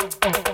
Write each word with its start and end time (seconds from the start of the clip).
All 0.00 0.47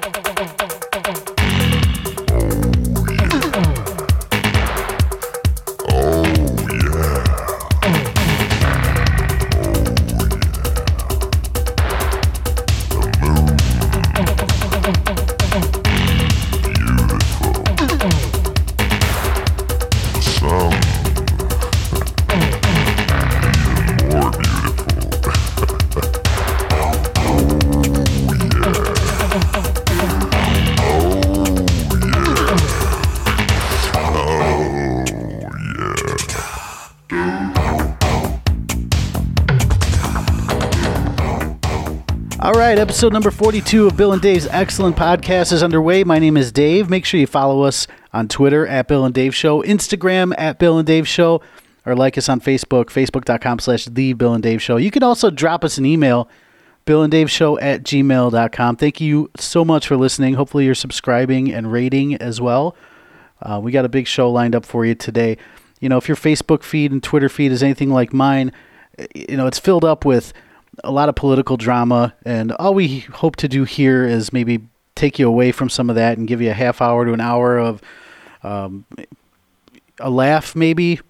right, 42.74 42.80
episode 42.80 43.12
number 43.12 43.30
42 43.30 43.86
of 43.86 43.96
Bill 43.96 44.12
and 44.12 44.20
Dave's 44.20 44.48
excellent 44.48 44.96
podcast 44.96 45.52
is 45.52 45.62
underway. 45.62 46.02
My 46.02 46.18
name 46.18 46.36
is 46.36 46.50
Dave. 46.50 46.90
Make 46.90 47.04
sure 47.04 47.20
you 47.20 47.26
follow 47.28 47.62
us 47.62 47.86
on 48.12 48.26
Twitter 48.26 48.66
at 48.66 48.88
Bill 48.88 49.04
and 49.04 49.14
Dave 49.14 49.32
Show, 49.32 49.62
Instagram 49.62 50.34
at 50.36 50.58
Bill 50.58 50.76
and 50.78 50.84
Dave 50.84 51.06
Show, 51.06 51.40
or 51.86 51.94
like 51.94 52.18
us 52.18 52.28
on 52.28 52.40
Facebook, 52.40 52.86
facebook.com 52.86 53.60
slash 53.60 53.84
The 53.84 54.14
Bill 54.14 54.34
and 54.34 54.42
Dave 54.42 54.60
Show. 54.60 54.76
You 54.76 54.90
can 54.90 55.04
also 55.04 55.30
drop 55.30 55.62
us 55.62 55.78
an 55.78 55.86
email, 55.86 56.28
Bill 56.84 57.04
and 57.04 57.12
Dave 57.12 57.30
Show 57.30 57.60
at 57.60 57.84
gmail.com. 57.84 58.76
Thank 58.76 59.00
you 59.00 59.30
so 59.36 59.64
much 59.64 59.86
for 59.86 59.96
listening. 59.96 60.34
Hopefully, 60.34 60.64
you're 60.64 60.74
subscribing 60.74 61.52
and 61.52 61.70
rating 61.70 62.16
as 62.16 62.40
well. 62.40 62.74
Uh, 63.40 63.60
we 63.62 63.70
got 63.70 63.84
a 63.84 63.88
big 63.88 64.08
show 64.08 64.28
lined 64.28 64.56
up 64.56 64.66
for 64.66 64.84
you 64.84 64.96
today. 64.96 65.38
You 65.78 65.88
know, 65.88 65.98
if 65.98 66.08
your 66.08 66.16
Facebook 66.16 66.64
feed 66.64 66.90
and 66.90 67.00
Twitter 67.00 67.28
feed 67.28 67.52
is 67.52 67.62
anything 67.62 67.90
like 67.90 68.12
mine, 68.12 68.50
you 69.14 69.36
know, 69.36 69.46
it's 69.46 69.60
filled 69.60 69.84
up 69.84 70.04
with 70.04 70.32
a 70.82 70.90
lot 70.90 71.08
of 71.08 71.14
political 71.14 71.56
drama, 71.56 72.14
and 72.24 72.52
all 72.52 72.74
we 72.74 73.00
hope 73.00 73.36
to 73.36 73.48
do 73.48 73.64
here 73.64 74.04
is 74.04 74.32
maybe 74.32 74.60
take 74.94 75.18
you 75.18 75.28
away 75.28 75.52
from 75.52 75.68
some 75.68 75.90
of 75.90 75.96
that 75.96 76.18
and 76.18 76.28
give 76.28 76.40
you 76.40 76.50
a 76.50 76.54
half 76.54 76.80
hour 76.80 77.04
to 77.04 77.12
an 77.12 77.20
hour 77.20 77.58
of 77.58 77.82
um, 78.42 78.84
a 80.00 80.10
laugh, 80.10 80.54
maybe. 80.54 81.00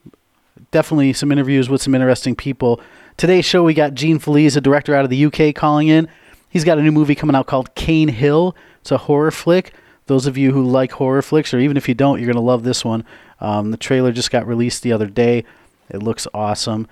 Definitely 0.71 1.13
some 1.13 1.31
interviews 1.31 1.69
with 1.69 1.83
some 1.83 1.95
interesting 1.95 2.35
people. 2.35 2.81
Today's 3.17 3.45
show, 3.45 3.63
we 3.63 3.75
got 3.75 3.95
Gene 3.95 4.19
Fallaize, 4.19 4.57
a 4.57 4.61
director 4.61 4.95
out 4.95 5.05
of 5.05 5.11
the 5.11 5.27
UK, 5.27 5.55
calling 5.55 5.89
in. 5.89 6.09
He's 6.49 6.65
got 6.65 6.79
a 6.79 6.83
new 6.83 6.93
movie 6.93 7.15
coming 7.15 7.37
out 7.37 7.47
called 7.47 7.75
Cain 7.75 8.09
Hill. 8.09 8.57
It's 8.81 8.91
a 8.91 8.99
horror 8.99 9.31
flick. 9.31 9.73
Those 10.07 10.27
of 10.27 10.37
you 10.37 10.53
who 10.53 10.65
like 10.65 10.93
horror 10.93 11.23
flicks, 11.23 11.55
or 11.55 11.59
even 11.59 11.77
if 11.77 11.89
you 11.89 11.95
don't, 11.95 12.19
you're 12.19 12.27
going 12.27 12.35
to 12.35 12.41
love 12.41 12.65
this 12.65 12.85
one. 12.85 13.05
Um, 13.41 13.71
the 13.71 13.77
trailer 13.77 14.13
just 14.13 14.31
got 14.31 14.47
released 14.47 14.83
the 14.83 14.93
other 14.93 15.07
day. 15.07 15.45
It 15.89 16.03
looks 16.03 16.27
awesome. 16.35 16.87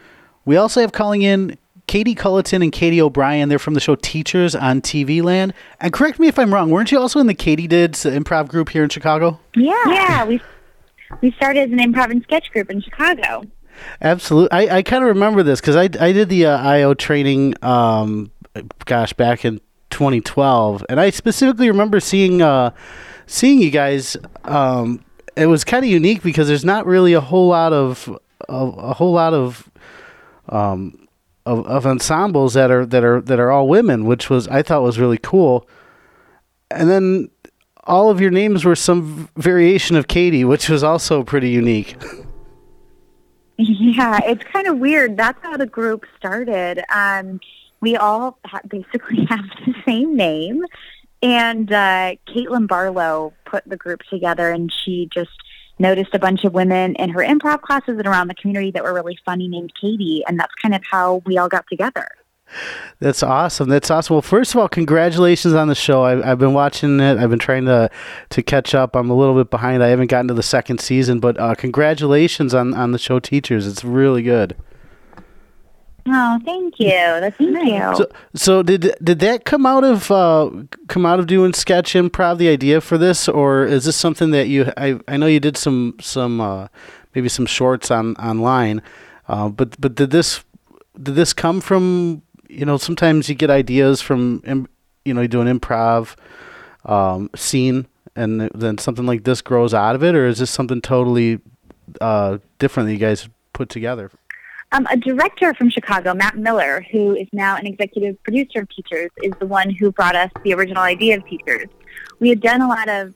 We 0.44 0.56
also 0.56 0.80
have 0.80 0.92
calling 0.92 1.22
in 1.22 1.56
Katie 1.92 2.14
Colloton 2.14 2.62
and 2.62 2.72
Katie 2.72 3.02
O'Brien. 3.02 3.50
They're 3.50 3.58
from 3.58 3.74
the 3.74 3.80
show 3.80 3.96
Teachers 3.96 4.54
on 4.54 4.80
TV 4.80 5.22
Land. 5.22 5.52
And 5.78 5.92
correct 5.92 6.18
me 6.18 6.26
if 6.26 6.38
I'm 6.38 6.54
wrong. 6.54 6.70
Weren't 6.70 6.90
you 6.90 6.98
also 6.98 7.20
in 7.20 7.26
the 7.26 7.34
Katydids 7.34 8.10
improv 8.10 8.48
group 8.48 8.70
here 8.70 8.82
in 8.82 8.88
Chicago? 8.88 9.38
Yeah, 9.54 9.74
yeah. 9.88 10.24
We 10.24 10.40
we 11.20 11.32
started 11.32 11.64
as 11.64 11.70
an 11.70 11.80
improv 11.80 12.10
and 12.10 12.22
sketch 12.22 12.50
group 12.50 12.70
in 12.70 12.80
Chicago. 12.80 13.42
Absolutely. 14.00 14.50
I, 14.52 14.78
I 14.78 14.82
kind 14.82 15.04
of 15.04 15.08
remember 15.08 15.42
this 15.42 15.60
because 15.60 15.76
I, 15.76 15.82
I 15.82 16.12
did 16.12 16.30
the 16.30 16.46
uh, 16.46 16.66
IO 16.66 16.94
training, 16.94 17.62
um, 17.62 18.30
gosh, 18.86 19.12
back 19.12 19.44
in 19.44 19.60
2012, 19.90 20.86
and 20.88 20.98
I 20.98 21.10
specifically 21.10 21.68
remember 21.68 22.00
seeing 22.00 22.40
uh, 22.40 22.70
seeing 23.26 23.60
you 23.60 23.70
guys. 23.70 24.16
Um, 24.44 25.04
it 25.36 25.44
was 25.44 25.62
kind 25.62 25.84
of 25.84 25.90
unique 25.90 26.22
because 26.22 26.48
there's 26.48 26.64
not 26.64 26.86
really 26.86 27.12
a 27.12 27.20
whole 27.20 27.48
lot 27.48 27.74
of 27.74 28.08
a, 28.48 28.54
a 28.54 28.94
whole 28.94 29.12
lot 29.12 29.34
of 29.34 29.70
um, 30.48 31.01
of, 31.46 31.66
of 31.66 31.86
ensembles 31.86 32.54
that 32.54 32.70
are 32.70 32.86
that 32.86 33.04
are 33.04 33.20
that 33.20 33.38
are 33.38 33.50
all 33.50 33.68
women, 33.68 34.04
which 34.04 34.30
was 34.30 34.48
I 34.48 34.62
thought 34.62 34.82
was 34.82 34.98
really 34.98 35.18
cool. 35.18 35.68
And 36.70 36.88
then 36.88 37.30
all 37.84 38.10
of 38.10 38.20
your 38.20 38.30
names 38.30 38.64
were 38.64 38.76
some 38.76 39.28
variation 39.36 39.96
of 39.96 40.08
Katie, 40.08 40.44
which 40.44 40.68
was 40.68 40.82
also 40.82 41.22
pretty 41.22 41.50
unique. 41.50 41.96
Yeah, 43.58 44.18
it's 44.24 44.42
kind 44.44 44.66
of 44.66 44.78
weird. 44.78 45.16
That's 45.16 45.38
how 45.42 45.56
the 45.56 45.66
group 45.66 46.04
started. 46.16 46.82
Um, 46.92 47.38
we 47.80 47.96
all 47.96 48.38
ha- 48.44 48.60
basically 48.66 49.24
have 49.28 49.44
the 49.66 49.74
same 49.84 50.16
name, 50.16 50.64
and 51.22 51.70
uh, 51.70 52.16
Caitlin 52.26 52.66
Barlow 52.66 53.32
put 53.44 53.62
the 53.68 53.76
group 53.76 54.02
together, 54.10 54.50
and 54.50 54.72
she 54.72 55.08
just 55.12 55.30
noticed 55.78 56.14
a 56.14 56.18
bunch 56.18 56.44
of 56.44 56.52
women 56.52 56.94
in 56.96 57.10
her 57.10 57.20
improv 57.20 57.62
classes 57.62 57.98
and 57.98 58.06
around 58.06 58.28
the 58.28 58.34
community 58.34 58.70
that 58.72 58.82
were 58.82 58.94
really 58.94 59.18
funny 59.24 59.48
named 59.48 59.72
Katie, 59.80 60.22
and 60.26 60.38
that's 60.38 60.54
kind 60.60 60.74
of 60.74 60.82
how 60.90 61.22
we 61.26 61.38
all 61.38 61.48
got 61.48 61.64
together. 61.68 62.08
That's 63.00 63.22
awesome. 63.22 63.68
That's 63.68 63.90
awesome. 63.90 64.14
Well, 64.14 64.22
first 64.22 64.54
of 64.54 64.60
all, 64.60 64.68
congratulations 64.68 65.54
on 65.54 65.68
the 65.68 65.74
show. 65.74 66.02
I, 66.02 66.26
have 66.26 66.38
been 66.38 66.52
watching 66.52 67.00
it. 67.00 67.18
I've 67.18 67.30
been 67.30 67.38
trying 67.38 67.64
to 67.64 67.90
to 68.30 68.42
catch 68.42 68.74
up. 68.74 68.94
I'm 68.94 69.10
a 69.10 69.14
little 69.14 69.34
bit 69.34 69.50
behind. 69.50 69.82
I 69.82 69.88
haven't 69.88 70.08
gotten 70.08 70.28
to 70.28 70.34
the 70.34 70.42
second 70.42 70.80
season, 70.80 71.18
but 71.18 71.38
uh, 71.38 71.54
congratulations 71.54 72.52
on 72.54 72.74
on 72.74 72.92
the 72.92 72.98
show, 72.98 73.18
Teachers. 73.18 73.66
It's 73.66 73.84
really 73.84 74.22
good. 74.22 74.56
Oh, 76.06 76.38
thank 76.44 76.80
you. 76.80 76.88
That's 76.88 77.36
thank 77.36 77.50
nice. 77.52 77.98
So, 77.98 78.10
so 78.34 78.62
did 78.62 78.94
did 79.02 79.20
that 79.20 79.44
come 79.44 79.66
out 79.66 79.84
of 79.84 80.10
uh, 80.10 80.50
come 80.88 81.06
out 81.06 81.20
of 81.20 81.26
doing 81.26 81.52
sketch 81.52 81.92
improv? 81.94 82.38
The 82.38 82.48
idea 82.48 82.80
for 82.80 82.98
this, 82.98 83.28
or 83.28 83.64
is 83.64 83.84
this 83.84 83.96
something 83.96 84.30
that 84.32 84.48
you? 84.48 84.72
I 84.76 84.98
I 85.06 85.16
know 85.16 85.26
you 85.26 85.40
did 85.40 85.56
some 85.56 85.96
some 86.00 86.40
uh, 86.40 86.68
maybe 87.14 87.28
some 87.28 87.46
shorts 87.46 87.90
on 87.90 88.16
online, 88.16 88.82
uh, 89.28 89.48
but 89.48 89.80
but 89.80 89.94
did 89.94 90.10
this 90.10 90.44
did 91.00 91.14
this 91.14 91.32
come 91.32 91.60
from 91.60 92.22
you 92.48 92.64
know 92.64 92.76
sometimes 92.78 93.28
you 93.28 93.34
get 93.34 93.50
ideas 93.50 94.00
from 94.00 94.42
you 95.04 95.14
know 95.14 95.20
you 95.20 95.28
do 95.28 95.40
an 95.40 95.58
improv 95.58 96.16
um, 96.84 97.30
scene 97.36 97.86
and 98.16 98.50
then 98.54 98.78
something 98.78 99.06
like 99.06 99.24
this 99.24 99.40
grows 99.40 99.72
out 99.72 99.94
of 99.94 100.02
it, 100.02 100.14
or 100.14 100.26
is 100.26 100.38
this 100.38 100.50
something 100.50 100.80
totally 100.80 101.40
uh, 102.00 102.38
different 102.58 102.88
that 102.88 102.92
you 102.92 102.98
guys 102.98 103.28
put 103.52 103.68
together? 103.68 104.10
Um, 104.74 104.86
a 104.90 104.96
director 104.96 105.52
from 105.52 105.68
Chicago, 105.68 106.14
Matt 106.14 106.38
Miller, 106.38 106.84
who 106.90 107.14
is 107.14 107.28
now 107.32 107.56
an 107.56 107.66
executive 107.66 108.20
producer 108.22 108.60
of 108.60 108.70
Teachers, 108.70 109.10
is 109.22 109.32
the 109.38 109.46
one 109.46 109.68
who 109.68 109.92
brought 109.92 110.16
us 110.16 110.30
the 110.44 110.54
original 110.54 110.82
idea 110.82 111.18
of 111.18 111.26
Teachers. 111.26 111.66
We 112.20 112.30
had 112.30 112.40
done 112.40 112.62
a 112.62 112.68
lot 112.68 112.88
of 112.88 113.12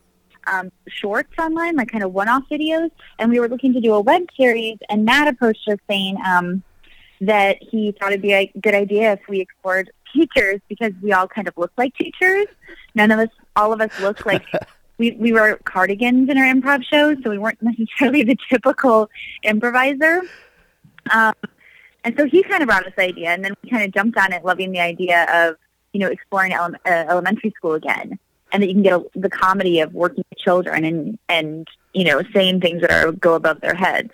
um, 0.47 0.71
shorts 0.87 1.33
online, 1.39 1.77
like 1.77 1.91
kind 1.91 2.05
of 2.05 2.13
one-off 2.13 2.43
videos, 2.51 2.91
and 3.19 3.31
we 3.31 3.41
were 3.41 3.49
looking 3.49 3.73
to 3.73 3.81
do 3.81 3.95
a 3.95 4.01
web 4.01 4.27
series. 4.37 4.77
And 4.91 5.07
Matt 5.07 5.29
approached 5.29 5.67
us 5.69 5.79
saying 5.89 6.19
um, 6.27 6.63
that 7.23 7.57
he 7.63 7.93
thought 7.93 8.11
it'd 8.11 8.21
be 8.21 8.35
a 8.35 8.53
good 8.61 8.75
idea 8.75 9.15
if 9.15 9.21
we 9.27 9.41
explored 9.41 9.91
teachers 10.13 10.61
because 10.69 10.93
we 11.03 11.13
all 11.13 11.27
kind 11.27 11.49
of 11.49 11.55
look 11.57 11.73
like 11.79 11.95
teachers. 11.97 12.47
None 12.95 13.11
of 13.11 13.19
us, 13.19 13.31
all 13.57 13.73
of 13.73 13.81
us, 13.81 13.99
looked 14.01 14.27
like 14.27 14.45
we 14.99 15.13
we 15.13 15.33
were 15.33 15.59
cardigans 15.65 16.29
in 16.29 16.37
our 16.37 16.45
improv 16.45 16.85
shows, 16.85 17.17
so 17.25 17.31
we 17.31 17.39
weren't 17.39 17.63
necessarily 17.63 18.23
the 18.25 18.37
typical 18.51 19.09
improviser. 19.43 20.23
Um, 21.13 21.35
and 22.05 22.15
so 22.17 22.25
he 22.27 22.43
kind 22.43 22.63
of 22.63 22.69
brought 22.69 22.85
this 22.85 22.95
idea, 22.99 23.31
and 23.31 23.45
then 23.45 23.55
we 23.63 23.71
kind 23.71 23.85
of 23.85 23.93
jumped 23.93 24.17
on 24.17 24.33
it, 24.33 24.45
loving 24.45 24.73
the 24.73 24.81
idea 24.81 25.27
of 25.33 25.57
you 25.93 26.01
know 26.01 26.09
exploring 26.09 26.53
ele- 26.53 26.77
uh, 26.87 27.05
elementary 27.09 27.53
school 27.57 27.75
again, 27.75 28.19
and 28.53 28.63
that 28.63 28.69
you 28.69 28.75
can 28.75 28.83
get 28.83 28.93
a, 28.93 29.05
the 29.15 29.29
comedy 29.29 29.81
of 29.81 29.93
working 29.93 30.25
with 30.31 30.39
children 30.39 30.85
and 30.85 31.19
and 31.29 31.67
you 31.95 32.05
know 32.05 32.23
saying 32.33 32.61
things 32.61 32.81
that 32.83 32.91
are 32.93 33.13
go 33.13 33.35
above 33.35 33.61
their 33.61 33.75
heads. 33.75 34.11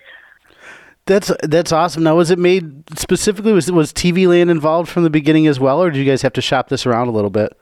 That's 1.05 1.31
that's 1.43 1.71
awesome. 1.71 2.03
Now, 2.03 2.15
was 2.15 2.31
it 2.31 2.39
made 2.39 2.83
specifically? 2.97 3.51
Was 3.51 3.71
was 3.71 3.91
TV 3.91 4.27
Land 4.27 4.49
involved 4.49 4.89
from 4.89 5.03
the 5.03 5.09
beginning 5.09 5.47
as 5.47 5.59
well, 5.59 5.81
or 5.81 5.91
did 5.91 5.99
you 5.99 6.05
guys 6.05 6.21
have 6.21 6.33
to 6.33 6.41
shop 6.41 6.69
this 6.69 6.85
around 6.85 7.09
a 7.09 7.11
little 7.11 7.29
bit? 7.29 7.57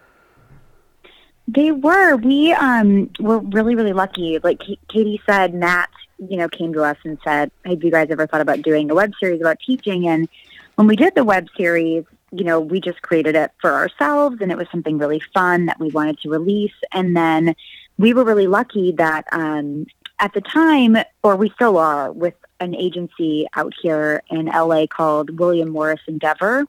They 1.53 1.71
were. 1.71 2.15
We 2.15 2.53
um, 2.53 3.09
were 3.19 3.39
really 3.39 3.75
really 3.75 3.93
lucky. 3.93 4.39
Like 4.39 4.61
Katie 4.87 5.21
said, 5.25 5.53
Matt 5.53 5.89
you 6.29 6.37
know, 6.37 6.47
came 6.47 6.73
to 6.73 6.83
us 6.83 6.97
and 7.03 7.17
said, 7.23 7.51
have 7.65 7.83
you 7.83 7.91
guys 7.91 8.07
ever 8.11 8.27
thought 8.27 8.41
about 8.41 8.61
doing 8.61 8.91
a 8.91 8.95
web 8.95 9.13
series 9.19 9.41
about 9.41 9.59
teaching? 9.59 10.07
And 10.07 10.29
when 10.75 10.87
we 10.87 10.95
did 10.95 11.15
the 11.15 11.23
web 11.23 11.47
series, 11.57 12.05
you 12.31 12.43
know, 12.43 12.59
we 12.59 12.79
just 12.79 13.01
created 13.01 13.35
it 13.35 13.51
for 13.59 13.71
ourselves 13.71 14.37
and 14.39 14.51
it 14.51 14.57
was 14.57 14.67
something 14.71 14.97
really 14.97 15.21
fun 15.33 15.65
that 15.65 15.79
we 15.79 15.89
wanted 15.89 16.19
to 16.19 16.29
release. 16.29 16.73
And 16.91 17.17
then 17.17 17.55
we 17.97 18.13
were 18.13 18.23
really 18.23 18.47
lucky 18.47 18.91
that 18.93 19.25
um, 19.31 19.87
at 20.19 20.33
the 20.33 20.41
time, 20.41 20.97
or 21.23 21.35
we 21.35 21.49
still 21.49 21.77
are, 21.77 22.11
with 22.11 22.35
an 22.59 22.75
agency 22.75 23.47
out 23.55 23.73
here 23.81 24.21
in 24.29 24.45
LA 24.45 24.85
called 24.85 25.39
William 25.39 25.69
Morris 25.69 26.01
Endeavor. 26.07 26.65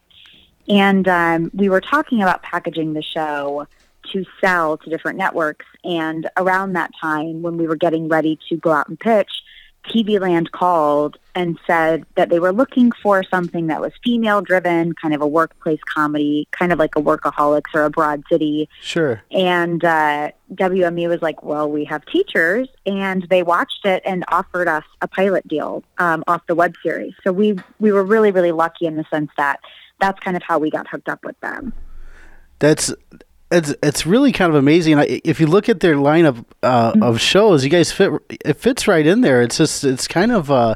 And 0.68 1.06
um, 1.06 1.50
we 1.52 1.68
were 1.68 1.80
talking 1.80 2.22
about 2.22 2.42
packaging 2.42 2.94
the 2.94 3.02
show 3.02 3.66
to 4.12 4.24
sell 4.40 4.76
to 4.78 4.90
different 4.90 5.18
networks. 5.18 5.66
And 5.84 6.28
around 6.36 6.74
that 6.74 6.90
time, 7.00 7.42
when 7.42 7.56
we 7.56 7.66
were 7.66 7.76
getting 7.76 8.08
ready 8.08 8.38
to 8.48 8.56
go 8.56 8.72
out 8.72 8.88
and 8.88 8.98
pitch, 8.98 9.30
TV 9.84 10.20
Land 10.20 10.52
called 10.52 11.18
and 11.34 11.58
said 11.66 12.04
that 12.14 12.28
they 12.28 12.38
were 12.38 12.52
looking 12.52 12.92
for 12.92 13.24
something 13.24 13.66
that 13.66 13.80
was 13.80 13.92
female 14.04 14.40
driven, 14.40 14.94
kind 14.94 15.14
of 15.14 15.20
a 15.20 15.26
workplace 15.26 15.80
comedy, 15.92 16.46
kind 16.52 16.72
of 16.72 16.78
like 16.78 16.94
a 16.94 17.00
workaholics 17.00 17.74
or 17.74 17.84
a 17.84 17.90
broad 17.90 18.22
city. 18.30 18.68
Sure. 18.80 19.22
And 19.30 19.84
uh, 19.84 20.30
WME 20.54 21.08
was 21.08 21.20
like, 21.22 21.42
well, 21.42 21.68
we 21.70 21.84
have 21.86 22.04
teachers. 22.06 22.68
And 22.86 23.26
they 23.28 23.42
watched 23.42 23.84
it 23.84 24.02
and 24.04 24.24
offered 24.28 24.68
us 24.68 24.84
a 25.00 25.08
pilot 25.08 25.46
deal 25.48 25.82
um, 25.98 26.22
off 26.28 26.46
the 26.46 26.54
web 26.54 26.74
series. 26.82 27.14
So 27.24 27.32
we, 27.32 27.56
we 27.80 27.92
were 27.92 28.04
really, 28.04 28.30
really 28.30 28.52
lucky 28.52 28.86
in 28.86 28.96
the 28.96 29.04
sense 29.10 29.30
that 29.36 29.60
that's 30.00 30.20
kind 30.20 30.36
of 30.36 30.42
how 30.42 30.58
we 30.58 30.70
got 30.70 30.86
hooked 30.88 31.08
up 31.08 31.24
with 31.24 31.38
them. 31.40 31.72
That's 32.58 32.94
it's 33.52 33.74
it's 33.82 34.06
really 34.06 34.32
kind 34.32 34.50
of 34.50 34.56
amazing. 34.56 34.98
If 34.98 35.38
you 35.38 35.46
look 35.46 35.68
at 35.68 35.80
their 35.80 35.94
lineup 35.96 36.44
uh, 36.62 36.92
mm-hmm. 36.92 37.02
of 37.02 37.20
shows, 37.20 37.62
you 37.62 37.70
guys 37.70 37.92
fit 37.92 38.12
it 38.30 38.54
fits 38.54 38.88
right 38.88 39.06
in 39.06 39.20
there. 39.20 39.42
It's 39.42 39.58
just 39.58 39.84
it's 39.84 40.08
kind 40.08 40.32
of 40.32 40.50
uh, 40.50 40.74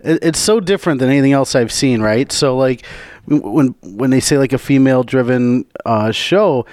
it, 0.00 0.20
it's 0.22 0.38
so 0.38 0.60
different 0.60 1.00
than 1.00 1.10
anything 1.10 1.32
else 1.32 1.54
I've 1.54 1.72
seen. 1.72 2.00
Right? 2.00 2.30
So 2.30 2.56
like 2.56 2.86
when 3.26 3.74
when 3.82 4.10
they 4.10 4.20
say 4.20 4.38
like 4.38 4.52
a 4.52 4.58
female 4.58 5.02
driven 5.02 5.66
uh, 5.84 6.12
show. 6.12 6.64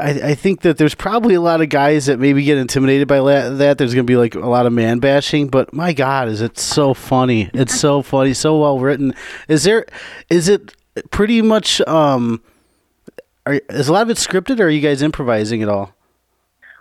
I, 0.00 0.10
I 0.10 0.34
think 0.36 0.60
that 0.60 0.78
there's 0.78 0.94
probably 0.94 1.34
a 1.34 1.40
lot 1.40 1.60
of 1.60 1.70
guys 1.70 2.06
that 2.06 2.20
maybe 2.20 2.44
get 2.44 2.56
intimidated 2.56 3.08
by 3.08 3.18
that. 3.18 3.78
There's 3.78 3.94
going 3.94 4.06
to 4.06 4.08
be 4.08 4.16
like 4.16 4.36
a 4.36 4.48
lot 4.48 4.64
of 4.64 4.72
man 4.72 5.00
bashing, 5.00 5.48
but 5.48 5.72
my 5.72 5.92
God, 5.92 6.28
is 6.28 6.40
it 6.40 6.56
so 6.56 6.94
funny? 6.94 7.50
It's 7.52 7.74
so 7.74 8.02
funny, 8.02 8.32
so 8.32 8.60
well 8.60 8.78
written. 8.78 9.12
Is 9.48 9.64
there, 9.64 9.86
is 10.30 10.48
it 10.48 10.72
pretty 11.10 11.42
much, 11.42 11.80
um, 11.80 12.40
are, 13.48 13.60
is 13.70 13.88
a 13.88 13.92
lot 13.92 14.02
of 14.02 14.10
it 14.10 14.18
scripted, 14.18 14.60
or 14.60 14.64
are 14.64 14.70
you 14.70 14.80
guys 14.80 15.00
improvising 15.00 15.62
at 15.62 15.68
all? 15.68 15.94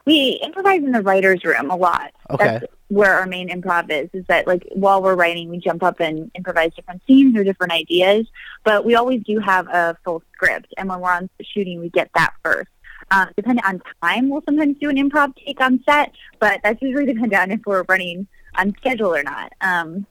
We 0.05 0.39
improvise 0.43 0.83
in 0.83 0.91
the 0.91 1.01
writers' 1.01 1.43
room 1.43 1.69
a 1.69 1.75
lot. 1.75 2.11
Okay. 2.29 2.59
That's 2.59 2.65
where 2.89 3.13
our 3.13 3.25
main 3.25 3.49
improv 3.49 3.89
is. 3.89 4.09
Is 4.13 4.25
that 4.27 4.47
like 4.47 4.65
while 4.73 5.01
we're 5.01 5.15
writing, 5.15 5.49
we 5.49 5.59
jump 5.59 5.83
up 5.83 5.99
and 5.99 6.29
improvise 6.35 6.73
different 6.75 7.01
scenes 7.07 7.37
or 7.37 7.43
different 7.43 7.73
ideas. 7.73 8.27
But 8.63 8.85
we 8.85 8.95
always 8.95 9.23
do 9.23 9.39
have 9.39 9.67
a 9.67 9.97
full 10.03 10.23
script, 10.33 10.73
and 10.77 10.89
when 10.89 10.99
we're 10.99 11.11
on 11.11 11.29
shooting, 11.41 11.79
we 11.79 11.89
get 11.89 12.09
that 12.15 12.33
first. 12.43 12.69
Um, 13.11 13.29
depending 13.37 13.63
on 13.63 13.81
time, 14.01 14.29
we'll 14.29 14.43
sometimes 14.43 14.77
do 14.79 14.89
an 14.89 14.97
improv 14.97 15.33
take 15.37 15.61
on 15.61 15.81
set, 15.85 16.11
but 16.39 16.59
that's 16.63 16.81
usually 16.81 17.05
dependent 17.05 17.41
on 17.41 17.51
if 17.51 17.61
we're 17.65 17.83
running 17.87 18.27
on 18.55 18.73
schedule 18.77 19.15
or 19.15 19.23
not. 19.23 19.53
Um, 19.61 20.05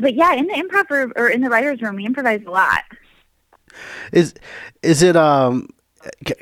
but 0.00 0.14
yeah, 0.14 0.34
in 0.34 0.48
the 0.48 0.54
improv 0.54 0.90
or, 0.90 1.12
or 1.16 1.28
in 1.28 1.40
the 1.40 1.48
writers' 1.48 1.80
room, 1.80 1.94
we 1.94 2.04
improvise 2.04 2.42
a 2.44 2.50
lot. 2.50 2.82
Is 4.12 4.34
is 4.82 5.02
it 5.02 5.16
um 5.16 5.68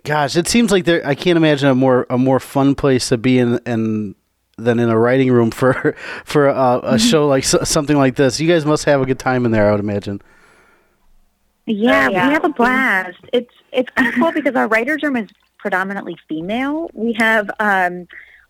gosh, 0.04 0.36
it 0.36 0.48
seems 0.48 0.70
like 0.70 0.84
there. 0.84 1.06
I 1.06 1.14
can't 1.14 1.36
imagine 1.36 1.68
a 1.68 1.74
more 1.74 2.06
a 2.10 2.18
more 2.18 2.40
fun 2.40 2.74
place 2.74 3.08
to 3.08 3.18
be 3.18 3.38
in, 3.38 3.58
in 3.66 4.14
than 4.56 4.78
in 4.78 4.88
a 4.88 4.98
writing 4.98 5.30
room 5.30 5.50
for 5.50 5.96
for 6.24 6.48
a, 6.48 6.52
a 6.52 6.80
mm-hmm. 6.82 6.96
show 6.98 7.26
like 7.26 7.44
something 7.44 7.96
like 7.96 8.16
this. 8.16 8.40
You 8.40 8.48
guys 8.48 8.64
must 8.64 8.84
have 8.84 9.00
a 9.00 9.06
good 9.06 9.18
time 9.18 9.44
in 9.44 9.52
there, 9.52 9.68
I 9.68 9.70
would 9.72 9.80
imagine. 9.80 10.20
Yeah, 11.66 12.08
yeah. 12.10 12.28
we 12.28 12.34
have 12.34 12.44
a 12.44 12.50
blast. 12.50 13.18
It's 13.32 13.52
it's 13.72 13.90
cool 14.16 14.32
because 14.34 14.54
our 14.54 14.68
writers' 14.68 15.02
room 15.02 15.16
is 15.16 15.30
predominantly 15.58 16.16
female. 16.28 16.90
We 16.92 17.14
have 17.14 17.50
um, 17.58 18.06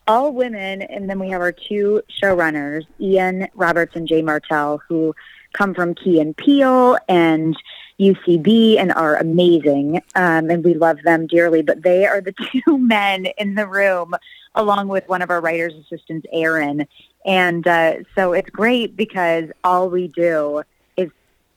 all 0.07 0.33
women, 0.33 0.83
and 0.83 1.09
then 1.09 1.19
we 1.19 1.31
have 1.31 1.41
our 1.41 1.53
two 1.53 2.03
showrunners, 2.21 2.87
Ian 3.01 3.49
Roberts 3.55 3.95
and 3.95 4.09
Jay 4.09 4.21
Martel, 4.21 4.83
who 4.89 5.15
come 5.53 5.75
from 5.75 5.95
Key 5.95 6.21
and 6.21 6.37
Peele 6.37 6.99
and 7.09 7.57
UCB 8.01 8.79
and 8.79 8.93
are 8.93 9.17
amazing, 9.17 9.97
um, 10.15 10.51
and 10.51 10.65
we 10.65 10.75
love 10.75 10.99
them 11.05 11.27
dearly. 11.27 11.63
But 11.63 11.83
they 11.83 12.07
are 12.07 12.21
the 12.21 12.35
two 12.67 12.79
men 12.79 13.27
in 13.39 13.55
the 13.55 13.67
room, 13.67 14.15
along 14.55 14.89
with 14.89 15.09
one 15.09 15.23
of 15.23 15.31
our 15.31 15.41
writers' 15.41 15.75
assistants, 15.75 16.27
Aaron. 16.33 16.87
And 17.25 17.67
uh, 17.67 17.97
so 18.15 18.33
it's 18.33 18.51
great 18.51 18.97
because 18.97 19.51
all 19.63 19.89
we 19.89 20.09
do 20.09 20.63
is 20.97 21.11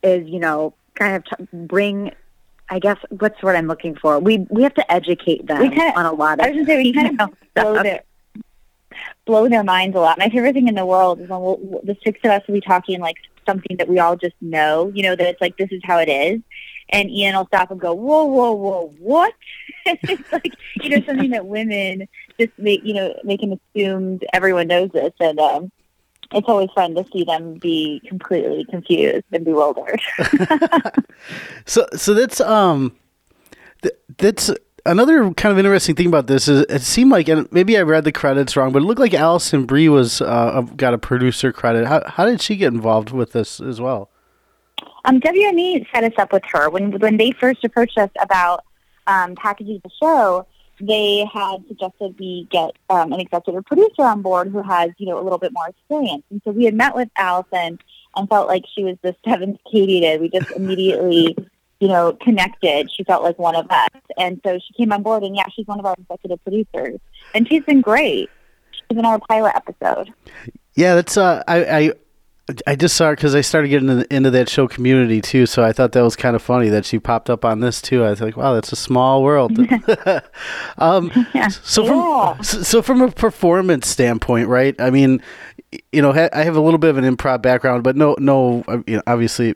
is 0.03 0.27
you 0.27 0.39
know 0.39 0.73
kind 0.95 1.15
of 1.15 1.25
t- 1.25 1.47
bring. 1.53 2.11
I 2.69 2.79
guess 2.79 2.97
what's 3.19 3.41
what 3.41 3.55
I'm 3.55 3.67
looking 3.67 3.95
for. 3.95 4.19
We 4.19 4.45
we 4.49 4.63
have 4.63 4.73
to 4.73 4.91
educate 4.91 5.47
them 5.47 5.69
kind 5.71 5.91
of, 5.91 5.97
on 5.97 6.05
a 6.05 6.11
lot 6.11 6.39
of. 6.39 6.45
I 6.45 6.49
was 6.49 6.55
going 6.55 6.65
to 6.65 6.71
say 6.71 6.83
we 6.83 6.93
kind 6.93 7.21
of 7.21 7.29
blow 7.55 7.81
their 7.81 8.03
blow 9.25 9.47
their 9.49 9.63
minds 9.63 9.95
a 9.95 9.99
lot. 9.99 10.17
My 10.17 10.29
favorite 10.29 10.53
thing 10.53 10.67
in 10.67 10.75
the 10.75 10.85
world 10.85 11.19
is 11.19 11.29
when 11.29 11.39
we'll, 11.41 11.81
the 11.83 11.97
six 12.03 12.19
of 12.23 12.31
us 12.31 12.43
will 12.47 12.55
be 12.55 12.61
talking 12.61 12.99
like 12.99 13.17
something 13.45 13.77
that 13.77 13.87
we 13.87 13.99
all 13.99 14.15
just 14.15 14.35
know, 14.41 14.91
you 14.93 15.03
know, 15.03 15.15
that 15.15 15.27
it's 15.27 15.41
like, 15.41 15.57
this 15.57 15.71
is 15.71 15.81
how 15.83 15.97
it 15.97 16.09
is. 16.09 16.41
And 16.89 17.09
Ian 17.09 17.35
will 17.35 17.47
stop 17.47 17.71
and 17.71 17.79
go, 17.79 17.93
whoa, 17.93 18.25
whoa, 18.25 18.51
whoa, 18.53 18.93
what? 18.99 19.33
it's 19.85 20.31
like, 20.31 20.53
you 20.75 20.89
know, 20.89 21.05
something 21.05 21.31
that 21.31 21.45
women 21.45 22.07
just 22.39 22.53
make, 22.57 22.83
you 22.83 22.93
know, 22.93 23.13
make 23.23 23.41
him 23.41 23.59
assume 23.75 24.19
everyone 24.33 24.67
knows 24.67 24.91
this. 24.91 25.13
And, 25.19 25.39
um, 25.39 25.71
it's 26.33 26.47
always 26.47 26.69
fun 26.75 26.93
to 26.95 27.05
see 27.11 27.23
them 27.23 27.55
be 27.55 28.01
completely 28.07 28.65
confused 28.69 29.25
and 29.31 29.45
bewildered. 29.45 30.01
so, 31.65 31.87
so 31.95 32.13
that's, 32.13 32.39
um, 32.41 32.95
th- 33.81 33.95
that's, 34.17 34.51
another 34.87 35.31
kind 35.33 35.51
of 35.51 35.59
interesting 35.59 35.95
thing 35.95 36.07
about 36.07 36.27
this 36.27 36.47
is 36.47 36.65
it 36.69 36.81
seemed 36.81 37.11
like, 37.11 37.27
and 37.27 37.51
maybe 37.51 37.77
I 37.77 37.81
read 37.81 38.03
the 38.03 38.11
credits 38.11 38.55
wrong, 38.55 38.71
but 38.71 38.81
it 38.81 38.85
looked 38.85 38.99
like 38.99 39.13
Alison 39.13 39.65
Brie 39.65 39.89
was 39.89 40.21
uh, 40.21 40.61
got 40.75 40.93
a 40.93 40.97
producer 40.97 41.51
credit. 41.51 41.85
How 41.85 42.01
how 42.07 42.25
did 42.25 42.41
she 42.41 42.55
get 42.55 42.73
involved 42.73 43.11
with 43.11 43.33
this 43.33 43.59
as 43.59 43.79
well? 43.79 44.09
Um, 45.05 45.19
WME 45.19 45.85
set 45.93 46.03
us 46.03 46.13
up 46.17 46.33
with 46.33 46.43
her 46.51 46.69
when 46.69 46.99
when 46.99 47.17
they 47.17 47.31
first 47.31 47.63
approached 47.63 47.97
us 47.97 48.09
about 48.19 48.63
um, 49.05 49.35
packaging 49.35 49.81
the 49.83 49.91
show. 50.01 50.47
They 50.79 51.25
had 51.33 51.65
suggested 51.67 52.15
we 52.19 52.47
get 52.51 52.71
um, 52.89 53.11
an 53.11 53.19
executive 53.19 53.65
producer 53.65 54.03
on 54.03 54.21
board 54.21 54.49
who 54.49 54.61
has 54.61 54.91
you 54.97 55.07
know 55.07 55.19
a 55.19 55.23
little 55.23 55.39
bit 55.39 55.53
more 55.53 55.67
experience, 55.67 56.23
and 56.29 56.41
so 56.43 56.51
we 56.51 56.65
had 56.65 56.73
met 56.73 56.95
with 56.95 57.09
Alison 57.17 57.79
and 58.15 58.29
felt 58.29 58.47
like 58.47 58.63
she 58.73 58.83
was 58.83 58.97
the 59.01 59.15
seventh 59.25 59.59
Katie 59.71 60.01
did. 60.01 60.21
We 60.21 60.29
just 60.29 60.51
immediately 60.51 61.35
you 61.79 61.87
know, 61.87 62.17
connected. 62.21 62.89
She 62.91 63.03
felt 63.03 63.23
like 63.23 63.37
one 63.37 63.55
of 63.55 63.67
us. 63.69 63.89
And 64.17 64.41
so 64.45 64.59
she 64.59 64.73
came 64.73 64.91
on 64.91 65.03
board 65.03 65.23
and 65.23 65.35
yeah, 65.35 65.45
she's 65.53 65.67
one 65.67 65.79
of 65.79 65.85
our 65.85 65.95
executive 65.97 66.43
producers. 66.43 66.99
And 67.33 67.47
she's 67.47 67.63
been 67.63 67.81
great. 67.81 68.29
She's 68.71 68.97
in 68.97 69.05
our 69.05 69.19
pilot 69.19 69.53
episode. 69.55 70.13
Yeah, 70.75 70.95
that's 70.95 71.17
uh 71.17 71.43
I 71.47 71.65
I 71.65 71.91
I 72.65 72.77
just 72.77 72.95
saw 72.95 73.07
her 73.07 73.15
because 73.15 73.35
I 73.35 73.41
started 73.41 73.67
getting 73.67 73.89
into, 73.89 74.13
into, 74.13 74.31
that 74.31 74.47
show 74.47 74.69
community 74.69 75.19
too, 75.19 75.45
so 75.45 75.65
I 75.65 75.73
thought 75.73 75.91
that 75.91 76.01
was 76.01 76.15
kind 76.15 76.33
of 76.33 76.41
funny 76.41 76.69
that 76.69 76.85
she 76.85 76.97
popped 76.97 77.29
up 77.29 77.43
on 77.43 77.59
this 77.59 77.81
too. 77.81 78.05
I 78.05 78.11
was 78.11 78.21
like, 78.21 78.37
"Wow, 78.37 78.53
that's 78.53 78.71
a 78.71 78.77
small 78.77 79.21
world." 79.21 79.59
um, 80.77 81.11
yeah. 81.33 81.49
So 81.49 81.85
from 81.85 81.97
yeah. 81.97 82.41
so 82.41 82.81
from 82.81 83.01
a 83.01 83.11
performance 83.11 83.89
standpoint, 83.89 84.47
right? 84.47 84.79
I 84.79 84.91
mean, 84.91 85.21
you 85.91 86.01
know, 86.01 86.11
I 86.11 86.43
have 86.43 86.55
a 86.55 86.61
little 86.61 86.77
bit 86.77 86.89
of 86.89 86.97
an 86.97 87.03
improv 87.03 87.41
background, 87.41 87.83
but 87.83 87.97
no, 87.97 88.15
no, 88.17 88.63
you 88.87 88.95
know, 88.95 89.03
obviously 89.07 89.53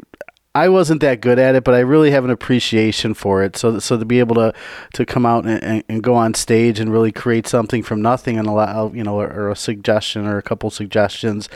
I 0.53 0.67
wasn't 0.67 0.99
that 1.01 1.21
good 1.21 1.39
at 1.39 1.55
it, 1.55 1.63
but 1.63 1.73
I 1.73 1.79
really 1.79 2.11
have 2.11 2.25
an 2.25 2.29
appreciation 2.29 3.13
for 3.13 3.41
it. 3.41 3.55
So, 3.55 3.79
so 3.79 3.97
to 3.97 4.03
be 4.03 4.19
able 4.19 4.35
to 4.35 4.53
to 4.93 5.05
come 5.05 5.25
out 5.25 5.45
and, 5.45 5.83
and 5.87 6.03
go 6.03 6.15
on 6.15 6.33
stage 6.33 6.79
and 6.79 6.91
really 6.91 7.11
create 7.11 7.47
something 7.47 7.83
from 7.83 8.01
nothing 8.01 8.37
and 8.37 8.47
allow 8.47 8.91
you 8.91 9.03
know, 9.03 9.19
or, 9.19 9.31
or 9.31 9.49
a 9.49 9.55
suggestion 9.55 10.25
or 10.25 10.37
a 10.37 10.41
couple 10.41 10.69
suggestions. 10.69 11.47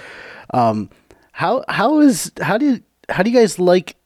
Um, 0.53 0.89
how 1.33 1.65
how 1.67 1.99
is 1.99 2.31
how 2.41 2.57
do 2.57 2.65
you 2.65 2.81
how 3.09 3.23
do 3.23 3.29
you 3.29 3.37
guys 3.37 3.59
like 3.59 3.97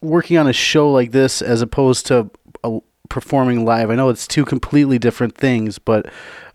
working 0.00 0.38
on 0.38 0.46
a 0.46 0.52
show 0.52 0.90
like 0.92 1.10
this 1.10 1.42
as 1.42 1.60
opposed 1.60 2.06
to 2.06 2.30
a, 2.62 2.78
performing 3.08 3.64
live? 3.64 3.90
I 3.90 3.96
know 3.96 4.10
it's 4.10 4.28
two 4.28 4.44
completely 4.44 5.00
different 5.00 5.36
things, 5.36 5.80
but 5.80 6.06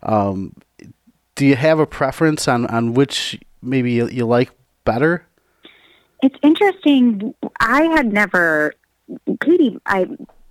um, 0.02 0.54
do 1.34 1.44
you 1.44 1.56
have 1.56 1.78
a 1.78 1.86
preference 1.86 2.48
on 2.48 2.64
on 2.68 2.94
which 2.94 3.38
maybe 3.60 3.92
you, 3.92 4.08
you 4.08 4.24
like 4.24 4.50
better? 4.86 5.26
It's 6.26 6.38
interesting. 6.42 7.36
I 7.60 7.82
had 7.82 8.12
never, 8.12 8.74
Katie, 9.40 9.78
I 9.86 10.08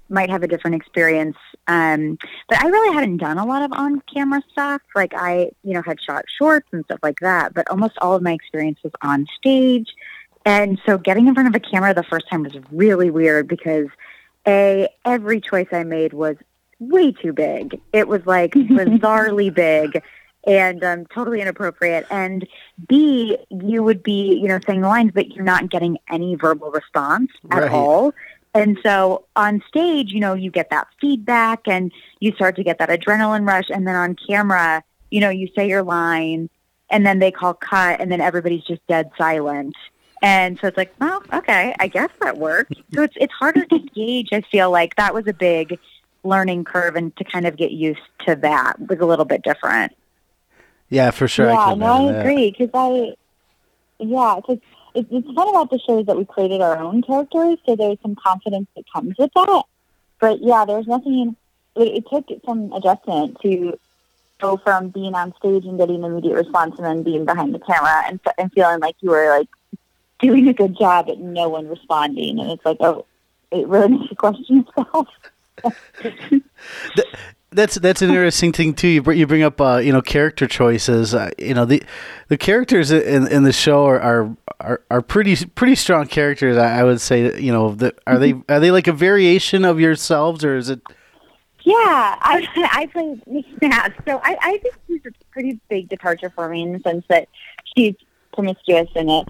might 0.08 0.29
have 0.29 0.41
a 0.41 0.48
different 0.48 0.77
experience, 0.77 1.36
um, 1.67 2.17
but 2.48 2.63
I 2.63 2.67
really 2.70 2.96
hadn't 2.96 3.17
done 3.17 3.38
a 3.38 3.46
lot 3.46 3.62
of 3.62 3.74
on-camera 3.74 4.41
stuff. 4.50 4.82
Like 4.96 5.12
I, 5.13 5.51
you 5.65 5.74
know, 5.74 5.82
had 5.82 6.00
shot 6.00 6.24
shorts 6.29 6.70
and 6.72 6.86
stuff 6.86 7.00
like 7.03 7.20
that, 7.20 7.53
but 7.53 7.70
almost 7.70 7.98
all 7.98 8.15
of 8.15 8.22
my 8.22 8.32
experience 8.32 8.79
was 8.84 8.94
on 9.01 9.27
stage. 9.38 9.94
And 10.46 10.79
so 10.86 10.98
getting 10.98 11.27
in 11.27 11.34
front 11.34 11.50
of 11.50 11.55
a 11.55 11.60
camera 11.60 11.94
the 11.94 12.03
first 12.03 12.29
time 12.29 12.44
was 12.44 12.53
really 12.72 13.10
weird 13.10 13.50
because 13.50 13.88
a 14.48 14.88
every 15.03 15.41
choice 15.41 15.67
I 15.74 15.84
made 15.84 16.13
was 16.13 16.38
way 16.79 17.12
too 17.12 17.34
big. 17.34 17.82
It 17.91 18.08
was 18.08 18.25
like 18.25 18.51
bizarrely 18.53 19.53
big 19.53 20.01
and 20.46 20.84
um, 20.84 21.06
totally 21.08 21.42
inappropriate. 21.42 22.06
And 22.10 22.48
B, 22.88 23.38
you 23.50 23.84
would 23.84 24.04
be, 24.04 24.36
you 24.36 24.48
know, 24.48 24.60
saying 24.66 24.82
the 24.82 24.88
lines, 24.88 25.12
but 25.14 25.32
you're 25.32 25.44
not 25.44 25.70
getting 25.70 25.98
any 26.10 26.36
verbal 26.36 26.72
response 26.72 27.32
at 27.52 27.64
right. 27.64 27.72
all. 27.72 28.14
And 28.54 28.78
so 28.84 29.25
on 29.36 29.62
stage, 29.68 30.12
you 30.12 30.20
know, 30.20 30.34
you 30.34 30.50
get 30.50 30.70
that 30.70 30.88
feedback 31.02 31.68
and 31.68 31.92
you 32.20 32.32
start 32.34 32.56
to 32.56 32.64
get 32.64 32.78
that 32.80 32.90
adrenaline 32.90 33.48
rush. 33.48 33.70
And 33.70 33.86
then 33.86 33.96
on 33.96 34.16
camera, 34.16 34.84
you 35.12 35.20
know, 35.20 35.30
you 35.30 35.50
say 35.56 35.68
your 35.68 35.84
line 35.84 36.50
and 36.90 37.06
then 37.06 37.20
they 37.20 37.32
call 37.32 37.54
cut 37.54 38.00
and 38.00 38.12
then 38.12 38.22
everybody's 38.22 38.64
just 38.64 38.86
dead 38.88 39.12
silent. 39.18 39.75
And 40.22 40.58
so 40.60 40.68
it's 40.68 40.78
like, 40.78 40.94
well, 41.00 41.22
okay, 41.34 41.75
I 41.80 41.88
guess 41.88 42.10
that 42.22 42.38
worked. 42.38 42.74
So 42.94 43.04
it's 43.04 43.16
it's 43.20 43.34
harder 43.34 43.66
to 43.66 43.80
gauge. 43.80 44.30
I 44.32 44.40
feel 44.40 44.72
like 44.72 44.96
that 44.96 45.14
was 45.14 45.28
a 45.28 45.34
big 45.34 45.78
learning 46.24 46.64
curve, 46.64 46.96
and 46.96 47.14
to 47.18 47.25
kind 47.25 47.46
of 47.46 47.58
get 47.58 47.72
used 47.72 48.00
to 48.25 48.36
that 48.38 48.80
was 48.80 49.00
a 49.00 49.06
little 49.06 49.25
bit 49.25 49.44
different. 49.44 49.92
Yeah, 50.89 51.12
for 51.12 51.27
sure. 51.27 51.48
Yeah, 51.48 51.60
I 51.60 51.75
no, 51.75 52.10
I 52.10 52.20
agree 52.20 52.51
because 52.51 52.70
I 52.74 53.15
yeah, 54.00 54.36
because 54.38 54.60
it's, 54.94 55.08
it's 55.12 55.32
fun 55.34 55.50
about 55.50 55.70
the 55.70 55.80
show 55.80 56.00
is 56.00 56.06
that 56.06 56.18
we 56.18 56.25
created 56.25 56.62
our 56.62 56.77
own 56.77 57.01
characters, 57.01 57.58
so 57.65 57.75
there's 57.75 57.98
some 58.01 58.15
confidence 58.15 58.68
that 58.75 58.86
comes 58.94 59.15
with 59.18 59.32
that. 59.36 59.63
But 60.20 60.42
yeah, 60.42 60.65
there's 60.65 60.88
nothing. 60.88 61.36
It, 61.75 62.04
it 62.04 62.06
took 62.10 62.27
some 62.46 62.72
adjustment 62.74 63.38
to 63.42 63.77
go 64.39 64.58
from 64.58 64.89
being 64.89 65.15
on 65.15 65.34
stage 65.38 65.65
and 65.65 65.77
getting 65.77 66.04
immediate 66.04 66.36
response, 66.36 66.75
and 66.77 66.86
then 66.86 67.04
being 67.04 67.25
behind 67.25 67.54
the 67.54 67.60
camera 67.60 68.04
and 68.08 68.20
and 68.38 68.51
feeling 68.54 68.80
like 68.80 68.96
you 69.01 69.10
were 69.10 69.38
like 69.38 69.50
doing 70.20 70.48
a 70.48 70.54
good 70.54 70.77
job, 70.77 71.08
but 71.08 71.20
no 71.20 71.50
one 71.50 71.68
responding, 71.68 72.39
and 72.39 72.51
it's 72.51 72.65
like, 72.65 72.77
oh, 72.80 73.06
it 73.51 73.68
really 73.68 73.89
makes 73.89 74.10
you 74.10 74.15
question 74.15 74.65
yourself. 74.77 75.08
that's 77.56 77.76
that's 77.76 78.02
an 78.02 78.10
interesting 78.10 78.52
thing 78.52 78.74
too. 78.74 78.88
You 78.88 79.02
bring, 79.02 79.18
you 79.18 79.26
bring 79.26 79.44
up 79.44 79.60
uh, 79.60 79.78
you 79.78 79.92
know 79.92 80.02
character 80.02 80.48
choices. 80.48 81.14
Uh, 81.14 81.32
you 81.38 81.54
know 81.54 81.66
the 81.66 81.82
the 82.28 82.38
characters 82.38 82.92
in 82.92 83.28
in 83.28 83.44
the 83.44 83.54
show 83.54 83.86
are 83.86 84.00
are, 84.00 84.38
are, 84.60 84.82
are 84.92 85.02
pretty 85.02 85.36
pretty 85.46 85.76
strong 85.76 86.08
characters. 86.08 86.58
I, 86.58 86.80
I 86.80 86.84
would 86.84 87.02
say 87.02 87.40
you 87.40 87.52
know 87.52 87.74
the, 87.74 87.94
are 88.06 88.20
they 88.20 88.34
are 88.50 88.60
they 88.60 88.72
like 88.72 88.88
a 88.88 88.94
variation 88.94 89.66
of 89.66 89.80
yourselves 89.80 90.44
or 90.44 90.56
is 90.56 90.70
it? 90.70 90.82
Yeah, 91.62 91.74
I 92.22 92.48
I 92.72 92.86
play 92.88 93.44
Snap, 93.58 93.94
so 94.06 94.20
I 94.24 94.38
I 94.42 94.58
think 94.60 94.76
she's 94.88 95.02
a 95.06 95.12
pretty 95.32 95.60
big 95.70 95.90
departure 95.90 96.30
for 96.30 96.50
me 96.50 96.62
in 96.62 96.74
the 96.74 96.80
sense 96.80 97.06
that 97.10 97.28
she's 97.76 97.96
promiscuous 98.34 98.90
and 98.96 99.10
a 99.10 99.26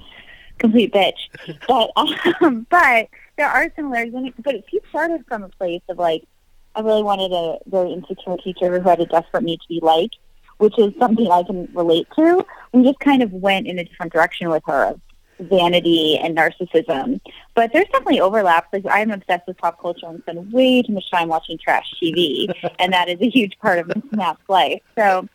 complete 0.58 0.94
bitch, 0.94 1.60
but 1.67 1.91
um, 1.96 2.67
but 2.70 3.08
there 3.38 3.48
are 3.48 3.72
similarities. 3.75 4.34
But 4.44 4.55
she 4.70 4.79
started 4.89 5.25
from 5.27 5.44
a 5.44 5.50
place 5.50 5.82
of 5.89 5.98
like 5.98 6.27
I 6.75 6.82
really 6.82 7.03
wanted 7.03 7.32
a 7.32 7.58
very 7.67 7.94
insecure 7.94 8.38
teacher 8.38 8.79
who 8.79 8.88
had 8.88 9.00
a 9.00 9.05
desperate 9.05 9.44
need 9.44 9.62
to 9.62 9.67
be 9.67 9.79
liked, 9.82 10.17
which 10.58 10.77
is 10.77 10.94
something 11.00 11.29
I 11.32 11.44
can 11.44 11.70
relate 11.74 12.08
to. 12.17 12.46
We 12.74 12.84
just 12.84 13.00
kind 13.00 13.24
of 13.24 13.32
went 13.32 13.67
in 13.67 13.79
a 13.79 13.84
different 13.84 14.12
direction 14.12 14.50
with 14.50 14.63
her 14.67 14.96
vanity 15.39 16.17
and 16.17 16.38
narcissism. 16.38 17.20
But 17.53 17.72
there's 17.74 17.88
definitely 17.88 18.22
overlaps. 18.22 18.67
Like 18.74 18.86
I'm 18.89 19.12
obsessed 19.12 19.48
with 19.48 19.58
pop 19.58 19.82
culture 19.82 20.08
and 20.08 20.22
spend 20.22 20.51
way 20.51 20.82
too 20.82 20.94
much 20.94 21.10
time 21.10 21.29
watching 21.29 21.58
trash 21.58 21.94
TV, 22.01 22.48
and 22.79 22.94
that 22.94 23.10
is 23.10 23.22
a 23.22 23.29
huge 23.29 23.58
part 23.60 23.79
of 23.79 23.91
Snap's 24.13 24.48
life. 24.50 24.82
So, 24.96 25.27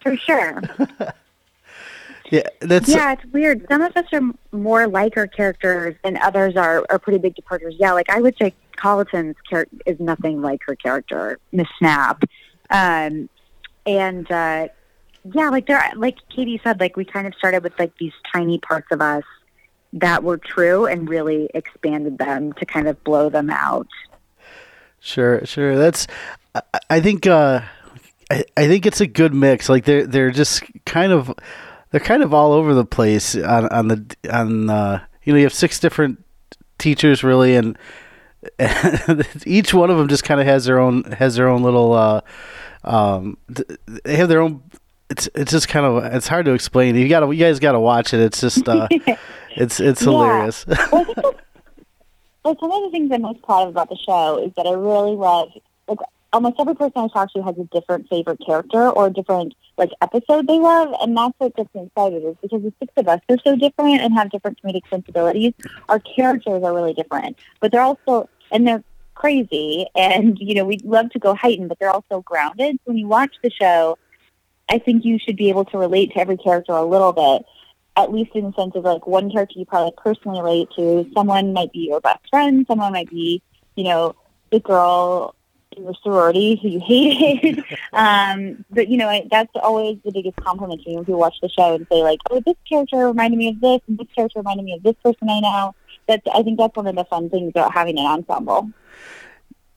for 0.00 0.16
sure. 0.16 0.62
Yeah, 2.30 2.42
that's 2.60 2.88
yeah. 2.88 3.12
It's 3.12 3.24
weird. 3.26 3.66
Some 3.70 3.82
of 3.82 3.96
us 3.96 4.06
are 4.12 4.20
more 4.52 4.88
like 4.88 5.16
our 5.16 5.26
characters, 5.26 5.94
and 6.02 6.18
others 6.18 6.56
are 6.56 6.84
are 6.90 6.98
pretty 6.98 7.18
big 7.18 7.34
departures. 7.34 7.76
Yeah, 7.78 7.92
like 7.92 8.10
I 8.10 8.20
would 8.20 8.36
say, 8.36 8.52
Colloton's 8.76 9.36
character 9.48 9.76
is 9.86 9.98
nothing 10.00 10.42
like 10.42 10.62
her 10.64 10.76
character, 10.76 11.38
Miss 11.52 11.68
Snap, 11.78 12.22
um, 12.70 13.28
and 13.84 14.30
uh, 14.30 14.68
yeah, 15.32 15.48
like 15.50 15.66
there, 15.66 15.82
like 15.96 16.16
Katie 16.34 16.60
said, 16.62 16.80
like 16.80 16.96
we 16.96 17.04
kind 17.04 17.26
of 17.26 17.34
started 17.34 17.62
with 17.62 17.78
like 17.78 17.96
these 17.98 18.12
tiny 18.32 18.58
parts 18.58 18.88
of 18.90 19.00
us 19.00 19.24
that 19.92 20.22
were 20.22 20.38
true, 20.38 20.86
and 20.86 21.08
really 21.08 21.48
expanded 21.54 22.18
them 22.18 22.52
to 22.54 22.66
kind 22.66 22.88
of 22.88 23.02
blow 23.04 23.28
them 23.28 23.50
out. 23.50 23.88
Sure, 25.00 25.44
sure. 25.44 25.76
That's 25.76 26.06
I, 26.54 26.62
I 26.90 27.00
think. 27.00 27.26
uh 27.26 27.62
I, 28.30 28.44
I 28.56 28.66
think 28.66 28.86
it's 28.86 29.00
a 29.00 29.06
good 29.06 29.32
mix. 29.32 29.68
Like 29.68 29.84
they're 29.84 30.06
they're 30.06 30.30
just 30.30 30.64
kind 30.84 31.12
of 31.12 31.32
they're 31.90 32.00
kind 32.00 32.22
of 32.22 32.34
all 32.34 32.52
over 32.52 32.74
the 32.74 32.84
place 32.84 33.36
on 33.36 33.68
on 33.68 33.88
the 33.88 34.16
on 34.32 34.68
uh, 34.68 35.04
you 35.22 35.32
know 35.32 35.38
you 35.38 35.44
have 35.44 35.54
six 35.54 35.78
different 35.78 36.24
teachers 36.78 37.22
really 37.22 37.56
and 37.56 37.78
each 39.46 39.74
one 39.74 39.90
of 39.90 39.98
them 39.98 40.08
just 40.08 40.24
kind 40.24 40.40
of 40.40 40.46
has 40.46 40.64
their 40.64 40.78
own 40.78 41.04
has 41.04 41.36
their 41.36 41.48
own 41.48 41.62
little 41.62 41.92
uh, 41.92 42.20
um, 42.84 43.36
they 44.04 44.16
have 44.16 44.28
their 44.28 44.40
own 44.40 44.62
it's 45.10 45.28
it's 45.34 45.52
just 45.52 45.68
kind 45.68 45.86
of 45.86 46.04
it's 46.14 46.26
hard 46.26 46.46
to 46.46 46.52
explain. 46.52 46.94
You 46.96 47.08
got 47.08 47.20
to 47.20 47.32
you 47.32 47.44
guys 47.44 47.60
got 47.60 47.72
to 47.72 47.80
watch 47.80 48.12
it. 48.12 48.20
It's 48.20 48.40
just 48.40 48.68
uh, 48.68 48.88
it's 49.56 49.80
it's 49.80 50.00
hilarious. 50.00 50.66
Well, 50.66 51.06
well, 52.44 52.56
some 52.60 52.70
of 52.70 52.82
the 52.84 52.90
things 52.90 53.10
I'm 53.12 53.22
most 53.22 53.42
proud 53.42 53.62
of 53.62 53.68
about 53.70 53.88
the 53.88 53.96
show 53.96 54.38
is 54.38 54.52
that 54.56 54.66
I 54.66 54.72
really 54.72 55.16
love 55.16 55.48
like 55.88 55.98
almost 56.32 56.56
every 56.58 56.74
person 56.74 56.92
I 56.96 57.08
talk 57.08 57.32
to 57.32 57.42
has 57.42 57.56
a 57.58 57.64
different 57.64 58.08
favorite 58.08 58.40
character 58.44 58.88
or 58.90 59.06
a 59.06 59.10
different 59.10 59.54
like 59.78 59.90
episode 60.00 60.46
they 60.46 60.58
love, 60.58 60.94
and 61.00 61.16
that's 61.16 61.34
what 61.38 61.54
gets 61.56 61.74
me 61.74 61.82
excited 61.84 62.24
is 62.24 62.36
because 62.42 62.62
the 62.62 62.72
six 62.78 62.92
of 62.96 63.08
us 63.08 63.20
are 63.28 63.36
so 63.44 63.56
different 63.56 64.00
and 64.00 64.14
have 64.14 64.30
different 64.30 64.60
comedic 64.62 64.82
sensibilities. 64.90 65.52
Our 65.88 66.00
characters 66.00 66.62
are 66.62 66.74
really 66.74 66.94
different, 66.94 67.38
but 67.60 67.72
they're 67.72 67.82
also 67.82 68.28
and 68.50 68.66
they're 68.66 68.84
crazy, 69.14 69.86
and 69.94 70.38
you 70.38 70.54
know 70.54 70.64
we 70.64 70.78
love 70.84 71.10
to 71.10 71.18
go 71.18 71.34
heighten, 71.34 71.68
but 71.68 71.78
they're 71.78 71.90
also 71.90 72.22
grounded. 72.22 72.76
So 72.76 72.80
When 72.84 72.98
you 72.98 73.08
watch 73.08 73.34
the 73.42 73.50
show, 73.50 73.98
I 74.68 74.78
think 74.78 75.04
you 75.04 75.18
should 75.18 75.36
be 75.36 75.48
able 75.48 75.64
to 75.66 75.78
relate 75.78 76.12
to 76.12 76.20
every 76.20 76.36
character 76.36 76.72
a 76.72 76.84
little 76.84 77.12
bit. 77.12 77.44
At 77.96 78.12
least 78.12 78.32
in 78.34 78.44
the 78.44 78.52
sense 78.52 78.74
of 78.74 78.84
like 78.84 79.06
one 79.06 79.30
character 79.30 79.58
you 79.58 79.64
probably 79.64 79.92
personally 79.96 80.40
relate 80.40 80.68
to, 80.76 81.10
someone 81.14 81.54
might 81.54 81.72
be 81.72 81.88
your 81.88 82.00
best 82.00 82.20
friend, 82.28 82.66
someone 82.68 82.92
might 82.92 83.08
be, 83.08 83.42
you 83.74 83.84
know, 83.84 84.14
the 84.52 84.60
girl 84.60 85.34
in 85.76 85.84
your 85.84 85.94
sorority 86.02 86.58
who 86.60 86.68
you 86.68 86.80
hated. 86.80 87.64
um, 87.92 88.64
but 88.70 88.88
you 88.88 88.96
know, 88.96 89.08
I, 89.08 89.26
that's 89.30 89.50
always 89.62 89.98
the 90.04 90.12
biggest 90.12 90.36
compliment 90.36 90.82
to 90.82 90.90
me 90.90 90.96
when 90.96 91.04
people 91.04 91.20
watch 91.20 91.36
the 91.40 91.48
show 91.48 91.74
and 91.74 91.86
say 91.90 92.02
like, 92.02 92.20
"Oh, 92.30 92.42
this 92.44 92.56
character 92.68 93.06
reminded 93.06 93.38
me 93.38 93.48
of 93.48 93.60
this, 93.60 93.80
and 93.88 93.98
this 93.98 94.08
character 94.14 94.40
reminded 94.40 94.64
me 94.64 94.74
of 94.74 94.82
this 94.82 94.96
person 95.02 95.28
I 95.30 95.40
know." 95.40 95.74
That's 96.06 96.26
I 96.32 96.42
think 96.42 96.58
that's 96.58 96.76
one 96.76 96.86
of 96.86 96.96
the 96.96 97.04
fun 97.04 97.30
things 97.30 97.50
about 97.50 97.72
having 97.72 97.98
an 97.98 98.06
ensemble. 98.06 98.70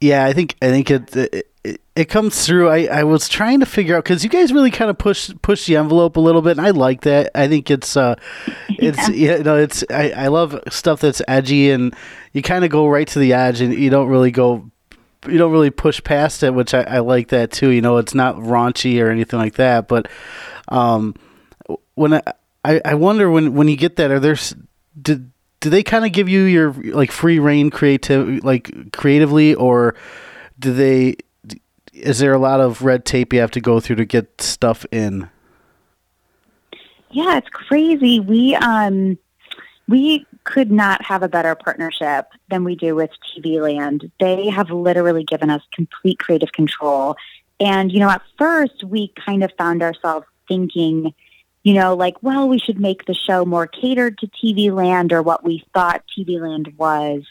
Yeah, 0.02 0.26
I 0.26 0.34
think 0.34 0.56
I 0.62 0.70
think 0.70 0.92
it 0.92 1.16
it, 1.64 1.82
it 1.96 2.06
comes 2.06 2.46
through. 2.46 2.70
I, 2.70 2.86
I 2.86 3.04
was 3.04 3.28
trying 3.28 3.60
to 3.60 3.66
figure 3.66 3.98
out 3.98 4.04
because 4.04 4.24
you 4.24 4.30
guys 4.30 4.54
really 4.54 4.72
kind 4.72 4.90
of 4.90 4.98
push 4.98 5.32
push 5.42 5.66
the 5.66 5.76
envelope 5.76 6.16
a 6.16 6.22
little 6.22 6.42
bit, 6.42 6.58
and 6.58 6.66
I 6.66 6.70
like 6.70 7.02
that. 7.02 7.32
I 7.36 7.48
think 7.48 7.70
it's 7.70 7.98
uh, 7.98 8.16
it's 8.70 9.10
yeah. 9.10 9.38
you 9.38 9.44
know 9.44 9.58
it's 9.58 9.84
I, 9.90 10.12
I 10.12 10.28
love 10.28 10.60
stuff 10.70 11.02
that's 11.02 11.22
edgy 11.28 11.72
and 11.72 11.96
you 12.32 12.42
kind 12.42 12.64
of 12.64 12.72
go 12.72 12.88
right 12.88 13.08
to 13.08 13.20
the 13.20 13.34
edge, 13.34 13.60
and 13.62 13.74
you 13.74 13.90
don't 13.90 14.08
really 14.08 14.32
go 14.32 14.70
you 15.28 15.38
don't 15.38 15.52
really 15.52 15.70
push 15.70 16.02
past 16.04 16.44
it, 16.44 16.54
which 16.54 16.74
I, 16.74 16.84
I, 16.84 17.00
like 17.00 17.30
that 17.30 17.52
too. 17.52 17.70
You 17.70 17.82
know, 17.82 17.98
it's 17.98 18.14
not 18.14 18.36
raunchy 18.38 19.02
or 19.04 19.10
anything 19.10 19.40
like 19.40 19.56
that. 19.56 19.88
But 19.88 20.08
um, 20.70 21.16
when 21.96 22.14
I, 22.14 22.22
I, 22.64 22.82
I 22.86 22.96
wonder 22.96 23.30
when 23.30 23.54
when 23.54 23.68
you 23.68 23.76
get 23.76 23.98
that, 23.98 24.12
are 24.12 24.20
there 24.20 24.38
did 25.02 25.32
do 25.60 25.70
they 25.70 25.84
kind 25.84 26.06
of 26.06 26.12
give 26.12 26.30
you 26.30 26.44
your 26.44 26.74
like 26.74 27.12
free 27.12 27.40
reign 27.40 27.70
creative 27.70 28.44
like 28.44 28.92
creatively, 28.92 29.56
or 29.56 29.96
do 30.58 30.74
they? 30.74 31.16
Is 31.94 32.20
there 32.20 32.34
a 32.34 32.40
lot 32.40 32.62
of 32.62 32.82
red 32.82 33.06
tape 33.06 33.34
you 33.34 33.40
have 33.40 33.52
to 33.52 33.62
go 33.62 33.80
through 33.80 33.98
to 33.98 34.06
get 34.06 34.42
stuff 34.42 34.86
in? 34.92 35.30
Yeah, 37.12 37.38
it's 37.38 37.50
crazy. 37.50 38.20
We 38.20 38.56
um 38.56 39.18
we 39.88 40.26
could 40.44 40.72
not 40.72 41.04
have 41.04 41.24
a 41.24 41.28
better 41.28 41.56
partnership 41.56 42.28
than 42.50 42.64
we 42.64 42.76
do 42.76 42.96
with 42.96 43.10
TV 43.36 43.62
Land. 43.62 44.10
They 44.20 44.50
have 44.50 44.70
literally 44.70 45.24
given 45.24 45.50
us 45.50 45.62
complete 45.74 46.20
creative 46.20 46.52
control. 46.52 47.16
And, 47.60 47.92
you 47.92 48.00
know, 48.00 48.10
at 48.10 48.22
first 48.38 48.84
we 48.84 49.12
kind 49.26 49.44
of 49.44 49.52
found 49.58 49.82
ourselves 49.82 50.26
thinking, 50.48 51.14
you 51.70 51.76
know, 51.76 51.94
like, 51.94 52.16
well, 52.24 52.50
we 52.50 52.58
should 52.58 52.80
make 52.80 53.06
the 53.06 53.14
show 53.14 53.46
more 53.46 53.68
catered 53.68 54.18
to 54.18 54.28
TV 54.28 54.72
Land 54.72 55.14
or 55.14 55.22
what 55.22 55.44
we 55.44 55.64
thought 55.72 56.04
TV 56.18 56.42
Land 56.42 56.74
was. 56.80 57.22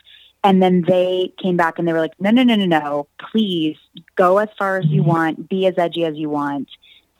And 0.45 0.63
then 0.63 0.85
they 0.87 1.33
came 1.43 1.57
back 1.57 1.77
and 1.77 1.89
they 1.89 1.93
were 1.93 1.99
like, 1.99 2.13
no, 2.21 2.31
no, 2.31 2.45
no, 2.45 2.55
no, 2.55 2.65
no, 2.65 3.09
please 3.33 3.77
go 4.15 4.39
as 4.39 4.49
far 4.57 4.79
as 4.79 4.87
you 4.87 5.01
mm-hmm. 5.01 5.11
want, 5.11 5.49
be 5.49 5.67
as 5.67 5.77
edgy 5.77 6.05
as 6.05 6.15
you 6.15 6.31
want. 6.31 6.69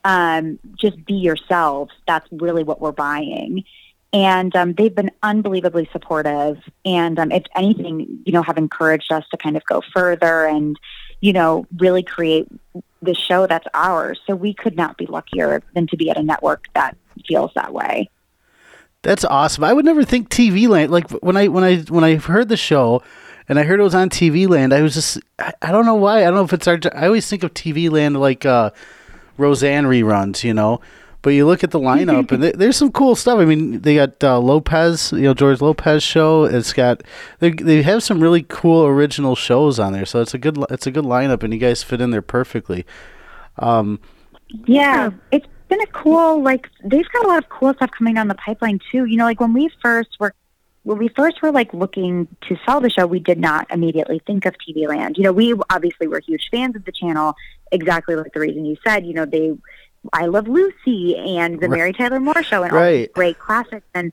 Um, 0.05 0.61
just 0.77 1.05
be 1.07 1.15
yourselves. 1.15 1.91
That's 2.07 2.29
really 2.31 2.63
what 2.63 2.81
we're 2.81 2.93
buying 2.93 3.65
and 4.13 4.57
um, 4.57 4.73
they've 4.73 4.95
been 4.95 5.11
unbelievably 5.23 5.87
supportive 5.93 6.57
and 6.87 7.19
um, 7.19 7.31
if 7.31 7.43
anything 7.55 8.23
you 8.25 8.33
know 8.33 8.41
have 8.41 8.57
encouraged 8.57 9.13
us 9.13 9.23
to 9.31 9.37
kind 9.37 9.55
of 9.55 9.63
go 9.67 9.83
further 9.93 10.47
and 10.47 10.81
you 11.21 11.31
know 11.31 11.67
really 11.77 12.03
create 12.03 12.49
the 13.03 13.15
show 13.15 13.47
that's 13.47 13.67
ours 13.75 14.19
so 14.27 14.35
we 14.35 14.55
could 14.55 14.77
not 14.77 14.97
be 14.97 15.05
luckier 15.05 15.63
than 15.75 15.87
to 15.87 15.95
be 15.95 16.09
at 16.09 16.17
a 16.17 16.23
network 16.23 16.69
that 16.75 16.97
feels 17.27 17.51
that 17.55 17.73
way 17.73 18.09
that's 19.03 19.25
awesome 19.25 19.65
i 19.65 19.73
would 19.73 19.85
never 19.85 20.05
think 20.05 20.29
tv 20.29 20.69
land 20.69 20.91
like 20.91 21.11
when 21.23 21.37
i 21.37 21.49
when 21.49 21.65
i 21.65 21.79
when 21.83 22.05
i 22.05 22.17
heard 22.17 22.49
the 22.49 22.57
show 22.57 23.03
and 23.49 23.59
i 23.59 23.63
heard 23.63 23.81
it 23.81 23.85
was 23.85 23.95
on 23.95 24.11
tv 24.11 24.49
land 24.49 24.73
i 24.73 24.83
was 24.83 24.95
just 24.95 25.19
i, 25.39 25.53
I 25.63 25.73
don't 25.73 25.87
know 25.87 25.95
why 25.95 26.21
i 26.21 26.25
don't 26.25 26.35
know 26.35 26.45
if 26.45 26.53
it's 26.53 26.69
our 26.69 26.79
i 26.95 27.07
always 27.07 27.29
think 27.29 27.43
of 27.43 27.55
tv 27.55 27.91
land 27.91 28.19
like 28.19 28.45
uh 28.45 28.71
roseanne 29.37 29.85
reruns 29.85 30.45
you 30.45 30.55
know 30.55 30.81
but 31.21 31.31
you 31.31 31.47
look 31.47 31.65
at 31.65 31.73
the 31.73 31.81
lineup, 31.81 32.31
and 32.31 32.43
there's 32.59 32.77
some 32.77 32.93
cool 32.93 33.17
stuff. 33.17 33.39
I 33.39 33.45
mean, 33.45 33.81
they 33.81 33.97
got 33.97 34.23
uh, 34.23 34.39
Lopez, 34.39 35.13
you 35.13 35.23
know, 35.23 35.35
George 35.35 35.61
Lopez 35.61 36.03
show. 36.03 36.45
It's 36.45 36.73
got 36.73 37.03
they 37.41 37.51
they 37.51 37.83
have 37.83 38.03
some 38.03 38.21
really 38.21 38.45
cool 38.49 38.87
original 38.87 39.35
shows 39.35 39.79
on 39.79 39.93
there. 39.93 40.07
So 40.07 40.21
it's 40.21 40.35
a 40.35 40.39
good 40.39 40.65
it's 40.71 40.87
a 40.87 40.91
good 40.91 41.05
lineup, 41.05 41.43
and 41.43 41.53
you 41.53 41.59
guys 41.59 41.83
fit 41.83 42.01
in 42.01 42.11
there 42.13 42.23
perfectly. 42.23 42.87
Um, 43.59 44.01
yeah, 44.67 45.11
it's 45.33 45.47
been 45.69 45.81
a 45.81 45.87
cool 45.87 46.43
like 46.43 46.69
they've 46.85 47.09
got 47.13 47.25
a 47.25 47.29
lot 47.29 47.39
of 47.39 47.49
cool 47.49 47.75
stuff 47.75 47.91
coming 47.91 48.15
down 48.15 48.29
the 48.29 48.35
pipeline 48.35 48.81
too. 48.91 49.05
You 49.05 49.17
know, 49.17 49.25
like 49.25 49.41
when 49.41 49.53
we 49.53 49.71
first 49.83 50.17
were 50.19 50.35
when 50.85 50.99
we 50.99 51.09
first 51.09 51.43
were 51.43 51.53
like 51.53 51.73
looking 51.75 52.29
to 52.49 52.57
sell 52.65 52.81
the 52.81 52.91
show, 52.91 53.07
we 53.07 53.21
did 53.21 53.39
not 53.39 53.67
immediately 53.71 54.21
think 54.27 54.47
of 54.47 54.55
TV 54.57 54.89
Land. 54.89 55.17
You 55.19 55.25
know, 55.25 55.33
we 55.33 55.55
obviously 55.71 56.07
were 56.07 56.21
huge 56.21 56.49
fans 56.51 56.77
of 56.77 56.85
the 56.85 56.93
channel, 56.93 57.35
exactly 57.71 58.15
like 58.17 58.33
the 58.33 58.41
reason 58.41 58.65
you 58.65 58.77
said. 58.85 59.07
You 59.07 59.15
know, 59.15 59.27
they 59.27 59.55
I 60.13 60.27
Love 60.27 60.49
Lucy 60.49 61.17
and 61.17 61.61
the 61.61 61.69
right. 61.69 61.79
Mary 61.79 61.93
Tyler 61.93 62.21
Moore 62.21 62.43
Show 62.43 62.63
and 62.63 62.73
all 62.73 62.91
these 62.91 63.09
great 63.15 63.39
classics. 63.39 63.87
And 63.95 64.13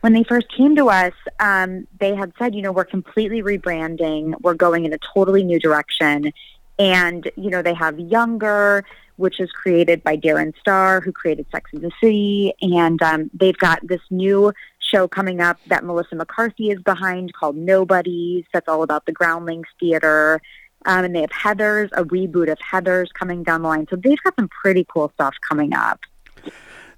when 0.00 0.12
they 0.12 0.24
first 0.24 0.48
came 0.54 0.76
to 0.76 0.88
us, 0.88 1.12
um, 1.40 1.86
they 2.00 2.14
had 2.14 2.32
said, 2.38 2.54
you 2.54 2.62
know, 2.62 2.72
we're 2.72 2.84
completely 2.84 3.42
rebranding. 3.42 4.34
We're 4.40 4.54
going 4.54 4.84
in 4.84 4.92
a 4.92 4.98
totally 5.14 5.44
new 5.44 5.58
direction. 5.58 6.32
And, 6.78 7.30
you 7.36 7.50
know, 7.50 7.62
they 7.62 7.74
have 7.74 7.98
Younger, 7.98 8.84
which 9.16 9.40
is 9.40 9.50
created 9.52 10.02
by 10.02 10.16
Darren 10.16 10.52
Star, 10.58 11.00
who 11.00 11.12
created 11.12 11.46
Sex 11.52 11.70
and 11.72 11.82
the 11.82 11.90
City. 12.00 12.52
And 12.62 13.02
um, 13.02 13.30
they've 13.34 13.56
got 13.56 13.86
this 13.86 14.00
new 14.10 14.52
show 14.78 15.08
coming 15.08 15.40
up 15.40 15.58
that 15.68 15.84
Melissa 15.84 16.16
McCarthy 16.16 16.70
is 16.70 16.80
behind 16.82 17.32
called 17.32 17.56
Nobodies. 17.56 18.44
That's 18.52 18.68
all 18.68 18.82
about 18.82 19.06
the 19.06 19.12
Groundlings 19.12 19.68
Theater. 19.78 20.40
Um, 20.84 21.04
and 21.04 21.14
they 21.14 21.20
have 21.20 21.30
Heathers, 21.30 21.90
a 21.92 22.04
reboot 22.04 22.50
of 22.50 22.58
Heathers 22.58 23.06
coming 23.16 23.42
down 23.44 23.62
the 23.62 23.68
line. 23.68 23.86
So 23.88 23.96
they've 23.96 24.20
got 24.24 24.34
some 24.36 24.48
pretty 24.48 24.84
cool 24.92 25.10
stuff 25.14 25.34
coming 25.48 25.72
up. 25.74 26.00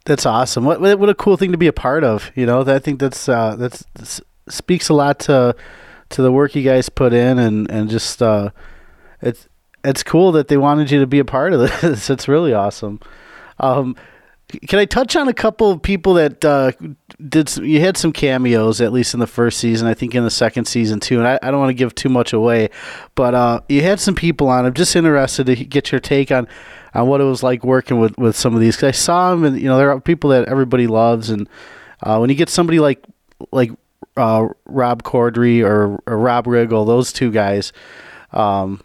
That's 0.06 0.26
awesome. 0.26 0.64
What 0.64 0.80
what 0.80 1.08
a 1.08 1.14
cool 1.14 1.36
thing 1.36 1.52
to 1.52 1.58
be 1.58 1.66
a 1.66 1.72
part 1.72 2.04
of. 2.04 2.30
You 2.34 2.44
know, 2.44 2.60
I 2.60 2.78
think 2.78 3.00
that's 3.00 3.26
uh, 3.28 3.56
that's, 3.56 3.84
that's 3.94 4.20
speaks 4.48 4.90
a 4.90 4.94
lot 4.94 5.18
to 5.20 5.56
to 6.10 6.22
the 6.22 6.30
work 6.30 6.54
you 6.54 6.62
guys 6.62 6.90
put 6.90 7.14
in, 7.14 7.38
and 7.38 7.70
and 7.70 7.88
just 7.88 8.22
uh, 8.22 8.50
it's 9.22 9.48
it's 9.84 10.02
cool 10.02 10.32
that 10.32 10.48
they 10.48 10.56
wanted 10.56 10.90
you 10.90 11.00
to 11.00 11.06
be 11.06 11.18
a 11.18 11.24
part 11.24 11.52
of 11.52 11.60
this. 11.80 12.10
it's 12.10 12.28
really 12.28 12.52
awesome. 12.52 13.00
Um, 13.58 13.96
can 14.66 14.78
I 14.78 14.84
touch 14.84 15.16
on 15.16 15.28
a 15.28 15.34
couple 15.34 15.70
of 15.70 15.82
people 15.82 16.14
that 16.14 16.44
uh, 16.44 16.72
did? 17.28 17.48
Some, 17.48 17.64
you 17.64 17.80
had 17.80 17.96
some 17.96 18.12
cameos 18.12 18.80
at 18.80 18.92
least 18.92 19.14
in 19.14 19.20
the 19.20 19.26
first 19.26 19.58
season. 19.58 19.88
I 19.88 19.94
think 19.94 20.14
in 20.14 20.22
the 20.22 20.30
second 20.30 20.66
season 20.66 21.00
too. 21.00 21.18
And 21.18 21.26
I, 21.26 21.38
I 21.42 21.50
don't 21.50 21.60
want 21.60 21.70
to 21.70 21.74
give 21.74 21.94
too 21.94 22.08
much 22.08 22.32
away, 22.32 22.68
but 23.14 23.34
uh, 23.34 23.60
you 23.68 23.82
had 23.82 24.00
some 24.00 24.14
people 24.14 24.48
on. 24.48 24.66
I'm 24.66 24.74
just 24.74 24.94
interested 24.94 25.46
to 25.46 25.56
get 25.56 25.90
your 25.90 26.00
take 26.00 26.30
on 26.30 26.46
on 26.92 27.08
what 27.08 27.20
it 27.20 27.24
was 27.24 27.42
like 27.42 27.64
working 27.64 27.98
with, 27.98 28.16
with 28.18 28.36
some 28.36 28.54
of 28.54 28.60
these. 28.60 28.76
Cause 28.76 28.88
I 28.88 28.92
saw 28.92 29.30
them, 29.30 29.44
and 29.44 29.58
you 29.58 29.66
know, 29.66 29.76
there 29.78 29.90
are 29.90 30.00
people 30.00 30.30
that 30.30 30.46
everybody 30.46 30.86
loves, 30.86 31.30
and 31.30 31.48
uh, 32.02 32.18
when 32.18 32.30
you 32.30 32.36
get 32.36 32.48
somebody 32.48 32.78
like 32.78 33.04
like 33.50 33.70
uh, 34.16 34.48
Rob 34.66 35.02
Corddry 35.02 35.64
or, 35.64 36.00
or, 36.06 36.18
Rob 36.18 36.46
Riggle, 36.46 36.86
those 36.86 37.12
two 37.12 37.32
guys. 37.32 37.72
Um, 38.32 38.82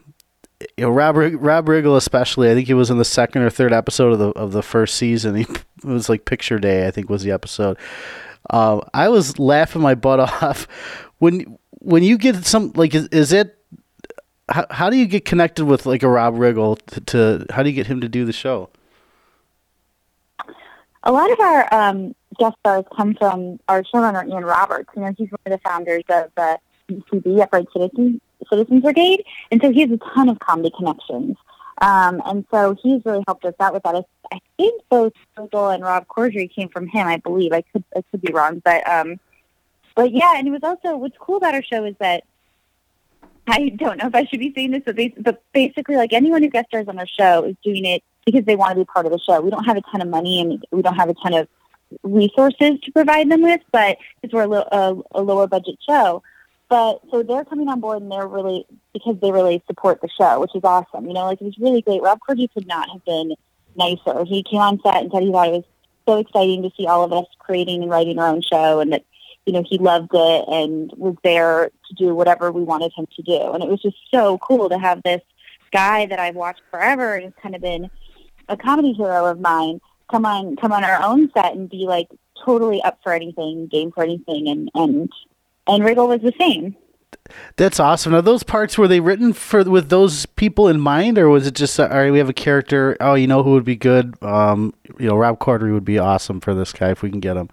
you 0.77 0.85
know, 0.85 0.89
Rob 0.89 1.15
Rob 1.15 1.65
Riggle 1.67 1.95
especially. 1.95 2.51
I 2.51 2.53
think 2.53 2.67
he 2.67 2.73
was 2.73 2.89
in 2.89 2.97
the 2.97 3.05
second 3.05 3.41
or 3.43 3.49
third 3.49 3.73
episode 3.73 4.13
of 4.13 4.19
the 4.19 4.29
of 4.31 4.51
the 4.51 4.63
first 4.63 4.95
season. 4.95 5.35
He 5.35 5.41
it 5.43 5.85
was 5.85 6.09
like 6.09 6.25
Picture 6.25 6.59
Day, 6.59 6.87
I 6.87 6.91
think 6.91 7.09
was 7.09 7.23
the 7.23 7.31
episode. 7.31 7.77
Uh, 8.49 8.81
I 8.93 9.09
was 9.09 9.39
laughing 9.39 9.81
my 9.81 9.95
butt 9.95 10.19
off 10.43 10.67
when 11.19 11.57
when 11.79 12.03
you 12.03 12.17
get 12.17 12.45
some 12.45 12.71
like 12.75 12.93
is, 12.93 13.07
is 13.07 13.31
it 13.31 13.55
how, 14.49 14.65
how 14.69 14.89
do 14.89 14.97
you 14.97 15.05
get 15.05 15.25
connected 15.25 15.65
with 15.65 15.85
like 15.85 16.03
a 16.03 16.09
Rob 16.09 16.35
Riggle 16.35 16.79
to, 16.87 17.01
to, 17.01 17.45
how 17.51 17.63
do 17.63 17.69
you 17.69 17.75
get 17.75 17.87
him 17.87 18.01
to 18.01 18.09
do 18.09 18.25
the 18.25 18.33
show? 18.33 18.69
A 21.03 21.11
lot 21.11 21.31
of 21.31 21.39
our 21.39 21.73
um, 21.73 22.15
guest 22.39 22.55
stars 22.59 22.85
come 22.95 23.15
from 23.15 23.59
our 23.67 23.83
showrunner 23.83 24.27
Ian 24.27 24.43
Roberts. 24.43 24.89
You 24.95 25.03
know, 25.03 25.13
he's 25.17 25.29
one 25.29 25.39
of 25.45 25.51
the 25.51 25.59
founders 25.59 26.03
of 26.09 26.31
the 26.35 26.59
UCB 26.89 27.41
Upright 27.41 27.67
Citizens 28.49 28.81
Brigade, 28.81 29.23
and 29.51 29.61
so 29.61 29.71
he 29.71 29.81
has 29.81 29.91
a 29.91 29.97
ton 29.97 30.29
of 30.29 30.39
comedy 30.39 30.71
connections. 30.75 31.37
Um, 31.81 32.21
and 32.25 32.45
so 32.51 32.75
he's 32.81 33.03
really 33.05 33.23
helped 33.25 33.45
us 33.45 33.53
out 33.59 33.73
with 33.73 33.83
that. 33.83 33.95
I, 33.95 34.03
I 34.33 34.39
think 34.57 34.81
both 34.89 35.13
Riggle 35.37 35.73
and 35.73 35.83
Rob 35.83 36.07
Corddry 36.07 36.53
came 36.53 36.69
from 36.69 36.87
him. 36.87 37.07
I 37.07 37.17
believe 37.17 37.53
I 37.53 37.61
could 37.61 37.83
I 37.95 38.03
could 38.11 38.21
be 38.21 38.33
wrong, 38.33 38.61
but 38.63 38.87
um, 38.87 39.19
but 39.95 40.11
yeah. 40.11 40.33
And 40.35 40.47
it 40.47 40.51
was 40.51 40.63
also 40.63 40.97
what's 40.97 41.17
cool 41.17 41.37
about 41.37 41.55
our 41.55 41.63
show 41.63 41.85
is 41.85 41.95
that 41.99 42.23
I 43.47 43.69
don't 43.69 43.97
know 43.97 44.07
if 44.07 44.15
I 44.15 44.25
should 44.25 44.39
be 44.39 44.53
saying 44.53 44.71
this, 44.71 44.83
but, 44.85 44.97
but 45.17 45.41
basically, 45.53 45.95
like 45.95 46.13
anyone 46.13 46.43
who 46.43 46.49
guest 46.49 46.67
stars 46.67 46.87
on 46.87 46.99
our 46.99 47.07
show 47.07 47.45
is 47.45 47.55
doing 47.63 47.85
it 47.85 48.03
because 48.25 48.45
they 48.45 48.55
want 48.55 48.71
to 48.71 48.81
be 48.81 48.85
part 48.85 49.05
of 49.05 49.11
the 49.11 49.19
show. 49.19 49.41
We 49.41 49.49
don't 49.49 49.63
have 49.63 49.77
a 49.77 49.81
ton 49.81 50.01
of 50.01 50.07
money 50.07 50.39
and 50.41 50.63
we 50.71 50.81
don't 50.81 50.95
have 50.95 51.09
a 51.09 51.15
ton 51.15 51.33
of 51.33 51.47
resources 52.03 52.79
to 52.81 52.91
provide 52.91 53.31
them 53.31 53.41
with, 53.41 53.61
but 53.71 53.97
because 54.21 54.33
we're 54.33 54.43
a, 54.43 54.67
a, 54.71 55.01
a 55.11 55.21
lower 55.21 55.47
budget 55.47 55.77
show. 55.87 56.21
But 56.69 57.01
so 57.09 57.23
they're 57.23 57.45
coming 57.45 57.67
on 57.67 57.79
board 57.79 58.01
and 58.01 58.11
they're 58.11 58.27
really 58.27 58.65
because 58.93 59.17
they 59.19 59.31
really 59.31 59.63
support 59.65 60.01
the 60.01 60.09
show, 60.09 60.39
which 60.39 60.55
is 60.55 60.63
awesome. 60.63 61.07
You 61.07 61.13
know, 61.13 61.25
like 61.25 61.41
it 61.41 61.45
was 61.45 61.57
really 61.57 61.81
great. 61.81 62.01
Rob 62.01 62.19
Corddry 62.27 62.51
could 62.53 62.67
not 62.67 62.89
have 62.91 63.03
been 63.05 63.33
nicer. 63.75 64.23
He 64.25 64.43
came 64.43 64.59
on 64.59 64.79
set 64.83 64.97
and 64.97 65.11
said 65.11 65.23
he 65.23 65.31
thought 65.31 65.47
it 65.47 65.51
was 65.51 65.63
so 66.07 66.17
exciting 66.17 66.61
to 66.63 66.71
see 66.77 66.85
all 66.85 67.03
of 67.03 67.11
us 67.11 67.25
creating 67.39 67.81
and 67.81 67.91
writing 67.91 68.19
our 68.19 68.27
own 68.27 68.41
show 68.41 68.79
and 68.79 68.93
that 68.93 69.03
you 69.49 69.53
know, 69.53 69.63
he 69.67 69.79
loved 69.79 70.11
it 70.13 70.45
and 70.47 70.93
was 70.95 71.15
there 71.23 71.71
to 71.87 71.93
do 71.95 72.13
whatever 72.13 72.51
we 72.51 72.61
wanted 72.61 72.91
him 72.95 73.07
to 73.15 73.23
do. 73.23 73.51
And 73.51 73.63
it 73.63 73.69
was 73.69 73.81
just 73.81 73.97
so 74.11 74.37
cool 74.37 74.69
to 74.69 74.77
have 74.77 75.01
this 75.01 75.21
guy 75.71 76.05
that 76.05 76.19
I've 76.19 76.35
watched 76.35 76.61
forever 76.69 77.15
and 77.15 77.23
has 77.23 77.33
kind 77.41 77.55
of 77.55 77.61
been 77.61 77.89
a 78.47 78.55
comedy 78.55 78.93
hero 78.93 79.25
of 79.25 79.39
mine 79.39 79.81
come 80.11 80.25
on 80.25 80.55
come 80.55 80.71
on 80.71 80.83
our 80.83 81.01
own 81.01 81.31
set 81.33 81.53
and 81.53 81.67
be 81.67 81.85
like 81.87 82.09
totally 82.45 82.79
up 82.83 82.99
for 83.01 83.11
anything, 83.11 83.65
game 83.65 83.91
for 83.91 84.03
anything 84.03 84.47
and 84.49 84.69
and 84.75 85.11
and 85.75 85.83
Riggle 85.83 86.07
was 86.07 86.21
the 86.21 86.33
same. 86.39 86.75
That's 87.57 87.79
awesome. 87.79 88.13
Now, 88.13 88.21
those 88.21 88.43
parts 88.43 88.77
were 88.77 88.87
they 88.87 88.99
written 88.99 89.33
for 89.33 89.63
with 89.63 89.89
those 89.89 90.25
people 90.25 90.67
in 90.67 90.79
mind, 90.79 91.17
or 91.17 91.29
was 91.29 91.45
it 91.47 91.55
just 91.55 91.79
all 91.79 91.87
right? 91.87 92.11
We 92.11 92.17
have 92.17 92.29
a 92.29 92.33
character. 92.33 92.97
Oh, 92.99 93.13
you 93.13 93.27
know 93.27 93.43
who 93.43 93.51
would 93.51 93.65
be 93.65 93.75
good? 93.75 94.21
Um, 94.23 94.73
you 94.97 95.07
know, 95.07 95.15
Rob 95.15 95.39
Corddry 95.39 95.73
would 95.73 95.85
be 95.85 95.99
awesome 95.99 96.39
for 96.39 96.53
this 96.53 96.73
guy 96.73 96.89
if 96.89 97.01
we 97.01 97.09
can 97.09 97.19
get 97.19 97.37
him. 97.37 97.49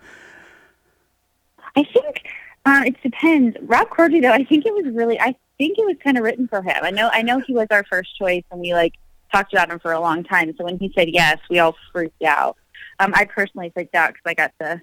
I 1.76 1.84
think 1.84 2.22
uh, 2.64 2.82
it 2.86 3.02
depends. 3.02 3.56
Rob 3.62 3.88
Corddry, 3.90 4.22
though, 4.22 4.32
I 4.32 4.44
think 4.44 4.64
it 4.64 4.72
was 4.72 4.86
really, 4.94 5.20
I 5.20 5.36
think 5.58 5.78
it 5.78 5.84
was 5.84 5.96
kind 6.02 6.16
of 6.16 6.24
written 6.24 6.48
for 6.48 6.62
him. 6.62 6.76
I 6.82 6.90
know, 6.90 7.10
I 7.12 7.22
know 7.22 7.40
he 7.40 7.52
was 7.52 7.66
our 7.70 7.84
first 7.84 8.16
choice, 8.16 8.44
and 8.50 8.60
we 8.60 8.72
like 8.72 8.94
talked 9.30 9.52
about 9.52 9.70
him 9.70 9.78
for 9.78 9.92
a 9.92 10.00
long 10.00 10.24
time. 10.24 10.54
So 10.56 10.64
when 10.64 10.78
he 10.78 10.92
said 10.96 11.10
yes, 11.10 11.38
we 11.50 11.58
all 11.58 11.76
freaked 11.92 12.22
out. 12.22 12.56
Um, 12.98 13.12
I 13.14 13.26
personally 13.26 13.70
freaked 13.74 13.94
out 13.94 14.14
because 14.14 14.22
I 14.24 14.34
got 14.34 14.52
to 14.60 14.80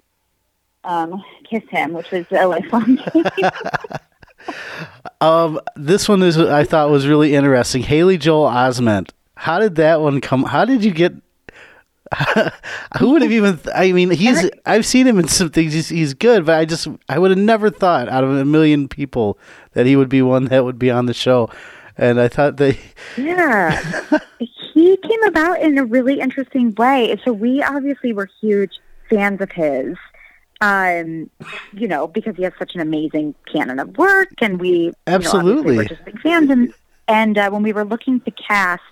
um, 0.84 1.22
kiss 1.48 1.62
him, 1.70 1.92
which 1.92 2.10
was 2.10 2.26
a 2.30 2.46
lifelong 2.46 2.96
dream. 3.12 3.50
um, 5.20 5.60
this 5.76 6.08
one 6.08 6.22
is 6.22 6.38
I 6.38 6.64
thought 6.64 6.90
was 6.90 7.06
really 7.06 7.34
interesting. 7.34 7.82
Haley 7.82 8.18
Joel 8.18 8.48
Osment. 8.48 9.10
How 9.36 9.58
did 9.58 9.74
that 9.76 10.00
one 10.00 10.20
come? 10.20 10.44
How 10.44 10.64
did 10.64 10.84
you 10.84 10.92
get 10.92 11.14
who 12.98 13.10
would 13.10 13.22
have 13.22 13.32
even? 13.32 13.58
I 13.74 13.92
mean, 13.92 14.10
he's. 14.10 14.48
I've 14.66 14.86
seen 14.86 15.06
him 15.06 15.18
in 15.18 15.28
some 15.28 15.50
things. 15.50 15.72
He's, 15.72 15.88
he's 15.88 16.14
good, 16.14 16.46
but 16.46 16.58
I 16.58 16.64
just 16.64 16.86
I 17.08 17.18
would 17.18 17.30
have 17.30 17.38
never 17.38 17.70
thought 17.70 18.08
out 18.08 18.24
of 18.24 18.30
a 18.30 18.44
million 18.44 18.88
people 18.88 19.38
that 19.72 19.86
he 19.86 19.96
would 19.96 20.08
be 20.08 20.22
one 20.22 20.46
that 20.46 20.64
would 20.64 20.78
be 20.78 20.90
on 20.90 21.06
the 21.06 21.14
show. 21.14 21.50
And 21.96 22.20
I 22.20 22.28
thought 22.28 22.56
they. 22.56 22.78
Yeah, 23.16 23.80
he 24.48 24.96
came 24.96 25.22
about 25.24 25.60
in 25.60 25.78
a 25.78 25.84
really 25.84 26.20
interesting 26.20 26.74
way. 26.74 27.16
So 27.24 27.32
we 27.32 27.62
obviously 27.62 28.12
were 28.12 28.28
huge 28.40 28.80
fans 29.08 29.40
of 29.40 29.52
his. 29.52 29.96
Um, 30.64 31.30
you 31.74 31.86
know, 31.86 32.06
because 32.06 32.36
he 32.36 32.42
has 32.44 32.54
such 32.58 32.74
an 32.74 32.80
amazing 32.80 33.34
canon 33.52 33.78
of 33.78 33.98
work, 33.98 34.30
and 34.40 34.58
we 34.58 34.94
absolutely 35.06 35.74
you 35.74 35.82
know, 35.82 35.82
we're 35.82 35.84
just 35.84 36.04
big 36.06 36.20
fans. 36.22 36.48
And 36.48 36.72
and 37.06 37.36
uh, 37.36 37.50
when 37.50 37.62
we 37.62 37.74
were 37.74 37.84
looking 37.84 38.20
to 38.20 38.30
cast, 38.30 38.82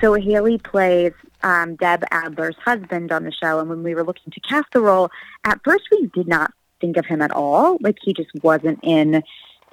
so 0.00 0.14
Haley 0.14 0.56
plays 0.56 1.12
um, 1.42 1.76
Deb 1.76 2.02
Adler's 2.10 2.56
husband 2.64 3.12
on 3.12 3.24
the 3.24 3.30
show. 3.30 3.60
And 3.60 3.68
when 3.68 3.82
we 3.82 3.94
were 3.94 4.04
looking 4.04 4.32
to 4.32 4.40
cast 4.40 4.68
the 4.72 4.80
role, 4.80 5.10
at 5.44 5.60
first 5.64 5.84
we 5.92 6.06
did 6.14 6.28
not 6.28 6.52
think 6.80 6.96
of 6.96 7.04
him 7.04 7.20
at 7.20 7.30
all. 7.30 7.76
Like 7.82 7.98
he 8.00 8.14
just 8.14 8.30
wasn't 8.42 8.78
in 8.82 9.22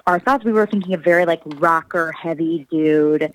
our 0.06 0.20
thoughts. 0.20 0.44
We 0.44 0.52
were 0.52 0.66
thinking 0.66 0.92
a 0.92 0.98
very 0.98 1.24
like 1.24 1.40
rocker 1.56 2.12
heavy 2.12 2.66
dude. 2.70 3.32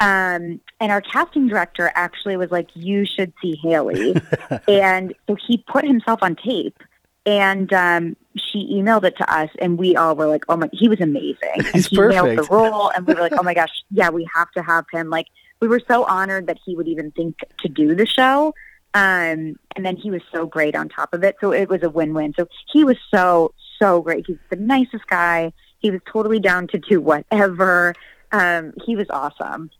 Um, 0.00 0.60
and 0.80 0.90
our 0.90 1.00
casting 1.00 1.46
director 1.46 1.92
actually 1.94 2.36
was 2.36 2.50
like, 2.50 2.70
"You 2.74 3.04
should 3.04 3.32
see 3.40 3.56
Haley," 3.62 4.16
and 4.68 5.14
so 5.28 5.36
he 5.46 5.58
put 5.58 5.84
himself 5.84 6.20
on 6.22 6.36
tape, 6.36 6.82
and 7.26 7.72
um, 7.72 8.16
she 8.36 8.72
emailed 8.72 9.04
it 9.04 9.16
to 9.18 9.34
us, 9.34 9.50
and 9.60 9.78
we 9.78 9.96
all 9.96 10.16
were 10.16 10.26
like, 10.26 10.44
"Oh 10.48 10.56
my!" 10.56 10.68
He 10.72 10.88
was 10.88 11.00
amazing. 11.00 11.36
He's 11.54 11.74
and 11.74 11.84
he 11.84 11.96
perfect. 11.96 12.24
nailed 12.24 12.38
the 12.38 12.54
role, 12.54 12.90
and 12.90 13.06
we 13.06 13.14
were 13.14 13.20
like, 13.20 13.32
"Oh 13.38 13.42
my 13.42 13.54
gosh, 13.60 13.72
yeah, 13.90 14.10
we 14.10 14.28
have 14.34 14.50
to 14.52 14.62
have 14.62 14.84
him." 14.92 15.10
Like 15.10 15.26
we 15.60 15.68
were 15.68 15.80
so 15.86 16.04
honored 16.04 16.46
that 16.46 16.58
he 16.64 16.74
would 16.74 16.88
even 16.88 17.10
think 17.12 17.36
to 17.60 17.68
do 17.68 17.94
the 17.94 18.06
show. 18.06 18.54
Um, 18.92 19.56
and 19.76 19.84
then 19.84 19.96
he 19.96 20.10
was 20.10 20.22
so 20.32 20.46
great 20.46 20.74
on 20.74 20.88
top 20.88 21.14
of 21.14 21.22
it. 21.22 21.36
So 21.40 21.52
it 21.52 21.68
was 21.68 21.82
a 21.82 21.90
win-win. 21.90 22.34
So 22.36 22.48
he 22.72 22.82
was 22.82 22.96
so, 23.12 23.54
so 23.78 24.02
great. 24.02 24.26
He's 24.26 24.38
the 24.48 24.56
nicest 24.56 25.06
guy. 25.06 25.52
He 25.78 25.90
was 25.90 26.00
totally 26.10 26.40
down 26.40 26.66
to 26.68 26.78
do 26.78 27.00
whatever. 27.00 27.94
Um, 28.32 28.72
he 28.84 28.96
was 28.96 29.06
awesome. 29.10 29.70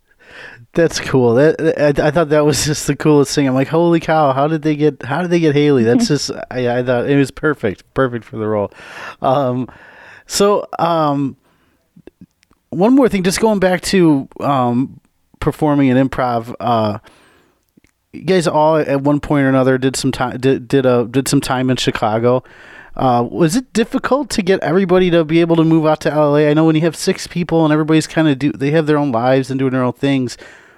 That's 0.72 1.00
cool. 1.00 1.34
That 1.34 1.60
I, 1.60 2.06
I, 2.06 2.10
thought 2.10 2.28
that 2.28 2.44
was 2.44 2.64
just 2.66 2.86
the 2.86 2.94
coolest 2.94 3.34
thing. 3.34 3.48
I'm 3.48 3.54
like, 3.54 3.68
holy 3.68 4.00
cow! 4.00 4.32
How 4.32 4.46
did 4.46 4.62
they 4.62 4.76
get? 4.76 5.02
How 5.02 5.22
did 5.22 5.30
they 5.30 5.40
get 5.40 5.54
Haley? 5.54 5.84
That's 5.84 6.08
just. 6.08 6.30
I, 6.50 6.78
I 6.78 6.82
thought 6.82 7.08
it 7.08 7.16
was 7.16 7.30
perfect, 7.30 7.92
perfect 7.94 8.24
for 8.24 8.36
the 8.36 8.46
role. 8.46 8.72
Um, 9.20 9.68
so 10.26 10.66
um, 10.78 11.36
one 12.70 12.94
more 12.94 13.08
thing, 13.08 13.24
just 13.24 13.40
going 13.40 13.58
back 13.58 13.80
to 13.82 14.28
um, 14.38 15.00
performing 15.40 15.88
in 15.88 16.08
improv, 16.08 16.54
uh, 16.60 16.98
you 18.12 18.22
guys 18.22 18.46
all 18.46 18.76
at 18.76 19.02
one 19.02 19.20
point 19.20 19.44
or 19.44 19.48
another 19.48 19.76
did 19.78 19.96
some 19.96 20.12
time 20.12 20.38
did 20.38 20.68
did 20.68 20.86
a 20.86 21.06
did 21.06 21.28
some 21.28 21.40
time 21.40 21.70
in 21.70 21.76
Chicago. 21.76 22.44
Uh, 23.00 23.22
was 23.22 23.56
it 23.56 23.72
difficult 23.72 24.28
to 24.28 24.42
get 24.42 24.60
everybody 24.60 25.10
to 25.10 25.24
be 25.24 25.40
able 25.40 25.56
to 25.56 25.64
move 25.64 25.86
out 25.86 26.02
to 26.02 26.10
LA? 26.10 26.48
I 26.48 26.52
know 26.52 26.66
when 26.66 26.76
you 26.76 26.82
have 26.82 26.94
six 26.94 27.26
people 27.26 27.64
and 27.64 27.72
everybody's 27.72 28.06
kind 28.06 28.28
of 28.28 28.38
do 28.38 28.52
they 28.52 28.72
have 28.72 28.86
their 28.86 28.98
own 28.98 29.10
lives 29.10 29.50
and 29.50 29.58
doing 29.58 29.72
their 29.72 29.82
own 29.82 29.94
things. 29.94 30.36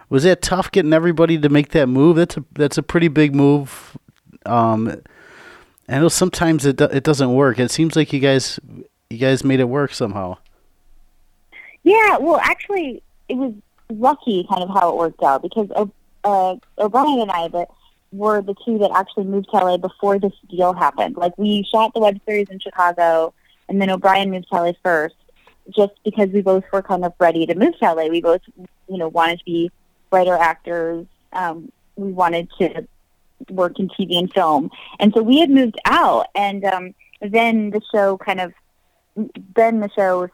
Was 0.08 0.24
it 0.24 0.40
tough 0.40 0.70
getting 0.70 0.92
everybody 0.92 1.36
to 1.36 1.48
make 1.48 1.70
that 1.70 1.88
move? 1.88 2.14
That's 2.14 2.36
a 2.36 2.44
that's 2.52 2.78
a 2.78 2.82
pretty 2.84 3.08
big 3.08 3.34
move. 3.34 3.98
Um, 4.46 5.02
I 5.88 5.98
know 5.98 6.08
sometimes 6.08 6.64
it 6.64 6.76
do, 6.76 6.84
it 6.84 7.02
doesn't 7.02 7.34
work. 7.34 7.58
It 7.58 7.72
seems 7.72 7.96
like 7.96 8.12
you 8.12 8.20
guys 8.20 8.60
you 9.10 9.18
guys 9.18 9.42
made 9.42 9.58
it 9.58 9.68
work 9.68 9.92
somehow. 9.92 10.36
Yeah, 11.82 12.18
well, 12.18 12.38
actually, 12.40 13.02
it 13.28 13.34
was 13.34 13.52
lucky 13.90 14.46
kind 14.48 14.62
of 14.62 14.68
how 14.68 14.90
it 14.90 14.96
worked 14.96 15.24
out 15.24 15.42
because 15.42 15.68
uh, 16.22 16.54
O'Brien 16.78 17.22
and 17.22 17.32
I 17.32 17.48
that 17.48 17.68
were 18.12 18.42
the 18.42 18.54
two 18.64 18.78
that 18.78 18.90
actually 18.94 19.24
moved 19.24 19.48
to 19.50 19.56
LA 19.56 19.76
before 19.76 20.18
this 20.18 20.32
deal 20.48 20.72
happened. 20.72 21.16
Like 21.16 21.36
we 21.38 21.64
shot 21.64 21.94
the 21.94 22.00
web 22.00 22.20
series 22.26 22.48
in 22.50 22.58
Chicago, 22.58 23.32
and 23.68 23.80
then 23.80 23.90
O'Brien 23.90 24.30
moved 24.30 24.48
to 24.52 24.56
LA 24.56 24.72
first, 24.82 25.16
just 25.70 25.92
because 26.04 26.28
we 26.30 26.42
both 26.42 26.64
were 26.72 26.82
kind 26.82 27.04
of 27.04 27.14
ready 27.18 27.46
to 27.46 27.54
move 27.54 27.78
to 27.78 27.94
LA. 27.94 28.06
We 28.06 28.20
both, 28.20 28.42
you 28.88 28.98
know, 28.98 29.08
wanted 29.08 29.38
to 29.38 29.44
be 29.44 29.70
writer 30.10 30.34
actors. 30.34 31.06
Um, 31.32 31.72
we 31.96 32.12
wanted 32.12 32.48
to 32.58 32.86
work 33.50 33.78
in 33.78 33.88
TV 33.88 34.18
and 34.18 34.32
film, 34.32 34.70
and 35.00 35.12
so 35.14 35.22
we 35.22 35.40
had 35.40 35.50
moved 35.50 35.78
out, 35.86 36.26
and 36.34 36.64
um, 36.64 36.94
then 37.20 37.70
the 37.70 37.80
show 37.92 38.18
kind 38.18 38.40
of, 38.40 38.52
then 39.56 39.80
the 39.80 39.90
show 39.96 40.28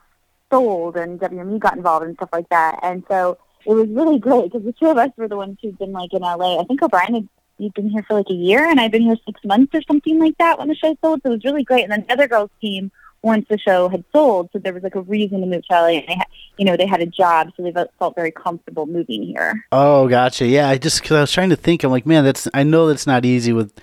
sold, 0.51 0.97
and 0.97 1.19
WME 1.19 1.59
got 1.59 1.77
involved 1.77 2.05
and 2.05 2.15
stuff 2.15 2.29
like 2.33 2.49
that, 2.49 2.79
and 2.83 3.03
so 3.07 3.37
it 3.65 3.73
was 3.73 3.87
really 3.89 4.19
great 4.19 4.51
because 4.51 4.63
the 4.63 4.73
two 4.73 4.87
of 4.87 4.97
us 4.97 5.11
were 5.17 5.27
the 5.27 5.35
ones 5.37 5.57
who'd 5.61 5.77
been 5.77 5.91
like 5.91 6.13
in 6.13 6.21
LA. 6.21 6.59
I 6.59 6.63
think 6.63 6.81
O'Brien 6.81 7.13
had 7.13 7.29
you'd 7.59 7.73
been 7.73 7.89
here 7.89 8.03
for 8.03 8.13
like 8.15 8.29
a 8.29 8.33
year, 8.33 8.69
and 8.69 8.79
I've 8.79 8.91
been 8.91 9.03
here 9.03 9.17
six 9.25 9.43
months 9.43 9.73
or 9.75 9.81
something 9.83 10.19
like 10.19 10.37
that 10.37 10.57
when 10.57 10.67
the 10.67 10.75
show 10.75 10.95
sold. 11.01 11.21
So 11.23 11.29
it 11.29 11.35
was 11.35 11.43
really 11.43 11.63
great. 11.63 11.83
And 11.83 11.91
then 11.91 12.05
the 12.07 12.13
other 12.13 12.27
girls 12.27 12.49
came 12.61 12.91
once 13.21 13.45
the 13.49 13.57
show 13.57 13.89
had 13.89 14.03
sold, 14.13 14.49
so 14.53 14.59
there 14.59 14.73
was 14.73 14.81
like 14.81 14.95
a 14.95 15.01
reason 15.01 15.41
to 15.41 15.47
move 15.47 15.65
to 15.67 15.73
LA, 15.73 15.87
and 15.87 16.07
they 16.07 16.13
had, 16.13 16.27
you 16.57 16.63
know, 16.63 16.77
they 16.77 16.85
had 16.85 17.01
a 17.01 17.05
job, 17.05 17.51
so 17.55 17.63
they 17.63 17.73
felt 17.99 18.15
very 18.15 18.31
comfortable 18.31 18.85
moving 18.85 19.23
here. 19.23 19.65
Oh, 19.73 20.07
gotcha. 20.07 20.45
Yeah, 20.45 20.69
I 20.69 20.77
just 20.77 21.01
because 21.01 21.17
I 21.17 21.21
was 21.21 21.31
trying 21.31 21.49
to 21.49 21.57
think, 21.57 21.83
I'm 21.83 21.91
like, 21.91 22.05
man, 22.05 22.23
that's 22.23 22.47
I 22.53 22.63
know 22.63 22.87
that's 22.87 23.05
not 23.05 23.25
easy 23.25 23.51
with, 23.51 23.73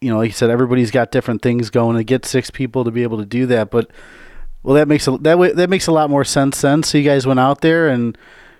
you 0.00 0.10
know, 0.10 0.18
like 0.18 0.28
you 0.28 0.34
said, 0.34 0.50
everybody's 0.50 0.92
got 0.92 1.10
different 1.10 1.42
things 1.42 1.68
going. 1.68 1.96
To 1.96 2.04
get 2.04 2.24
six 2.24 2.48
people 2.48 2.84
to 2.84 2.92
be 2.92 3.02
able 3.02 3.18
to 3.18 3.26
do 3.26 3.46
that, 3.46 3.70
but 3.70 3.90
well, 4.62 4.76
that 4.76 4.86
makes 4.86 5.08
a 5.08 5.18
that 5.18 5.38
way 5.38 5.52
that 5.52 5.68
makes 5.68 5.88
a 5.88 5.92
lot 5.92 6.08
more 6.08 6.24
sense 6.24 6.60
then. 6.60 6.84
So 6.84 6.98
you 6.98 7.04
guys 7.04 7.26
went 7.26 7.40
out 7.40 7.60
there 7.60 7.88
and 7.88 8.16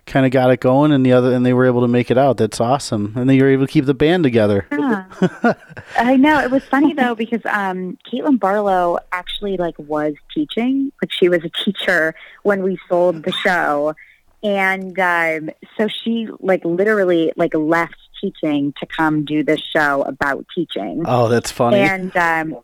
kind 0.08 0.26
of 0.26 0.32
got 0.32 0.50
it 0.50 0.60
going, 0.60 0.90
and 0.90 1.06
the 1.06 1.12
other 1.12 1.32
and 1.32 1.46
they 1.46 1.52
were 1.52 1.66
able 1.66 1.82
to 1.82 1.88
make 1.88 2.10
it 2.10 2.18
out. 2.18 2.38
That's 2.38 2.60
awesome, 2.60 3.12
and 3.16 3.28
then 3.28 3.36
you 3.36 3.44
were 3.44 3.50
able 3.50 3.66
to 3.66 3.72
keep 3.72 3.84
the 3.84 3.94
band 3.94 4.24
together. 4.24 4.66
Yeah. 4.72 5.04
I 5.96 6.16
know 6.16 6.40
it 6.40 6.50
was 6.50 6.64
funny 6.64 6.94
though 6.94 7.14
because 7.14 7.42
um, 7.46 7.98
Caitlin 8.10 8.40
Barlow 8.40 8.98
actually 9.12 9.56
like 9.56 9.78
was 9.78 10.14
teaching, 10.34 10.90
like 11.02 11.12
she 11.12 11.28
was 11.28 11.44
a 11.44 11.50
teacher 11.64 12.14
when 12.42 12.62
we 12.62 12.78
sold 12.88 13.22
the 13.22 13.32
show, 13.32 13.94
and 14.42 14.98
um, 14.98 15.50
so 15.76 15.86
she 15.86 16.28
like 16.40 16.64
literally 16.64 17.32
like 17.36 17.54
left 17.54 17.96
teaching 18.20 18.74
to 18.80 18.86
come 18.86 19.24
do 19.24 19.44
this 19.44 19.60
show 19.60 20.02
about 20.02 20.44
teaching. 20.54 21.04
Oh, 21.06 21.28
that's 21.28 21.50
funny. 21.50 21.78
And 21.78 22.16
um, 22.16 22.58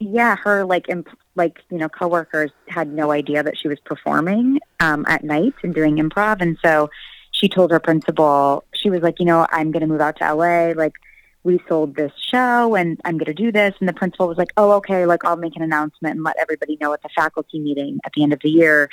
yeah, 0.00 0.36
her 0.36 0.64
like 0.64 0.88
imp- 0.88 1.18
like 1.34 1.62
you 1.70 1.78
know 1.78 1.88
coworkers 1.88 2.50
had 2.68 2.92
no 2.92 3.10
idea 3.10 3.42
that 3.42 3.58
she 3.58 3.68
was 3.68 3.78
performing 3.80 4.60
um, 4.80 5.04
at 5.08 5.24
night 5.24 5.54
and 5.62 5.74
doing 5.74 5.96
improv, 5.96 6.40
and 6.40 6.56
so 6.64 6.90
she 7.32 7.48
told 7.48 7.70
her 7.70 7.80
principal 7.80 8.64
she 8.74 8.90
was 8.90 9.02
like, 9.02 9.18
you 9.18 9.26
know, 9.26 9.46
I'm 9.50 9.70
going 9.70 9.80
to 9.80 9.86
move 9.86 10.00
out 10.00 10.16
to 10.18 10.34
LA. 10.34 10.72
Like 10.72 10.94
we 11.44 11.60
sold 11.68 11.96
this 11.96 12.12
show, 12.30 12.74
and 12.74 13.00
I'm 13.04 13.18
going 13.18 13.26
to 13.26 13.34
do 13.34 13.50
this. 13.52 13.74
And 13.80 13.88
the 13.88 13.92
principal 13.92 14.28
was 14.28 14.38
like, 14.38 14.52
oh, 14.56 14.72
okay, 14.72 15.06
like 15.06 15.24
I'll 15.24 15.36
make 15.36 15.56
an 15.56 15.62
announcement 15.62 16.16
and 16.16 16.24
let 16.24 16.36
everybody 16.38 16.78
know 16.80 16.92
at 16.92 17.02
the 17.02 17.08
faculty 17.14 17.58
meeting 17.58 17.98
at 18.04 18.12
the 18.14 18.22
end 18.22 18.32
of 18.32 18.40
the 18.40 18.50
year. 18.50 18.88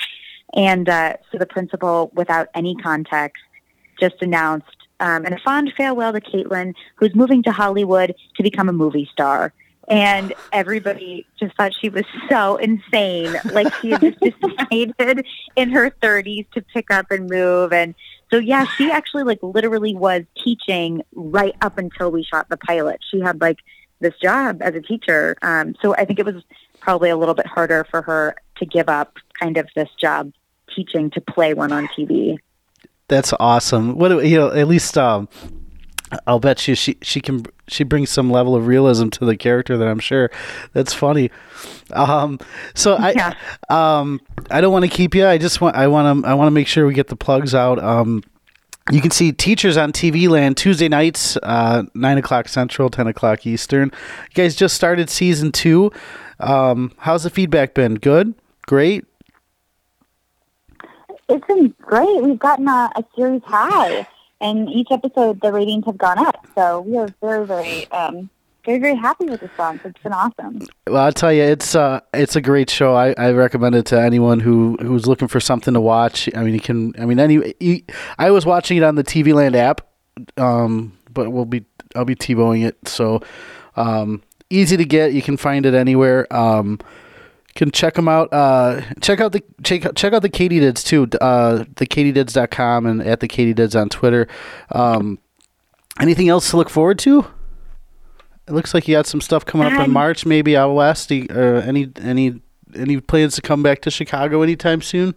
And 0.54 0.88
uh, 0.88 1.14
so 1.30 1.38
the 1.38 1.46
principal, 1.46 2.10
without 2.14 2.48
any 2.54 2.76
context, 2.76 3.42
just 3.98 4.22
announced 4.22 4.76
um, 5.00 5.26
in 5.26 5.32
a 5.32 5.38
fond 5.38 5.72
farewell 5.76 6.12
to 6.12 6.20
Caitlin, 6.20 6.74
who's 6.96 7.14
moving 7.14 7.42
to 7.44 7.52
Hollywood 7.52 8.14
to 8.36 8.42
become 8.42 8.68
a 8.68 8.72
movie 8.72 9.08
star 9.12 9.52
and 9.88 10.34
everybody 10.52 11.26
just 11.38 11.56
thought 11.56 11.72
she 11.80 11.88
was 11.88 12.04
so 12.28 12.56
insane. 12.56 13.34
Like 13.52 13.72
she 13.76 13.90
had 13.90 14.00
just 14.00 14.40
decided 14.40 15.26
in 15.54 15.70
her 15.70 15.90
30s 16.02 16.50
to 16.52 16.62
pick 16.62 16.90
up 16.90 17.10
and 17.10 17.30
move. 17.30 17.72
And 17.72 17.94
so, 18.30 18.38
yeah, 18.38 18.66
she 18.76 18.90
actually 18.90 19.22
like 19.22 19.38
literally 19.42 19.94
was 19.94 20.24
teaching 20.42 21.02
right 21.14 21.54
up 21.62 21.78
until 21.78 22.10
we 22.10 22.24
shot 22.24 22.48
the 22.48 22.56
pilot. 22.56 23.00
She 23.10 23.20
had 23.20 23.40
like 23.40 23.58
this 24.00 24.14
job 24.20 24.60
as 24.60 24.74
a 24.74 24.80
teacher. 24.80 25.36
Um, 25.42 25.74
so 25.80 25.94
I 25.94 26.04
think 26.04 26.18
it 26.18 26.26
was 26.26 26.42
probably 26.80 27.10
a 27.10 27.16
little 27.16 27.34
bit 27.34 27.46
harder 27.46 27.86
for 27.90 28.02
her 28.02 28.36
to 28.58 28.66
give 28.66 28.88
up 28.88 29.16
kind 29.38 29.56
of 29.56 29.68
this 29.76 29.88
job 30.00 30.32
teaching 30.74 31.10
to 31.10 31.20
play 31.20 31.54
one 31.54 31.72
on 31.72 31.86
TV. 31.88 32.38
That's 33.08 33.32
awesome. 33.38 33.96
What 33.96 34.26
you 34.26 34.36
know, 34.36 34.50
at 34.50 34.66
least 34.66 34.98
um, 34.98 35.28
I'll 36.26 36.38
bet 36.38 36.68
you 36.68 36.74
she 36.74 36.96
she 37.02 37.20
can 37.20 37.44
she 37.66 37.82
brings 37.82 38.10
some 38.10 38.30
level 38.30 38.54
of 38.54 38.66
realism 38.66 39.08
to 39.10 39.24
the 39.24 39.36
character 39.36 39.76
that 39.76 39.88
I'm 39.88 39.98
sure 39.98 40.30
that's 40.72 40.94
funny. 40.94 41.30
Um, 41.92 42.38
so 42.74 42.94
I 42.94 43.10
yeah. 43.10 43.34
um, 43.68 44.20
I 44.50 44.60
don't 44.60 44.72
want 44.72 44.84
to 44.84 44.90
keep 44.90 45.14
you. 45.14 45.26
I 45.26 45.38
just 45.38 45.60
want 45.60 45.74
I 45.76 45.88
want 45.88 46.22
to 46.22 46.28
I 46.28 46.34
want 46.34 46.46
to 46.46 46.52
make 46.52 46.68
sure 46.68 46.86
we 46.86 46.94
get 46.94 47.08
the 47.08 47.16
plugs 47.16 47.54
out. 47.54 47.82
Um, 47.82 48.22
you 48.92 49.00
can 49.00 49.10
see 49.10 49.32
Teachers 49.32 49.76
on 49.76 49.92
TV 49.92 50.28
Land 50.28 50.56
Tuesday 50.56 50.88
nights, 50.88 51.36
uh, 51.42 51.82
nine 51.94 52.18
o'clock 52.18 52.46
Central, 52.48 52.88
ten 52.88 53.08
o'clock 53.08 53.44
Eastern. 53.44 53.90
You 54.30 54.34
guys 54.34 54.54
just 54.54 54.76
started 54.76 55.10
season 55.10 55.50
two. 55.50 55.90
Um, 56.38 56.92
how's 56.98 57.24
the 57.24 57.30
feedback 57.30 57.74
been? 57.74 57.96
Good, 57.96 58.34
great. 58.66 59.04
It's 61.28 61.44
been 61.48 61.74
great. 61.82 62.22
We've 62.22 62.38
gotten 62.38 62.68
a, 62.68 62.92
a 62.94 63.04
series 63.16 63.42
high 63.44 64.06
and 64.40 64.68
each 64.68 64.88
episode 64.90 65.40
the 65.40 65.52
ratings 65.52 65.84
have 65.86 65.98
gone 65.98 66.18
up. 66.18 66.46
So 66.54 66.80
we 66.80 66.96
are 66.96 67.08
very, 67.20 67.46
very, 67.46 67.90
um, 67.90 68.30
very, 68.64 68.78
very 68.78 68.96
happy 68.96 69.26
with 69.26 69.40
the 69.40 69.50
song. 69.56 69.80
It's 69.84 70.02
been 70.02 70.12
awesome. 70.12 70.66
Well, 70.86 71.02
I'll 71.02 71.12
tell 71.12 71.32
you, 71.32 71.42
it's 71.42 71.74
uh, 71.74 72.00
it's 72.12 72.36
a 72.36 72.40
great 72.40 72.68
show. 72.68 72.94
I, 72.94 73.14
I 73.16 73.30
recommend 73.32 73.74
it 73.74 73.86
to 73.86 74.00
anyone 74.00 74.40
who 74.40 74.76
who's 74.80 75.06
looking 75.06 75.28
for 75.28 75.40
something 75.40 75.74
to 75.74 75.80
watch. 75.80 76.28
I 76.34 76.42
mean, 76.42 76.54
you 76.54 76.60
can. 76.60 76.94
I 76.98 77.06
mean, 77.06 77.20
any. 77.20 77.54
You, 77.60 77.82
I 78.18 78.30
was 78.30 78.44
watching 78.44 78.76
it 78.76 78.82
on 78.82 78.96
the 78.96 79.04
TV 79.04 79.32
Land 79.32 79.56
app, 79.56 79.82
um, 80.36 80.96
but 81.10 81.30
we'll 81.30 81.44
be 81.44 81.64
I'll 81.94 82.04
be 82.04 82.16
TiVoing 82.16 82.66
it. 82.66 82.88
So 82.88 83.22
um, 83.76 84.22
easy 84.50 84.76
to 84.76 84.84
get. 84.84 85.12
You 85.12 85.22
can 85.22 85.36
find 85.36 85.64
it 85.64 85.74
anywhere. 85.74 86.26
Um, 86.34 86.80
can 87.56 87.70
check 87.70 87.94
them 87.94 88.08
out. 88.08 88.32
Uh, 88.32 88.82
check 89.00 89.20
out 89.20 89.32
the 89.32 89.42
check 89.64 89.82
check 89.96 90.12
out 90.12 90.22
the 90.22 90.30
Katydids 90.30 90.84
too. 90.84 91.08
Uh, 91.20 91.64
the 91.76 91.86
Katydids.com 91.86 92.86
and 92.86 93.02
at 93.02 93.20
the 93.20 93.28
Katydids 93.28 93.78
on 93.78 93.88
Twitter. 93.88 94.28
Um, 94.70 95.18
anything 96.00 96.28
else 96.28 96.50
to 96.50 96.56
look 96.56 96.70
forward 96.70 96.98
to? 97.00 97.26
It 98.46 98.52
looks 98.52 98.74
like 98.74 98.86
you 98.86 98.94
got 98.94 99.06
some 99.06 99.20
stuff 99.20 99.44
coming 99.44 99.66
up 99.66 99.84
in 99.84 99.90
March, 99.90 100.24
maybe 100.24 100.56
out 100.56 100.72
west. 100.72 101.10
Uh, 101.10 101.14
any 101.34 101.90
any 102.00 102.40
any 102.76 103.00
plans 103.00 103.34
to 103.34 103.42
come 103.42 103.62
back 103.62 103.80
to 103.82 103.90
Chicago 103.90 104.42
anytime 104.42 104.82
soon? 104.82 105.14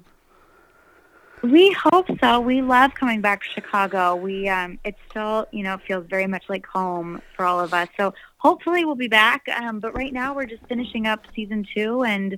We 1.42 1.72
hope 1.72 2.08
so. 2.20 2.40
We 2.40 2.62
love 2.62 2.94
coming 2.96 3.22
back 3.22 3.44
to 3.44 3.50
Chicago. 3.50 4.16
We 4.16 4.50
um, 4.50 4.80
it 4.84 4.96
still 5.10 5.48
you 5.52 5.64
know 5.64 5.78
feels 5.78 6.06
very 6.08 6.28
much 6.28 6.44
like 6.50 6.66
home 6.66 7.22
for 7.36 7.46
all 7.46 7.60
of 7.60 7.74
us. 7.74 7.88
So 7.98 8.14
hopefully 8.38 8.86
we'll 8.86 8.96
be 8.96 9.08
back. 9.08 9.48
Um, 9.50 9.80
but 9.80 9.96
right 9.96 10.14
now 10.14 10.34
we're 10.34 10.46
just 10.46 10.66
finishing 10.68 11.08
up 11.08 11.26
season 11.36 11.66
two 11.76 12.04
and 12.04 12.38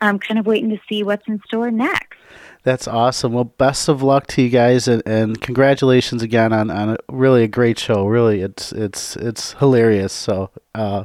I'm 0.00 0.18
kind 0.18 0.38
of 0.38 0.46
waiting 0.46 0.70
to 0.70 0.78
see 0.88 1.02
what's 1.02 1.26
in 1.26 1.40
store 1.46 1.70
next. 1.70 2.18
That's 2.62 2.86
awesome. 2.86 3.32
Well, 3.32 3.44
best 3.44 3.88
of 3.88 4.02
luck 4.02 4.26
to 4.28 4.42
you 4.42 4.48
guys, 4.48 4.88
and, 4.88 5.02
and 5.06 5.40
congratulations 5.40 6.22
again 6.22 6.52
on, 6.52 6.70
on 6.70 6.90
a, 6.90 6.96
really 7.08 7.42
a 7.44 7.48
great 7.48 7.78
show. 7.78 8.06
Really, 8.06 8.40
it's 8.42 8.72
it's 8.72 9.16
it's 9.16 9.54
hilarious. 9.54 10.12
So 10.12 10.50
uh, 10.74 11.04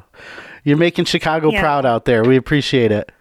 you're 0.63 0.77
making 0.77 1.06
Chicago 1.06 1.51
yeah. 1.51 1.62
proud 1.62 1.86
out 1.86 2.06
there. 2.06 2.23
We 2.23 2.36
appreciate 2.36 2.91
it. 2.91 3.12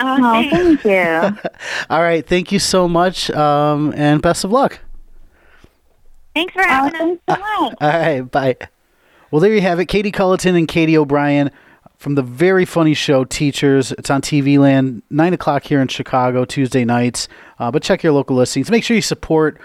Oh, 0.00 0.48
thank 0.50 0.84
you. 0.84 1.50
All 1.90 2.00
right, 2.00 2.26
thank 2.26 2.52
you 2.52 2.58
so 2.58 2.88
much, 2.88 3.30
um, 3.30 3.92
and 3.96 4.22
best 4.22 4.44
of 4.44 4.50
luck. 4.50 4.80
Thanks 6.34 6.52
for 6.52 6.62
having 6.62 6.94
us. 6.94 7.18
So 7.28 7.36
much. 7.36 7.74
All 7.80 7.88
right, 7.88 8.22
bye. 8.22 8.56
Well, 9.30 9.40
there 9.40 9.52
you 9.52 9.60
have 9.60 9.78
it. 9.78 9.86
Katie 9.86 10.10
Colloton 10.10 10.56
and 10.56 10.66
Katie 10.66 10.96
O'Brien 10.96 11.50
from 11.98 12.14
the 12.14 12.22
very 12.22 12.64
funny 12.64 12.94
show 12.94 13.24
Teachers. 13.24 13.92
It's 13.92 14.10
on 14.10 14.22
TV 14.22 14.58
Land, 14.58 15.02
9 15.10 15.34
o'clock 15.34 15.64
here 15.64 15.82
in 15.82 15.88
Chicago, 15.88 16.44
Tuesday 16.44 16.84
nights. 16.84 17.28
Uh, 17.58 17.70
but 17.70 17.82
check 17.82 18.02
your 18.02 18.12
local 18.12 18.36
listings. 18.36 18.70
Make 18.70 18.84
sure 18.84 18.96
you 18.96 19.02
support 19.02 19.60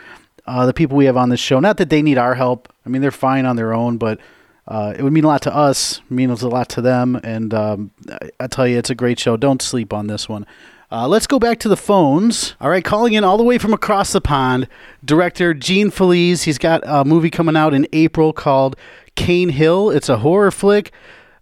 uh, 0.46 0.66
the 0.66 0.74
people 0.74 0.98
we 0.98 1.06
have 1.06 1.18
on 1.18 1.30
this 1.30 1.40
show. 1.40 1.60
Not 1.60 1.78
that 1.78 1.90
they 1.90 2.02
need 2.02 2.18
our 2.18 2.36
help. 2.36 2.72
I 2.86 2.90
mean, 2.90 3.02
they're 3.02 3.12
fine 3.12 3.46
on 3.46 3.56
their 3.56 3.74
own, 3.74 3.98
but 3.98 4.20
uh, 4.68 4.94
it 4.98 5.04
would 5.04 5.14
mean 5.14 5.24
a 5.24 5.28
lot 5.28 5.42
to 5.44 5.56
us, 5.56 6.00
it 6.00 6.12
means 6.12 6.42
a 6.42 6.50
lot 6.50 6.70
to 6.70 6.82
them. 6.82 7.20
And 7.24 7.54
um, 7.54 7.92
I, 8.10 8.30
I 8.40 8.48
tell 8.48 8.68
you, 8.68 8.78
it's 8.78 8.90
a 8.90 8.96
great 8.96 9.20
show. 9.20 9.38
Don't 9.38 9.62
sleep 9.62 9.94
on 9.94 10.08
this 10.08 10.28
one. 10.28 10.46
Uh, 10.92 11.08
let's 11.08 11.28
go 11.28 11.40
back 11.40 11.60
to 11.60 11.70
the 11.70 11.78
phones. 11.78 12.56
All 12.62 12.70
right, 12.70 12.84
calling 12.84 13.14
in 13.14 13.24
all 13.24 13.38
the 13.38 13.44
way 13.44 13.58
from 13.58 13.74
across 13.74 14.14
the 14.14 14.22
pond, 14.22 14.68
director 15.04 15.54
Gene 15.54 15.90
Fallaize. 15.90 16.44
He's 16.44 16.58
got 16.58 16.82
a 16.86 17.04
movie 17.04 17.30
coming 17.30 17.58
out 17.58 17.74
in 17.74 17.88
April 17.92 18.34
called 18.34 18.76
Cain 19.16 19.50
Hill. 19.50 19.90
It's 19.90 20.10
a 20.10 20.18
horror 20.18 20.52
flick. 20.52 20.92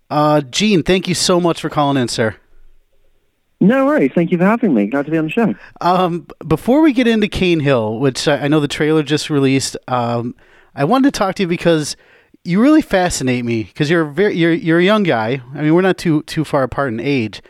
Uh, 0.10 0.42
Gene, 0.42 0.84
thank 0.84 1.08
you 1.08 1.16
so 1.16 1.40
much 1.40 1.62
for 1.62 1.70
calling 1.70 2.02
in, 2.02 2.08
sir. 2.08 2.36
No 3.60 3.86
worries. 3.86 4.12
Thank 4.14 4.32
you 4.32 4.38
for 4.38 4.44
having 4.44 4.74
me. 4.74 4.88
Glad 4.88 5.06
to 5.06 5.12
be 5.12 5.18
on 5.18 5.26
the 5.26 5.32
show. 5.32 5.56
Um, 5.80 6.28
before 6.46 6.82
we 6.82 6.92
get 6.92 7.08
into 7.08 7.28
Cain 7.28 7.62
Hill, 7.62 7.98
which 8.00 8.28
I 8.28 8.48
know 8.48 8.60
the 8.60 8.68
trailer 8.68 9.04
just 9.04 9.30
released, 9.30 9.78
um, 9.88 10.36
I 10.76 10.84
wanted 10.84 11.14
to 11.14 11.18
talk 11.18 11.36
to 11.36 11.44
you 11.44 11.48
because 11.48 11.96
you 12.44 12.62
really 12.62 12.82
fascinate 12.82 13.46
me 13.46 13.64
because 13.64 13.90
you're 13.90 14.06
very 14.06 14.36
you're 14.36 14.52
you're 14.54 14.80
a 14.80 14.84
young 14.84 15.04
guy. 15.04 15.42
I 15.56 15.62
mean, 15.62 15.74
we're 15.74 15.82
not 15.82 15.98
too 15.98 16.24
too 16.24 16.44
far 16.44 16.64
apart 16.64 16.90
in 16.92 17.00
age, 17.00 17.42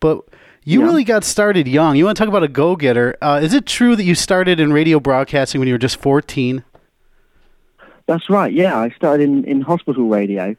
but 0.00 0.22
you 0.64 0.80
Yeah. 0.80 0.86
really 0.86 1.04
got 1.04 1.24
started 1.24 1.66
young. 1.68 1.96
You 1.96 2.04
want 2.04 2.16
to 2.16 2.20
talk 2.20 2.28
about 2.28 2.42
a 2.42 2.48
go 2.48 2.76
getter? 2.76 3.16
Uh, 3.20 3.40
is 3.42 3.54
it 3.54 3.66
true 3.66 3.96
that 3.96 4.04
you 4.04 4.14
started 4.14 4.60
in 4.60 4.72
radio 4.72 5.00
broadcasting 5.00 5.58
when 5.60 5.68
you 5.68 5.74
were 5.74 5.78
just 5.78 5.96
14? 5.96 6.64
That's 8.06 8.28
right. 8.30 8.52
Yeah, 8.52 8.78
I 8.78 8.90
started 8.90 9.24
in, 9.24 9.44
in 9.44 9.60
hospital 9.62 10.08
radio, 10.08 10.54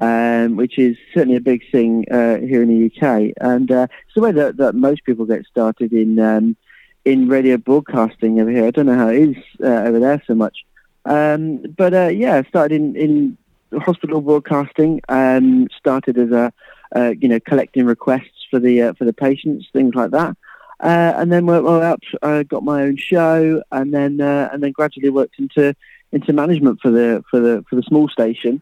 um, 0.00 0.54
which 0.56 0.78
is 0.78 0.96
certainly 1.12 1.36
a 1.36 1.40
big 1.40 1.62
thing 1.72 2.04
uh, 2.10 2.38
here 2.38 2.62
in 2.62 2.68
the 2.68 2.86
UK, 2.86 3.32
and 3.40 3.70
uh, 3.70 3.86
it's 4.06 4.14
the 4.14 4.20
way 4.20 4.30
that, 4.30 4.58
that 4.58 4.76
most 4.76 5.04
people 5.04 5.24
get 5.24 5.44
started 5.46 5.92
in 5.92 6.20
um, 6.20 6.56
in 7.04 7.28
radio 7.28 7.56
broadcasting 7.56 8.40
over 8.40 8.50
here. 8.50 8.66
I 8.66 8.70
don't 8.70 8.86
know 8.86 8.94
how 8.96 9.08
it 9.08 9.16
is 9.28 9.36
uh, 9.62 9.66
over 9.88 9.98
there 9.98 10.22
so 10.26 10.34
much, 10.36 10.56
um, 11.04 11.62
but 11.76 11.94
uh, 11.94 12.08
yeah, 12.08 12.42
started 12.48 12.76
in, 12.76 12.96
in 12.96 13.38
hospital 13.80 14.20
broadcasting. 14.20 15.00
Um, 15.08 15.68
started 15.76 16.18
as 16.18 16.30
a 16.30 16.52
uh, 16.94 17.14
you 17.20 17.28
know 17.28 17.40
collecting 17.40 17.86
requests 17.86 18.46
for 18.50 18.58
the 18.58 18.82
uh, 18.82 18.92
for 18.94 19.04
the 19.04 19.12
patients, 19.12 19.66
things 19.72 19.94
like 19.94 20.10
that. 20.12 20.36
Uh, 20.80 21.14
and 21.16 21.32
then 21.32 21.46
worked 21.46 21.64
my 21.64 21.78
way 21.78 21.86
up. 21.86 22.00
I 22.22 22.42
got 22.42 22.64
my 22.64 22.82
own 22.82 22.96
show, 22.96 23.62
and 23.72 23.94
then 23.94 24.20
uh, 24.20 24.48
and 24.52 24.62
then 24.62 24.72
gradually 24.72 25.10
worked 25.10 25.38
into 25.38 25.74
into 26.12 26.32
management 26.32 26.80
for 26.80 26.90
the 26.90 27.24
for 27.30 27.40
the 27.40 27.64
for 27.68 27.76
the 27.76 27.82
small 27.82 28.08
station, 28.08 28.60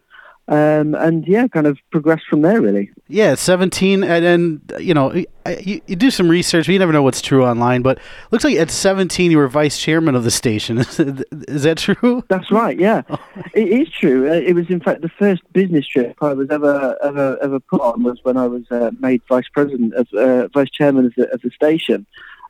um, 0.49 0.93
and 0.95 1.25
yeah, 1.25 1.47
kind 1.47 1.67
of 1.67 1.79
progressed 1.91 2.25
from 2.29 2.41
there 2.41 2.61
really. 2.61 2.91
Yeah, 3.07 3.35
17, 3.35 4.03
and 4.03 4.25
then 4.25 4.61
you 4.79 4.93
know 4.93 5.13
you, 5.13 5.81
you 5.87 5.95
do 5.95 6.11
some 6.11 6.29
research, 6.29 6.65
but 6.65 6.73
you 6.73 6.79
never 6.79 6.91
know 6.91 7.03
what's 7.03 7.21
true 7.21 7.45
online. 7.45 7.81
But 7.81 7.99
looks 8.31 8.43
like 8.43 8.57
at 8.57 8.69
17 8.69 9.31
you 9.31 9.37
were 9.37 9.47
vice 9.47 9.79
chairman 9.79 10.15
of 10.15 10.25
the 10.25 10.31
station. 10.31 10.79
Is, 10.79 11.63
that 11.63 11.77
true? 11.77 12.23
That's 12.27 12.51
right. 12.51 12.77
Yeah, 12.77 13.03
it 13.53 13.69
is 13.69 13.89
true. 13.89 14.29
Uh, 14.29 14.33
it 14.33 14.53
was 14.53 14.69
in 14.69 14.81
fact 14.81 15.01
the 15.01 15.09
first 15.09 15.41
business 15.53 15.87
trip 15.87 16.17
I 16.21 16.33
was 16.33 16.49
ever 16.49 16.97
ever 17.01 17.37
ever 17.41 17.59
put 17.59 17.79
on 17.79 18.03
was 18.03 18.19
when 18.23 18.35
I 18.35 18.47
was 18.47 18.63
uh, 18.69 18.91
made 18.99 19.21
vice 19.29 19.47
president 19.53 19.93
of 19.93 20.07
uh, 20.13 20.49
vice 20.49 20.69
chairman 20.71 21.05
of 21.05 21.13
the, 21.15 21.31
of 21.31 21.41
the 21.41 21.51
station. 21.51 22.05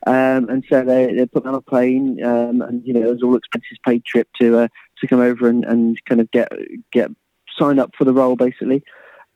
Um, 0.06 0.50
and 0.50 0.66
so 0.70 0.84
they, 0.84 1.14
they 1.14 1.26
put 1.26 1.46
me 1.46 1.50
on 1.50 1.56
a 1.56 1.62
plane, 1.62 2.22
um, 2.26 2.62
and 2.62 2.86
you 2.86 2.94
know, 2.94 3.02
it 3.02 3.10
was 3.10 3.24
all 3.24 3.38
expenses 3.38 3.78
paid 3.86 4.04
trip 4.04 4.28
to 4.42 4.60
uh, 4.60 4.68
to 5.00 5.08
come 5.08 5.22
over 5.22 5.48
and, 5.48 5.64
and 5.64 6.04
kind 6.06 6.20
of 6.20 6.30
get 6.32 6.52
get 6.92 7.10
sign 7.58 7.80
up 7.80 7.92
for 7.98 8.06
the 8.06 8.14
role, 8.14 8.36
basically. 8.36 8.84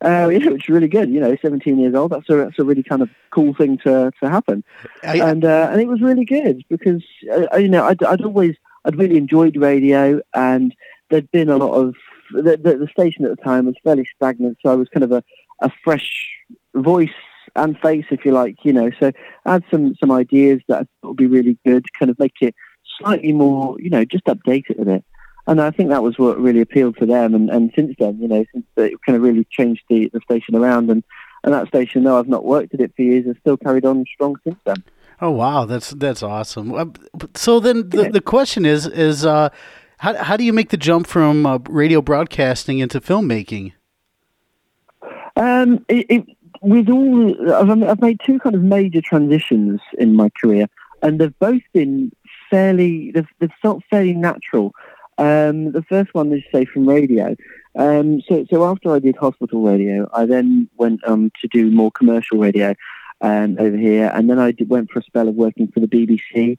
Uh, 0.04 0.28
yeah, 0.32 0.50
which 0.50 0.64
is 0.64 0.68
really 0.68 0.88
good. 0.88 1.10
You 1.10 1.20
know, 1.20 1.36
17 1.40 1.78
years 1.78 1.94
old. 1.94 2.12
That's 2.12 2.28
a 2.30 2.36
that's 2.36 2.58
a 2.58 2.64
really 2.64 2.82
kind 2.82 3.02
of 3.02 3.10
cool 3.30 3.54
thing 3.54 3.78
to 3.78 4.12
to 4.22 4.30
happen. 4.30 4.62
I, 5.02 5.18
and 5.18 5.44
uh, 5.44 5.68
and 5.70 5.80
it 5.80 5.88
was 5.88 6.00
really 6.00 6.24
good 6.24 6.62
because 6.68 7.02
uh, 7.30 7.56
you 7.56 7.68
know 7.68 7.84
I'd, 7.84 8.02
I'd 8.02 8.22
always 8.22 8.54
I'd 8.84 8.96
really 8.96 9.18
enjoyed 9.18 9.56
radio 9.56 10.20
and 10.34 10.74
there'd 11.10 11.30
been 11.30 11.48
a 11.48 11.56
lot 11.56 11.72
of 11.72 11.94
the, 12.32 12.56
the, 12.56 12.76
the 12.76 12.88
station 12.90 13.24
at 13.24 13.36
the 13.36 13.42
time 13.42 13.66
was 13.66 13.74
fairly 13.84 14.06
stagnant 14.16 14.58
so 14.62 14.72
I 14.72 14.74
was 14.74 14.88
kind 14.88 15.04
of 15.04 15.12
a, 15.12 15.22
a 15.60 15.70
fresh 15.84 16.30
voice 16.74 17.08
and 17.56 17.78
face 17.80 18.04
if 18.10 18.24
you 18.24 18.32
like 18.32 18.56
you 18.64 18.72
know 18.72 18.90
so 18.98 19.12
I 19.44 19.52
had 19.52 19.64
some 19.70 19.94
some 19.96 20.10
ideas 20.10 20.60
that 20.68 20.86
would 21.02 21.16
be 21.16 21.26
really 21.26 21.58
good 21.66 21.84
kind 21.98 22.10
of 22.10 22.18
make 22.18 22.36
it 22.40 22.54
slightly 22.98 23.32
more 23.32 23.76
you 23.80 23.90
know 23.90 24.04
just 24.04 24.24
update 24.24 24.70
it 24.70 24.78
a 24.78 24.84
bit 24.84 25.04
and 25.48 25.60
I 25.60 25.72
think 25.72 25.88
that 25.90 26.02
was 26.04 26.16
what 26.18 26.38
really 26.38 26.60
appealed 26.60 26.96
to 26.98 27.06
them 27.06 27.34
and, 27.34 27.50
and 27.50 27.72
since 27.74 27.96
then 27.98 28.18
you 28.20 28.28
know 28.28 28.44
since 28.52 28.64
it 28.76 28.92
kind 29.04 29.16
of 29.16 29.22
really 29.22 29.44
changed 29.50 29.82
the, 29.90 30.08
the 30.12 30.20
station 30.20 30.54
around 30.54 30.88
and 30.90 31.02
and 31.44 31.54
that 31.54 31.68
station, 31.68 32.02
though 32.02 32.18
I've 32.18 32.26
not 32.28 32.44
worked 32.44 32.74
at 32.74 32.80
it 32.80 32.92
for 32.96 33.02
years, 33.02 33.24
has 33.26 33.36
still 33.40 33.56
carried 33.56 33.84
on 33.84 34.04
strong 34.12 34.34
since 34.42 34.58
then. 34.64 34.82
oh 35.20 35.30
wow, 35.30 35.66
that's 35.66 35.90
that's 35.90 36.20
awesome. 36.22 36.74
Uh, 36.74 36.86
So 37.36 37.60
then 37.60 37.88
the, 37.90 38.02
Yeah. 38.02 38.08
the 38.10 38.20
question 38.20 38.66
is 38.66 38.86
is 38.88 39.24
uh, 39.24 39.48
how 39.98 40.16
how 40.16 40.36
do 40.36 40.42
you 40.42 40.52
make 40.52 40.70
the 40.70 40.76
jump 40.76 41.06
from 41.06 41.46
uh, 41.46 41.58
radio 41.68 42.02
broadcasting 42.02 42.80
into 42.80 43.00
filmmaking? 43.00 43.72
Um, 45.36 45.84
it, 45.88 46.06
it, 46.10 46.24
with 46.60 46.88
all, 46.88 47.52
I've, 47.54 47.82
I've 47.84 48.00
made 48.00 48.18
two 48.26 48.38
kind 48.40 48.56
of 48.56 48.62
major 48.62 49.00
transitions 49.00 49.80
in 49.96 50.14
my 50.16 50.30
career, 50.40 50.66
and 51.02 51.20
they've 51.20 51.38
both 51.38 51.62
been 51.72 52.10
fairly, 52.50 53.12
they've, 53.12 53.28
they've 53.38 53.52
felt 53.62 53.84
fairly 53.90 54.14
natural. 54.14 54.72
Um, 55.18 55.72
the 55.72 55.82
first 55.82 56.14
one 56.14 56.32
is, 56.32 56.42
say, 56.52 56.64
from 56.64 56.88
radio. 56.88 57.36
Um, 57.76 58.20
so, 58.22 58.46
so 58.50 58.64
after 58.64 58.90
I 58.92 59.00
did 59.00 59.16
hospital 59.16 59.62
radio, 59.62 60.08
I 60.14 60.26
then 60.26 60.68
went 60.76 61.00
um, 61.06 61.32
to 61.40 61.48
do 61.48 61.70
more 61.70 61.90
commercial 61.90 62.38
radio 62.38 62.74
um, 63.20 63.56
over 63.58 63.76
here, 63.76 64.10
and 64.14 64.30
then 64.30 64.38
I 64.38 64.52
did, 64.52 64.68
went 64.68 64.90
for 64.90 65.00
a 65.00 65.02
spell 65.02 65.28
of 65.28 65.34
working 65.34 65.68
for 65.68 65.80
the 65.80 65.88
BBC. 65.88 66.58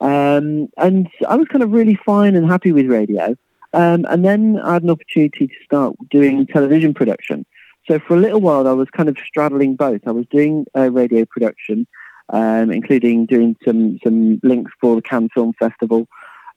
Um, 0.00 0.68
and 0.76 1.08
I 1.28 1.36
was 1.36 1.48
kind 1.48 1.62
of 1.62 1.72
really 1.72 1.98
fine 2.06 2.36
and 2.36 2.48
happy 2.48 2.72
with 2.72 2.86
radio. 2.86 3.36
Um, 3.72 4.06
and 4.08 4.24
then 4.24 4.60
I 4.60 4.74
had 4.74 4.84
an 4.84 4.90
opportunity 4.90 5.48
to 5.48 5.54
start 5.64 5.96
doing 6.08 6.46
television 6.46 6.94
production. 6.94 7.44
So 7.88 7.98
for 7.98 8.14
a 8.14 8.20
little 8.20 8.40
while, 8.40 8.66
I 8.68 8.72
was 8.72 8.88
kind 8.90 9.08
of 9.08 9.16
straddling 9.26 9.76
both. 9.76 10.02
I 10.06 10.12
was 10.12 10.26
doing 10.30 10.66
uh, 10.76 10.90
radio 10.90 11.24
production, 11.24 11.86
including 12.32 13.26
doing 13.26 13.56
some 13.64 13.98
some 14.02 14.40
links 14.42 14.72
for 14.80 14.96
the 14.96 15.02
Cannes 15.02 15.30
Film 15.34 15.52
Festival, 15.58 16.08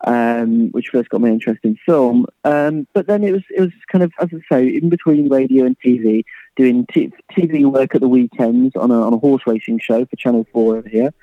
um, 0.05 0.69
which 0.71 0.89
first 0.89 1.09
got 1.09 1.21
my 1.21 1.27
interest 1.29 1.59
in 1.63 1.77
film. 1.85 2.25
Um, 2.43 2.87
but 2.93 3.07
then 3.07 3.23
it 3.23 3.31
was 3.31 3.43
it 3.55 3.61
was 3.61 3.71
kind 3.91 4.03
of, 4.03 4.11
as 4.19 4.29
I 4.33 4.55
say, 4.55 4.67
in 4.67 4.89
between 4.89 5.29
radio 5.29 5.65
and 5.65 5.77
TV, 5.79 6.23
doing 6.55 6.85
t- 6.93 7.11
TV 7.31 7.69
work 7.69 7.95
at 7.95 8.01
the 8.01 8.07
weekends 8.07 8.75
on 8.75 8.91
a 8.91 9.01
on 9.01 9.13
a 9.13 9.17
horse 9.17 9.43
racing 9.45 9.79
show 9.79 10.05
for 10.05 10.15
Channel 10.15 10.47
Four 10.51 10.77
over 10.77 10.89
here, 10.89 11.13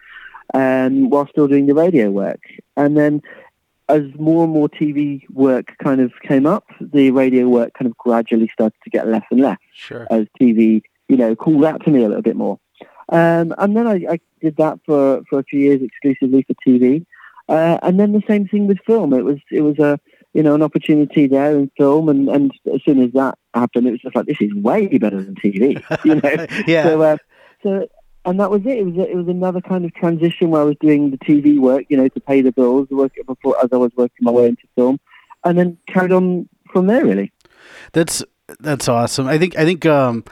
um, 0.54 1.10
while 1.10 1.26
still 1.28 1.48
doing 1.48 1.66
the 1.66 1.74
radio 1.74 2.10
work. 2.10 2.40
And 2.76 2.96
then 2.96 3.22
as 3.88 4.02
more 4.18 4.44
and 4.44 4.52
more 4.52 4.68
TV 4.68 5.22
work 5.30 5.72
kind 5.82 6.00
of 6.00 6.12
came 6.22 6.46
up, 6.46 6.64
the 6.80 7.10
radio 7.12 7.48
work 7.48 7.72
kind 7.74 7.88
of 7.90 7.96
gradually 7.96 8.48
started 8.52 8.76
to 8.82 8.90
get 8.90 9.06
less 9.06 9.22
and 9.30 9.40
less 9.40 9.58
Sure. 9.72 10.06
as 10.10 10.26
TV, 10.40 10.82
you 11.08 11.16
know, 11.16 11.36
called 11.36 11.64
out 11.64 11.84
to 11.84 11.90
me 11.90 12.02
a 12.02 12.08
little 12.08 12.22
bit 12.22 12.36
more. 12.36 12.58
Um, 13.10 13.54
and 13.58 13.76
then 13.76 13.86
I, 13.86 14.04
I 14.10 14.20
did 14.40 14.56
that 14.56 14.80
for, 14.84 15.22
for 15.30 15.38
a 15.38 15.44
few 15.44 15.60
years 15.60 15.82
exclusively 15.82 16.42
for 16.42 16.54
TV. 16.66 17.06
Uh, 17.48 17.78
and 17.82 17.98
then 18.00 18.12
the 18.12 18.22
same 18.26 18.46
thing 18.48 18.66
with 18.66 18.78
film. 18.86 19.12
It 19.12 19.24
was 19.24 19.38
it 19.50 19.60
was 19.60 19.78
a 19.78 20.00
you 20.34 20.42
know 20.42 20.54
an 20.54 20.62
opportunity 20.62 21.26
there 21.26 21.56
in 21.56 21.70
film, 21.76 22.08
and, 22.08 22.28
and 22.28 22.52
as 22.72 22.82
soon 22.84 23.02
as 23.02 23.12
that 23.12 23.38
happened, 23.54 23.86
it 23.86 23.92
was 23.92 24.00
just 24.00 24.16
like 24.16 24.26
this 24.26 24.40
is 24.40 24.52
way 24.54 24.86
better 24.98 25.22
than 25.22 25.34
TV. 25.36 25.82
You 26.04 26.16
know, 26.16 26.46
yeah. 26.66 26.84
so, 26.84 27.02
uh, 27.02 27.16
so, 27.62 27.88
and 28.24 28.40
that 28.40 28.50
was 28.50 28.62
it. 28.62 28.78
It 28.78 28.84
was 28.84 29.06
it 29.08 29.16
was 29.16 29.28
another 29.28 29.60
kind 29.60 29.84
of 29.84 29.94
transition 29.94 30.50
where 30.50 30.62
I 30.62 30.64
was 30.64 30.76
doing 30.80 31.10
the 31.10 31.18
TV 31.18 31.58
work, 31.58 31.84
you 31.88 31.96
know, 31.96 32.08
to 32.08 32.20
pay 32.20 32.42
the 32.42 32.52
bills, 32.52 32.88
work 32.90 33.12
before 33.26 33.56
as 33.62 33.70
I 33.72 33.76
was 33.76 33.92
working 33.96 34.22
my 34.22 34.32
way 34.32 34.46
into 34.46 34.62
film, 34.74 34.98
and 35.44 35.56
then 35.56 35.78
carried 35.86 36.12
on 36.12 36.48
from 36.72 36.88
there. 36.88 37.04
Really. 37.04 37.32
That's 37.92 38.24
that's 38.60 38.88
awesome. 38.88 39.26
I 39.26 39.38
think 39.38 39.56
I 39.56 39.64
think 39.64 39.86
um, 39.86 40.24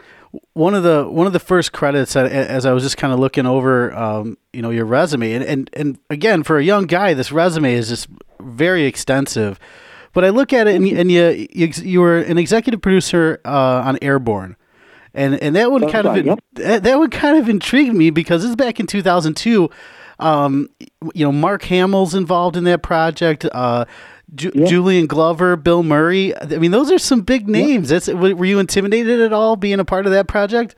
one 0.55 0.75
of 0.75 0.83
the 0.83 1.05
one 1.09 1.27
of 1.27 1.33
the 1.33 1.41
first 1.41 1.73
credits 1.73 2.13
that, 2.15 2.31
as 2.31 2.67
I 2.67 2.73
was 2.73 2.83
just 2.83 2.97
kind 2.97 3.13
of 3.13 3.19
looking 3.19 3.47
over, 3.47 3.93
um, 3.95 4.37
you 4.53 4.63
know, 4.63 4.71
your 4.71 4.85
resume, 4.85 5.33
and, 5.33 5.45
and 5.45 5.71
and 5.73 5.99
again 6.11 6.43
for 6.43 6.59
a 6.59 6.65
young 6.65 6.87
guy, 6.87 7.15
this 7.15 7.33
resume 7.33 7.73
is 7.75 7.89
just 7.89 8.09
very 8.41 8.85
extensive. 8.85 9.59
But 10.13 10.25
I 10.25 10.29
look 10.29 10.53
at 10.53 10.69
it, 10.69 10.77
and, 10.77 10.87
you- 10.87 10.97
and 10.97 11.11
you, 11.11 11.47
you 11.53 11.67
you 11.83 12.01
were 12.01 12.19
an 12.19 12.39
executive 12.39 12.81
producer 12.81 13.41
uh, 13.45 13.83
on 13.85 13.99
Airborne, 14.01 14.57
and 15.13 15.35
and 15.43 15.57
that 15.57 15.71
one 15.73 15.81
That's 15.81 15.93
kind 15.93 16.05
right, 16.07 16.19
of 16.21 16.27
yep. 16.27 16.39
that, 16.55 16.83
that 16.85 16.99
one 16.99 17.11
kind 17.11 17.37
of 17.37 17.49
intrigued 17.49 17.95
me 17.95 18.11
because 18.11 18.43
this 18.43 18.51
is 18.51 18.57
back 18.57 18.79
in 18.79 18.87
2002. 18.87 19.69
Um, 20.21 20.69
you 21.15 21.25
know, 21.25 21.33
Mark 21.33 21.65
Hamill's 21.65 22.15
involved 22.15 22.57
in 22.57 22.63
that 22.65 22.83
project. 22.83 23.45
Uh, 23.51 23.85
Ju- 24.35 24.53
Yeah. 24.55 24.67
Julian 24.67 25.07
Glover, 25.07 25.57
Bill 25.57 25.83
Murray. 25.83 26.37
I 26.37 26.59
mean, 26.59 26.71
those 26.71 26.91
are 26.91 26.99
some 26.99 27.21
big 27.23 27.49
names. 27.49 27.89
That's 27.89 28.09
were 28.09 28.45
you 28.45 28.59
intimidated 28.59 29.21
at 29.21 29.33
all 29.33 29.57
being 29.57 29.81
a 29.81 29.85
part 29.85 30.07
of 30.07 30.13
that 30.13 30.29
project? 30.29 30.75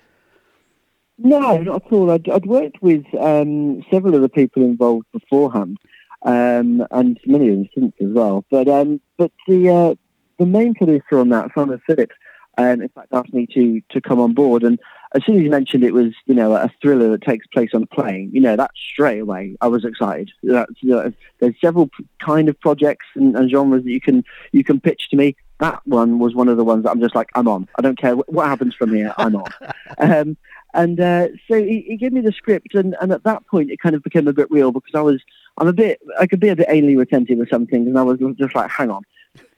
No, 1.19 1.39
not 1.39 1.61
at 1.61 1.69
all. 1.93 2.11
I'd, 2.11 2.29
I'd 2.29 2.47
worked 2.47 2.83
with 2.83 3.05
um, 3.19 3.83
several 3.91 4.15
of 4.15 4.21
the 4.23 4.29
people 4.29 4.63
involved 4.63 5.07
beforehand, 5.13 5.79
um, 6.23 6.87
and 6.91 7.19
many 7.25 7.49
of 7.49 7.55
them 7.57 7.69
since 7.75 7.95
as 8.01 8.11
well. 8.11 8.45
But 8.51 8.69
um, 8.69 9.01
but 9.17 9.33
the 9.49 9.71
uh, 9.71 9.95
the 10.39 10.47
main 10.47 10.75
producer 10.75 11.19
on 11.19 11.31
that, 11.31 11.51
Simon 11.55 11.81
Phillips, 11.87 12.15
um, 12.59 12.83
in 12.83 12.89
fact 12.91 13.09
asked 13.13 13.33
me 13.33 13.47
to 13.55 13.81
to 13.91 14.01
come 14.03 14.21
on 14.21 14.35
board. 14.35 14.63
And 14.63 14.79
as 15.15 15.25
soon 15.25 15.37
as 15.37 15.43
you 15.43 15.51
mentioned 15.51 15.85
it 15.85 15.95
was 15.95 16.13
you 16.27 16.35
know 16.35 16.53
a 16.55 16.71
thriller 16.81 17.11
that 17.11 17.23
takes 17.23 17.47
place 17.47 17.71
on 17.75 17.83
a 17.83 17.87
plane, 17.87 18.31
you 18.33 18.41
know 18.41 18.57
that 18.57 18.71
straight 18.75 19.21
away 19.21 19.57
I 19.61 19.69
was 19.69 19.85
excited. 19.85 20.31
That's, 20.43 20.73
you 20.81 20.91
know, 20.91 21.13
there's 21.39 21.55
several 21.61 21.89
p- 21.89 22.07
kind 22.21 22.49
of 22.49 22.59
projects 22.61 23.07
and, 23.15 23.37
and 23.37 23.51
genres 23.51 23.85
that 23.85 23.91
you 23.91 24.01
can 24.01 24.25
you 24.53 24.65
can 24.65 24.81
pitch 24.81 25.09
to 25.11 25.17
me. 25.17 25.37
That 25.59 25.81
one 25.87 26.19
was 26.19 26.35
one 26.35 26.49
of 26.49 26.57
the 26.57 26.65
ones 26.65 26.85
that 26.85 26.91
I'm 26.91 27.01
just 27.01 27.15
like 27.15 27.31
I'm 27.35 27.49
on. 27.49 27.69
I 27.79 27.83
don't 27.83 27.99
care 27.99 28.15
wh- 28.15 28.29
what 28.29 28.47
happens 28.47 28.75
from 28.75 28.95
here. 28.95 29.15
I'm 29.17 29.37
on. 29.37 29.51
um, 29.99 30.37
and 30.75 31.01
uh, 31.01 31.29
so 31.49 31.63
he, 31.63 31.85
he 31.87 31.97
gave 31.97 32.13
me 32.13 32.21
the 32.21 32.33
script, 32.33 32.75
and, 32.75 32.95
and 33.01 33.11
at 33.11 33.25
that 33.25 33.47
point 33.47 33.71
it 33.71 33.81
kind 33.81 33.95
of 33.95 34.03
became 34.03 34.29
a 34.29 34.33
bit 34.33 34.51
real 34.51 34.73
because 34.73 34.95
I 34.95 35.01
was 35.01 35.23
I'm 35.59 35.69
a 35.69 35.73
bit 35.73 36.01
I 36.21 36.27
could 36.27 36.41
be 36.41 36.49
a 36.49 36.57
bit 36.57 36.69
anally 36.69 36.97
retentive 36.97 37.39
with 37.39 37.49
some 37.49 37.67
things, 37.67 37.87
and 37.87 37.99
I 37.99 38.03
was 38.03 38.19
just 38.37 38.55
like, 38.55 38.71
hang 38.71 38.91
on, 38.91 39.03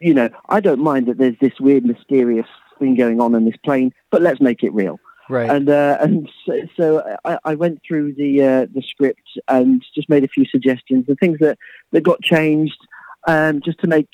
you 0.01 0.15
know, 0.15 0.31
I 0.49 0.61
don't 0.61 0.81
mind 0.81 1.07
that 1.07 1.19
there's 1.19 1.39
this 1.41 1.59
weird 1.61 1.85
mysterious 1.85 2.47
thing 2.79 2.95
going 2.95 3.21
on 3.21 3.35
in 3.35 3.45
this 3.45 3.57
plane, 3.57 3.93
but 4.11 4.23
let's 4.23 4.41
make 4.41 4.63
it 4.63 4.73
real. 4.73 5.01
Right. 5.29 5.51
And 5.51 5.69
uh, 5.69 5.99
and 6.01 6.31
so, 6.47 6.61
so 6.77 7.17
I, 7.25 7.39
I 7.45 7.55
went 7.55 7.81
through 7.87 8.15
the 8.15 8.43
uh, 8.43 8.67
the 8.73 8.83
script 8.83 9.29
and 9.47 9.85
just 9.95 10.09
made 10.09 10.25
a 10.25 10.29
few 10.29 10.47
suggestions 10.47 11.05
and 11.09 11.19
things 11.19 11.39
that, 11.41 11.59
that 11.93 12.03
got 12.03 12.23
changed, 12.23 12.79
um, 13.27 13.61
just 13.63 13.79
to 13.81 13.87
make 13.87 14.09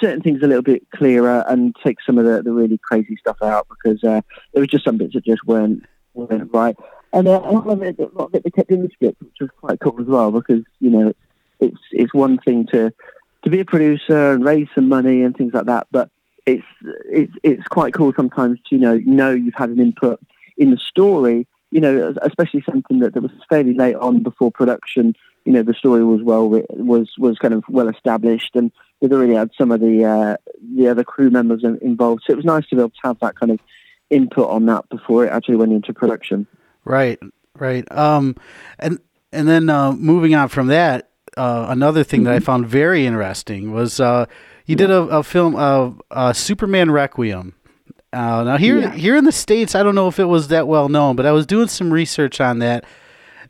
certain 0.00 0.22
things 0.22 0.40
a 0.42 0.46
little 0.46 0.62
bit 0.62 0.86
clearer 0.94 1.44
and 1.48 1.74
take 1.84 1.98
some 2.06 2.16
of 2.16 2.24
the, 2.24 2.42
the 2.42 2.52
really 2.52 2.78
crazy 2.78 3.16
stuff 3.16 3.38
out 3.42 3.66
because 3.68 4.02
uh, 4.04 4.20
there 4.52 4.60
was 4.60 4.68
just 4.68 4.84
some 4.84 4.98
bits 4.98 5.14
that 5.14 5.24
just 5.24 5.44
weren't 5.46 5.84
weren't 6.14 6.52
right. 6.52 6.76
And 7.12 7.26
uh, 7.26 7.42
a 7.44 7.50
lot 7.50 7.66
of 7.66 7.82
it, 7.82 7.98
a 7.98 8.08
lot 8.14 8.26
of 8.26 8.34
it 8.34 8.44
they 8.44 8.50
kept 8.50 8.70
in 8.70 8.82
the 8.82 8.90
script, 8.90 9.20
which 9.20 9.36
was 9.40 9.50
quite 9.60 9.80
cool 9.80 10.00
as 10.00 10.06
well 10.06 10.30
because 10.30 10.62
you 10.78 10.90
know 10.90 11.12
it's 11.58 11.80
it's 11.90 12.14
one 12.14 12.38
thing 12.38 12.66
to 12.68 12.92
to 13.42 13.50
be 13.50 13.60
a 13.60 13.64
producer 13.64 14.32
and 14.32 14.44
raise 14.44 14.68
some 14.74 14.88
money 14.88 15.22
and 15.22 15.36
things 15.36 15.52
like 15.54 15.66
that, 15.66 15.88
but 15.90 16.08
it's 16.46 16.66
it's 17.10 17.32
it's 17.42 17.66
quite 17.68 17.94
cool 17.94 18.12
sometimes 18.14 18.58
to 18.68 18.76
you 18.76 18.80
know 18.80 18.96
know 19.04 19.30
you've 19.30 19.54
had 19.54 19.70
an 19.70 19.80
input 19.80 20.20
in 20.56 20.70
the 20.70 20.78
story. 20.78 21.46
You 21.70 21.80
know, 21.80 22.14
especially 22.20 22.62
something 22.62 22.98
that, 22.98 23.14
that 23.14 23.22
was 23.22 23.30
fairly 23.48 23.72
late 23.72 23.96
on 23.96 24.22
before 24.22 24.50
production. 24.50 25.14
You 25.46 25.52
know, 25.52 25.62
the 25.62 25.72
story 25.72 26.04
was 26.04 26.22
well 26.22 26.48
was 26.48 27.10
was 27.18 27.38
kind 27.38 27.54
of 27.54 27.64
well 27.68 27.88
established, 27.88 28.54
and 28.54 28.70
we'd 29.00 29.12
already 29.12 29.34
had 29.34 29.50
some 29.56 29.72
of 29.72 29.80
the 29.80 30.04
uh, 30.04 30.36
the 30.76 30.88
other 30.88 31.02
crew 31.02 31.30
members 31.30 31.64
involved. 31.64 32.24
So 32.26 32.32
it 32.34 32.36
was 32.36 32.44
nice 32.44 32.66
to 32.68 32.76
be 32.76 32.80
able 32.82 32.90
to 32.90 32.96
have 33.04 33.18
that 33.20 33.36
kind 33.36 33.52
of 33.52 33.60
input 34.10 34.48
on 34.48 34.66
that 34.66 34.88
before 34.90 35.24
it 35.24 35.30
actually 35.30 35.56
went 35.56 35.72
into 35.72 35.94
production. 35.94 36.46
Right, 36.84 37.18
right. 37.58 37.90
Um, 37.90 38.36
and 38.78 39.00
and 39.32 39.48
then 39.48 39.70
uh, 39.70 39.92
moving 39.92 40.34
on 40.34 40.48
from 40.48 40.66
that, 40.68 41.10
uh, 41.36 41.66
another 41.68 42.04
thing 42.04 42.20
mm-hmm. 42.20 42.24
that 42.26 42.32
I 42.32 42.36
mm-hmm. 42.36 42.44
found 42.44 42.66
very 42.66 43.06
interesting 43.06 43.72
was 43.72 43.98
uh, 43.98 44.26
you 44.66 44.76
did 44.76 44.90
a, 44.90 45.02
a 45.02 45.22
film, 45.22 45.56
uh, 45.56 46.32
Superman 46.32 46.90
Requiem. 46.90 47.54
Uh, 48.12 48.44
now 48.44 48.56
here, 48.58 48.78
yeah. 48.78 48.92
here 48.92 49.16
in 49.16 49.24
the 49.24 49.32
states, 49.32 49.74
I 49.74 49.82
don't 49.82 49.94
know 49.94 50.08
if 50.08 50.18
it 50.18 50.24
was 50.24 50.48
that 50.48 50.68
well 50.68 50.88
known, 50.88 51.16
but 51.16 51.24
I 51.24 51.32
was 51.32 51.46
doing 51.46 51.68
some 51.68 51.92
research 51.92 52.40
on 52.40 52.58
that, 52.58 52.84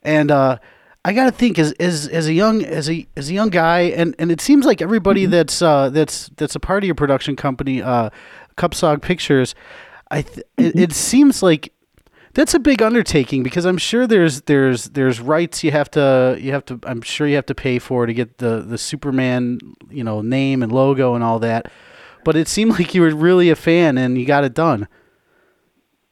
and 0.03 0.31
uh, 0.31 0.59
I 1.05 1.13
got 1.13 1.25
to 1.25 1.33
think 1.33 1.59
as, 1.59 1.73
as 1.73 2.07
as 2.07 2.29
a 2.29 2.33
young 2.33 2.65
as 2.65 2.89
a 2.89 3.07
as 3.17 3.29
a 3.29 3.33
young 3.33 3.51
guy, 3.51 3.81
and, 3.81 4.15
and 4.21 4.31
it 4.31 4.41
seems 4.41 4.65
like 4.65 4.81
everybody 4.81 5.23
mm-hmm. 5.23 5.33
that's 5.33 5.63
uh, 5.63 5.91
that's 5.91 6.31
that's 6.37 6.55
a 6.55 6.61
part 6.61 6.85
of 6.85 6.87
your 6.87 6.95
production 6.95 7.35
company, 7.35 7.83
uh, 7.83 8.11
Cupsogue 8.57 9.03
Pictures, 9.03 9.57
I 10.13 10.23
th- 10.23 10.47
mm-hmm. 10.59 10.79
it, 10.79 10.91
it 10.91 10.93
seems 10.93 11.43
like 11.43 11.73
that's 12.35 12.55
a 12.55 12.59
big 12.59 12.83
undertaking 12.83 13.43
because 13.43 13.65
I'm 13.65 13.79
sure 13.79 14.07
there's 14.07 14.43
there's 14.43 14.85
there's 14.91 15.21
rights 15.21 15.65
you 15.65 15.71
have 15.71 15.91
to 15.93 16.37
you 16.39 16.53
have 16.53 16.65
to 16.67 16.79
I'm 16.85 17.03
sure 17.03 17.27
you 17.27 17.37
have 17.37 17.47
to 17.47 17.55
pay 17.55 17.79
for 17.79 18.07
to 18.07 18.15
get 18.15 18.39
the 18.39 18.61
the 18.61 18.79
Superman 18.79 19.59
you 19.91 20.05
know 20.05 20.21
name 20.21 20.63
and 20.63 20.71
logo 20.71 21.15
and 21.15 21.25
all 21.25 21.39
that. 21.41 21.73
But 22.25 22.37
it 22.37 22.49
seemed 22.49 22.73
like 22.73 22.95
you 22.95 23.03
were 23.03 23.15
really 23.15 23.51
a 23.51 23.57
fan 23.57 23.99
and 23.99 24.19
you 24.19 24.27
got 24.27 24.45
it 24.45 24.55
done. 24.55 24.89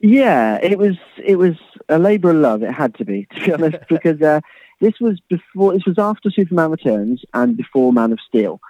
Yeah, 0.00 0.58
it 0.62 0.78
was 0.78 0.96
it 1.22 1.36
was 1.36 1.56
a 1.88 1.98
labour 1.98 2.30
of 2.30 2.36
love. 2.36 2.62
It 2.62 2.72
had 2.72 2.94
to 2.96 3.04
be 3.04 3.26
to 3.34 3.40
be 3.44 3.52
honest 3.52 3.76
because 3.88 4.20
uh, 4.22 4.40
this 4.80 4.94
was 5.00 5.20
before 5.28 5.74
this 5.74 5.84
was 5.86 5.98
after 5.98 6.30
Superman 6.30 6.70
Returns 6.70 7.22
and 7.34 7.56
before 7.56 7.92
Man 7.92 8.12
of 8.12 8.18
Steel, 8.26 8.60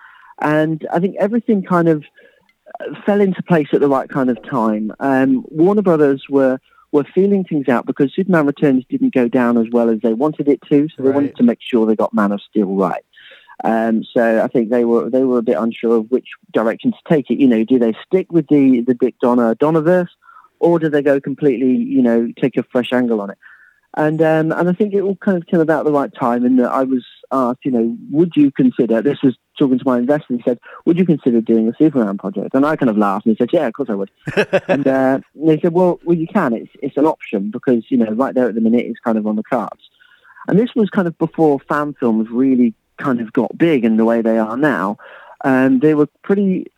and 0.41 0.87
I 0.93 0.99
think 0.99 1.17
everything 1.19 1.63
kind 1.63 1.89
of 1.89 2.05
uh, 2.81 3.01
fell 3.07 3.21
into 3.21 3.43
place 3.43 3.69
at 3.73 3.81
the 3.81 3.89
right 3.89 4.09
kind 4.09 4.29
of 4.29 4.43
time. 4.43 4.93
Um, 4.99 5.45
Warner 5.49 5.83
Brothers 5.83 6.25
were 6.29 6.59
were 6.93 7.05
feeling 7.05 7.45
things 7.45 7.69
out 7.69 7.87
because 7.87 8.13
Superman 8.13 8.47
Returns 8.47 8.85
didn't 8.89 9.15
go 9.15 9.29
down 9.29 9.57
as 9.57 9.67
well 9.71 9.89
as 9.89 10.01
they 10.01 10.15
wanted 10.15 10.49
it 10.49 10.61
to, 10.69 10.89
so 10.89 11.03
they 11.03 11.11
right. 11.11 11.15
wanted 11.15 11.37
to 11.37 11.45
make 11.45 11.61
sure 11.61 11.87
they 11.87 11.95
got 11.95 12.13
Man 12.13 12.33
of 12.33 12.41
Steel 12.43 12.75
right. 12.75 13.05
Um, 13.63 14.05
so 14.05 14.43
I 14.43 14.49
think 14.49 14.71
they 14.71 14.85
were 14.85 15.11
they 15.11 15.25
were 15.25 15.39
a 15.39 15.43
bit 15.43 15.59
unsure 15.59 15.97
of 15.97 16.11
which 16.11 16.29
direction 16.53 16.93
to 16.93 16.99
take 17.09 17.31
it. 17.31 17.39
You 17.39 17.49
know, 17.49 17.65
do 17.65 17.79
they 17.79 17.95
stick 18.07 18.33
with 18.33 18.47
the 18.49 18.83
the 18.87 18.95
Dick 18.95 19.17
Donner 19.21 19.55
Donnerverse, 19.55 20.09
or 20.61 20.79
do 20.79 20.89
they 20.89 21.03
go 21.03 21.21
completely, 21.21 21.75
you 21.75 22.03
know, 22.03 22.33
take 22.41 22.57
a 22.57 22.63
fresh 22.63 22.93
angle 22.93 23.21
on 23.21 23.31
it? 23.31 23.39
And 23.97 24.23
um, 24.23 24.53
and 24.53 24.69
I 24.69 24.73
think 24.73 24.95
it 24.95 25.03
all 25.03 25.17
kind 25.17 25.37
of 25.37 25.47
came 25.47 25.61
about 25.61 25.85
the 25.85 25.93
right 25.93 26.13
time. 26.15 26.45
And 26.45 26.65
I 26.65 26.85
was 26.85 27.05
asked, 27.33 27.65
you 27.65 27.73
know, 27.73 27.97
would 28.11 28.37
you 28.37 28.53
consider? 28.53 29.03
This 29.03 29.21
was 29.23 29.37
talking 29.59 29.79
to 29.79 29.85
my 29.85 29.99
investor. 29.99 30.37
He 30.37 30.43
said, 30.43 30.61
"Would 30.87 30.97
you 30.97 31.05
consider 31.05 31.41
doing 31.41 31.69
a 31.69 31.75
Superman 31.77 32.17
project?" 32.17 32.55
And 32.55 32.65
I 32.65 32.77
kind 32.77 32.89
of 32.89 32.97
laughed 32.97 33.27
and 33.27 33.37
he 33.37 33.43
said, 33.43 33.53
"Yeah, 33.53 33.67
of 33.67 33.75
course 33.75 33.91
I 33.91 33.95
would." 33.95 34.11
and 34.69 34.87
uh, 34.87 35.21
they 35.35 35.61
said, 35.61 35.73
"Well, 35.73 35.99
well, 36.05 36.17
you 36.17 36.29
can. 36.29 36.55
It's 36.55 36.71
it's 36.81 36.97
an 36.97 37.05
option 37.05 37.51
because 37.51 37.85
you 37.89 37.97
know 37.97 38.13
right 38.13 38.35
there 38.35 38.49
at 38.49 38.55
the 38.55 38.61
minute 38.61 38.87
it's 38.87 39.01
kind 39.01 39.19
of 39.19 39.27
on 39.27 39.37
the 39.37 39.43
cards." 39.43 39.91
And 40.47 40.59
this 40.59 40.71
was 40.75 40.89
kind 40.89 41.09
of 41.09 41.19
before 41.19 41.59
fan 41.69 41.95
films 41.99 42.29
really 42.31 42.75
kind 43.01 43.21
of 43.21 43.33
got 43.33 43.57
big 43.57 43.85
in 43.85 43.97
the 43.97 44.05
way 44.05 44.23
they 44.23 44.39
are 44.39 44.57
now. 44.57 44.99
And 45.43 45.81
they 45.81 45.95
were 45.95 46.09
pretty 46.23 46.71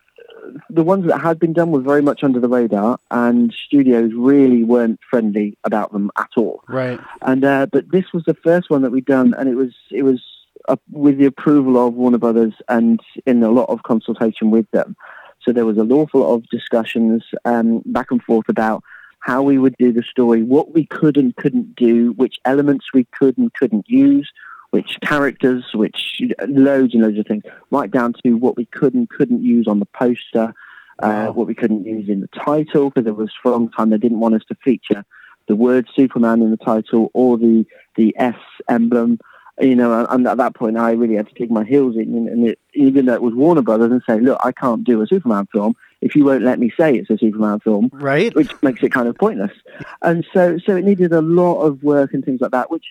the 0.69 0.83
ones 0.83 1.07
that 1.07 1.21
had 1.21 1.39
been 1.39 1.53
done 1.53 1.71
were 1.71 1.81
very 1.81 2.03
much 2.03 2.25
under 2.25 2.41
the 2.41 2.49
radar, 2.49 2.99
and 3.11 3.53
studios 3.53 4.13
really 4.15 4.65
weren't 4.65 5.01
friendly 5.09 5.57
about 5.65 5.93
them 5.93 6.11
at 6.17 6.31
all. 6.37 6.63
Right. 6.69 7.01
And 7.23 7.45
uh, 7.45 7.67
but 7.67 7.91
this 7.91 8.13
was 8.13 8.25
the 8.25 8.35
first 8.35 8.71
one 8.71 8.83
that 8.83 8.91
we'd 8.91 9.05
done, 9.05 9.35
and 9.35 9.49
it 9.49 9.55
was 9.55 9.73
it 9.91 10.03
was 10.03 10.21
uh, 10.69 10.77
with 10.91 11.19
the 11.19 11.27
approval 11.27 11.85
of 11.85 11.95
Warner 11.95 12.19
Brothers 12.19 12.55
and 12.69 13.01
in 13.27 13.43
a 13.43 13.51
lot 13.51 13.69
of 13.69 13.83
consultation 13.83 14.51
with 14.51 14.71
them. 14.71 14.97
So 15.43 15.53
there 15.53 15.67
was 15.67 15.79
an 15.79 15.91
awful 15.91 16.21
lot 16.21 16.35
of 16.35 16.47
discussions 16.49 17.25
um, 17.45 17.83
back 17.87 18.11
and 18.11 18.23
forth 18.23 18.49
about 18.49 18.85
how 19.19 19.43
we 19.43 19.59
would 19.59 19.77
do 19.77 19.93
the 19.93 20.03
story, 20.03 20.43
what 20.43 20.73
we 20.73 20.87
could 20.87 21.17
and 21.17 21.35
couldn't 21.37 21.75
do, 21.75 22.13
which 22.13 22.39
elements 22.45 22.93
we 22.93 23.05
could 23.05 23.39
and 23.39 23.53
couldn't 23.55 23.89
use, 23.89 24.31
which 24.73 24.99
characters, 25.03 25.65
which 25.75 26.21
loads 26.49 26.95
and 26.95 27.03
loads 27.03 27.19
of 27.19 27.27
things, 27.27 27.45
right 27.71 27.91
down 27.91 28.15
to 28.25 28.33
what 28.35 28.57
we 28.57 28.65
could 28.65 28.95
and 28.95 29.09
couldn't 29.09 29.43
use 29.43 29.69
on 29.69 29.79
the 29.79 29.87
poster, 29.87 30.55
uh, 30.99 31.27
what 31.27 31.47
we 31.47 31.55
couldn't 31.55 31.85
use 31.85 32.09
in 32.09 32.21
the 32.21 32.29
title, 32.29 32.89
because 32.89 33.05
there 33.05 33.13
was 33.13 33.31
for 33.43 33.51
a 33.51 33.53
long 33.53 33.71
time 33.71 33.91
they 33.91 33.99
didn't 33.99 34.21
want 34.21 34.35
us 34.35 34.43
to 34.49 34.55
feature 34.65 35.05
the 35.47 35.57
word 35.57 35.87
Superman 35.95 36.41
in 36.41 36.51
the 36.51 36.57
title 36.57 37.11
or 37.13 37.37
the 37.37 37.67
the 37.97 38.15
S 38.19 38.37
emblem. 38.69 39.19
You 39.61 39.77
know, 39.77 40.07
and 40.09 40.27
at 40.27 40.39
that 40.39 40.55
point, 40.55 40.79
I 40.79 40.93
really 40.93 41.17
had 41.17 41.29
to 41.29 41.35
dig 41.35 41.51
my 41.51 41.65
heels 41.65 41.95
in, 41.95 42.27
and 42.27 42.49
it, 42.49 42.59
even 42.73 43.05
though 43.05 43.15
it 43.15 43.23
was 43.23 43.35
Warner 43.35 43.61
Brothers, 43.61 43.93
and 43.93 44.03
say, 44.09 44.19
"Look, 44.19 44.41
I 44.43 44.51
can't 44.51 44.83
do 44.83 45.03
a 45.03 45.07
Superman 45.07 45.47
film 45.53 45.77
if 46.01 46.17
you 46.17 46.25
won't 46.25 46.43
let 46.43 46.59
me 46.59 46.73
say 46.81 46.95
it's 46.95 47.11
a 47.11 47.19
Superman 47.19 47.61
film," 47.61 47.91
right? 47.93 48.35
Which 48.35 48.51
makes 48.63 48.83
it 48.83 48.93
kind 48.93 49.09
of 49.09 49.17
pointless. 49.17 49.53
And 50.01 50.25
so, 50.33 50.57
so 50.65 50.75
it 50.77 50.87
needed 50.87 51.13
a 51.13 51.21
lot 51.21 51.61
of 51.61 51.83
work 51.83 52.15
and 52.15 52.25
things 52.25 52.41
like 52.41 52.53
that, 52.53 52.71
which 52.71 52.87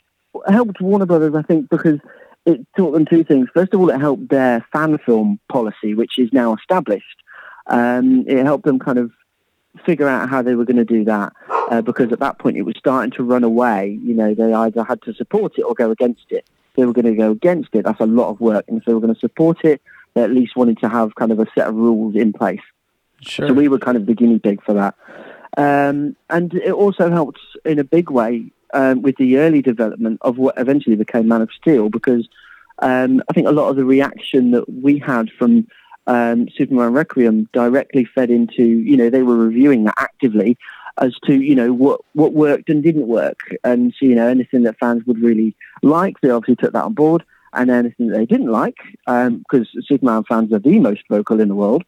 helped 0.47 0.81
Warner 0.81 1.05
Brothers, 1.05 1.35
I 1.35 1.41
think, 1.41 1.69
because 1.69 1.99
it 2.45 2.65
taught 2.75 2.91
them 2.91 3.05
two 3.05 3.23
things. 3.23 3.47
First 3.53 3.73
of 3.73 3.79
all, 3.79 3.89
it 3.89 3.99
helped 3.99 4.29
their 4.29 4.65
fan 4.73 4.97
film 4.99 5.39
policy, 5.49 5.93
which 5.93 6.17
is 6.17 6.31
now 6.33 6.55
established. 6.55 7.05
Um, 7.67 8.25
it 8.27 8.43
helped 8.43 8.65
them 8.65 8.79
kind 8.79 8.97
of 8.97 9.11
figure 9.85 10.07
out 10.07 10.29
how 10.29 10.41
they 10.41 10.55
were 10.55 10.65
going 10.65 10.77
to 10.77 10.85
do 10.85 11.05
that 11.05 11.33
uh, 11.69 11.81
because 11.81 12.11
at 12.11 12.19
that 12.19 12.39
point 12.39 12.57
it 12.57 12.63
was 12.63 12.75
starting 12.77 13.11
to 13.11 13.23
run 13.23 13.43
away. 13.43 13.99
You 14.03 14.13
know, 14.13 14.33
they 14.33 14.53
either 14.53 14.83
had 14.83 15.01
to 15.03 15.13
support 15.13 15.53
it 15.57 15.63
or 15.63 15.73
go 15.73 15.91
against 15.91 16.25
it. 16.29 16.45
If 16.71 16.75
they 16.77 16.85
were 16.85 16.93
going 16.93 17.05
to 17.05 17.15
go 17.15 17.31
against 17.31 17.69
it, 17.73 17.85
that's 17.85 17.99
a 17.99 18.05
lot 18.05 18.29
of 18.29 18.41
work. 18.41 18.65
And 18.67 18.77
if 18.77 18.85
they 18.85 18.93
were 18.93 18.99
going 18.99 19.13
to 19.13 19.19
support 19.19 19.63
it, 19.63 19.81
they 20.13 20.23
at 20.23 20.31
least 20.31 20.55
wanted 20.55 20.79
to 20.79 20.89
have 20.89 21.15
kind 21.15 21.31
of 21.31 21.39
a 21.39 21.47
set 21.55 21.67
of 21.67 21.75
rules 21.75 22.15
in 22.15 22.33
place. 22.33 22.61
Sure. 23.21 23.47
So 23.47 23.53
we 23.53 23.67
were 23.67 23.79
kind 23.79 23.97
of 23.97 24.05
the 24.07 24.13
guinea 24.13 24.39
pig 24.39 24.63
for 24.63 24.73
that. 24.73 24.95
Um, 25.57 26.15
and 26.29 26.53
it 26.53 26.71
also 26.71 27.11
helped 27.11 27.39
in 27.65 27.77
a 27.77 27.83
big 27.83 28.09
way 28.09 28.51
um, 28.73 29.01
with 29.01 29.15
the 29.17 29.37
early 29.37 29.61
development 29.61 30.19
of 30.21 30.37
what 30.37 30.57
eventually 30.57 30.95
became 30.95 31.27
Man 31.27 31.41
of 31.41 31.51
Steel 31.51 31.89
because 31.89 32.27
um, 32.79 33.21
I 33.29 33.33
think 33.33 33.47
a 33.47 33.51
lot 33.51 33.69
of 33.69 33.75
the 33.75 33.85
reaction 33.85 34.51
that 34.51 34.67
we 34.69 34.97
had 34.99 35.29
from 35.37 35.67
um, 36.07 36.47
Superman 36.55 36.93
Requiem 36.93 37.47
directly 37.53 38.05
fed 38.05 38.31
into, 38.31 38.63
you 38.63 38.97
know, 38.97 39.09
they 39.09 39.23
were 39.23 39.35
reviewing 39.37 39.83
that 39.85 39.95
actively 39.97 40.57
as 40.97 41.15
to, 41.25 41.35
you 41.35 41.55
know, 41.55 41.71
what, 41.73 42.01
what 42.13 42.33
worked 42.33 42.69
and 42.69 42.83
didn't 42.83 43.07
work. 43.07 43.39
And, 43.63 43.93
so, 43.97 44.05
you 44.05 44.15
know, 44.15 44.27
anything 44.27 44.63
that 44.63 44.79
fans 44.79 45.05
would 45.05 45.19
really 45.19 45.55
like, 45.83 46.19
they 46.21 46.29
obviously 46.29 46.55
took 46.55 46.73
that 46.73 46.83
on 46.83 46.93
board. 46.93 47.23
And 47.53 47.69
anything 47.69 48.07
that 48.07 48.17
they 48.17 48.25
didn't 48.25 48.51
like, 48.51 48.77
because 49.05 49.67
um, 49.75 49.81
Superman 49.85 50.23
fans 50.23 50.53
are 50.53 50.59
the 50.59 50.79
most 50.79 51.01
vocal 51.09 51.41
in 51.41 51.49
the 51.49 51.55
world, 51.55 51.83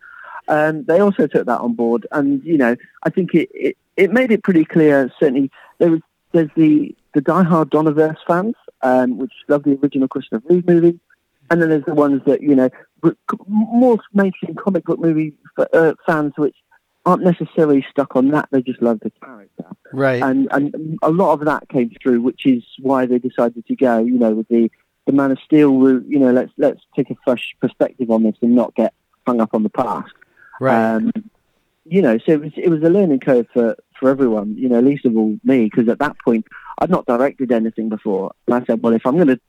um, 0.50 0.84
they 0.84 1.00
also 1.00 1.26
took 1.26 1.46
that 1.46 1.62
on 1.62 1.74
board. 1.74 2.06
And, 2.12 2.44
you 2.44 2.58
know, 2.58 2.76
I 3.04 3.10
think 3.10 3.34
it, 3.34 3.50
it, 3.54 3.78
it 3.96 4.12
made 4.12 4.32
it 4.32 4.44
pretty 4.44 4.66
clear, 4.66 5.10
certainly, 5.20 5.50
there 5.80 5.90
was 5.90 6.02
there's 6.34 6.50
the 6.56 6.96
the 7.14 7.22
diehard 7.22 7.66
Donnerverse 7.66 8.18
fans, 8.28 8.56
um, 8.82 9.18
which 9.18 9.32
love 9.48 9.64
the 9.64 9.78
original 9.82 10.08
Christopher 10.08 10.44
Reeve 10.50 10.68
movie, 10.68 11.00
and 11.50 11.62
then 11.62 11.70
there's 11.70 11.86
the 11.86 11.94
ones 11.94 12.22
that 12.26 12.42
you 12.42 12.56
know 12.56 12.70
more 13.48 13.98
mainstream 14.14 14.56
comic 14.56 14.84
book 14.86 15.00
movie 15.00 15.34
uh, 15.58 15.94
fans, 16.06 16.34
which 16.36 16.56
aren't 17.06 17.24
necessarily 17.24 17.86
stuck 17.90 18.16
on 18.16 18.30
that. 18.30 18.50
They 18.52 18.62
just 18.62 18.82
love 18.82 19.00
the 19.02 19.12
character, 19.12 19.66
right? 19.94 20.22
And 20.22 20.48
and 20.52 20.98
a 21.02 21.12
lot 21.12 21.34
of 21.34 21.46
that 21.46 21.70
came 21.70 21.92
through, 22.02 22.22
which 22.22 22.46
is 22.46 22.64
why 22.80 23.06
they 23.06 23.20
decided 23.20 23.66
to 23.66 23.76
go, 23.76 24.00
you 24.00 24.18
know, 24.18 24.32
with 24.34 24.48
the 24.48 24.72
the 25.06 25.14
Man 25.14 25.32
of 25.32 25.40
Steel 25.46 25.78
route. 25.78 26.06
You 26.08 26.20
know, 26.20 26.32
let's 26.32 26.52
let's 26.58 26.82
take 26.96 27.10
a 27.10 27.16
fresh 27.24 27.56
perspective 27.62 28.10
on 28.10 28.24
this 28.24 28.36
and 28.42 28.56
not 28.56 28.76
get 28.76 28.94
hung 29.26 29.40
up 29.40 29.54
on 29.54 29.64
the 29.64 29.70
past. 29.70 30.12
Right. 30.60 30.96
Um, 30.96 31.12
you 31.86 32.02
know, 32.02 32.18
so 32.18 32.34
it 32.34 32.42
was 32.42 32.52
it 32.56 32.70
was 32.70 32.82
a 32.84 32.90
learning 32.90 33.20
curve 33.20 33.48
for 33.54 33.76
for 34.00 34.10
everyone, 34.10 34.56
you 34.58 34.70
know, 34.70 34.80
least 34.80 35.06
of 35.06 35.16
all 35.16 35.38
me, 35.44 35.66
because 35.66 35.90
at 35.90 36.00
that 36.00 36.18
point 36.20 36.46
I'd 36.80 36.90
not 36.90 37.06
directed 37.06 37.52
anything 37.52 37.90
before. 37.90 38.34
And 38.48 38.56
I 38.56 38.66
said, 38.66 38.82
well, 38.82 38.94
if 38.94 39.06
I'm 39.06 39.16
going 39.16 39.28
to 39.28 39.40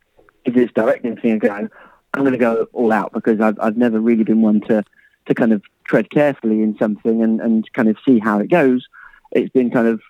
give 0.45 0.55
this 0.55 0.71
directing 0.75 1.17
thing 1.17 1.33
a 1.33 1.39
go, 1.39 1.69
I'm 2.15 2.23
going 2.23 2.33
to 2.33 2.39
go 2.39 2.69
all 2.73 2.93
out 2.93 3.13
because 3.13 3.41
I've, 3.41 3.59
I've 3.61 3.77
never 3.77 4.01
really 4.01 4.25
been 4.25 4.43
one 4.43 4.61
to, 4.63 4.85
to 5.27 5.35
kind 5.35 5.53
of 5.53 5.63
tread 5.85 6.11
carefully 6.11 6.63
in 6.63 6.77
something 6.79 7.23
and, 7.23 7.41
and 7.41 7.71
kind 7.73 7.89
of 7.89 7.97
see 8.05 8.19
how 8.19 8.39
it 8.39 8.51
goes. 8.51 8.87
it's 9.33 9.51
been 9.51 9.71
kind 9.71 9.89
of 9.89 10.01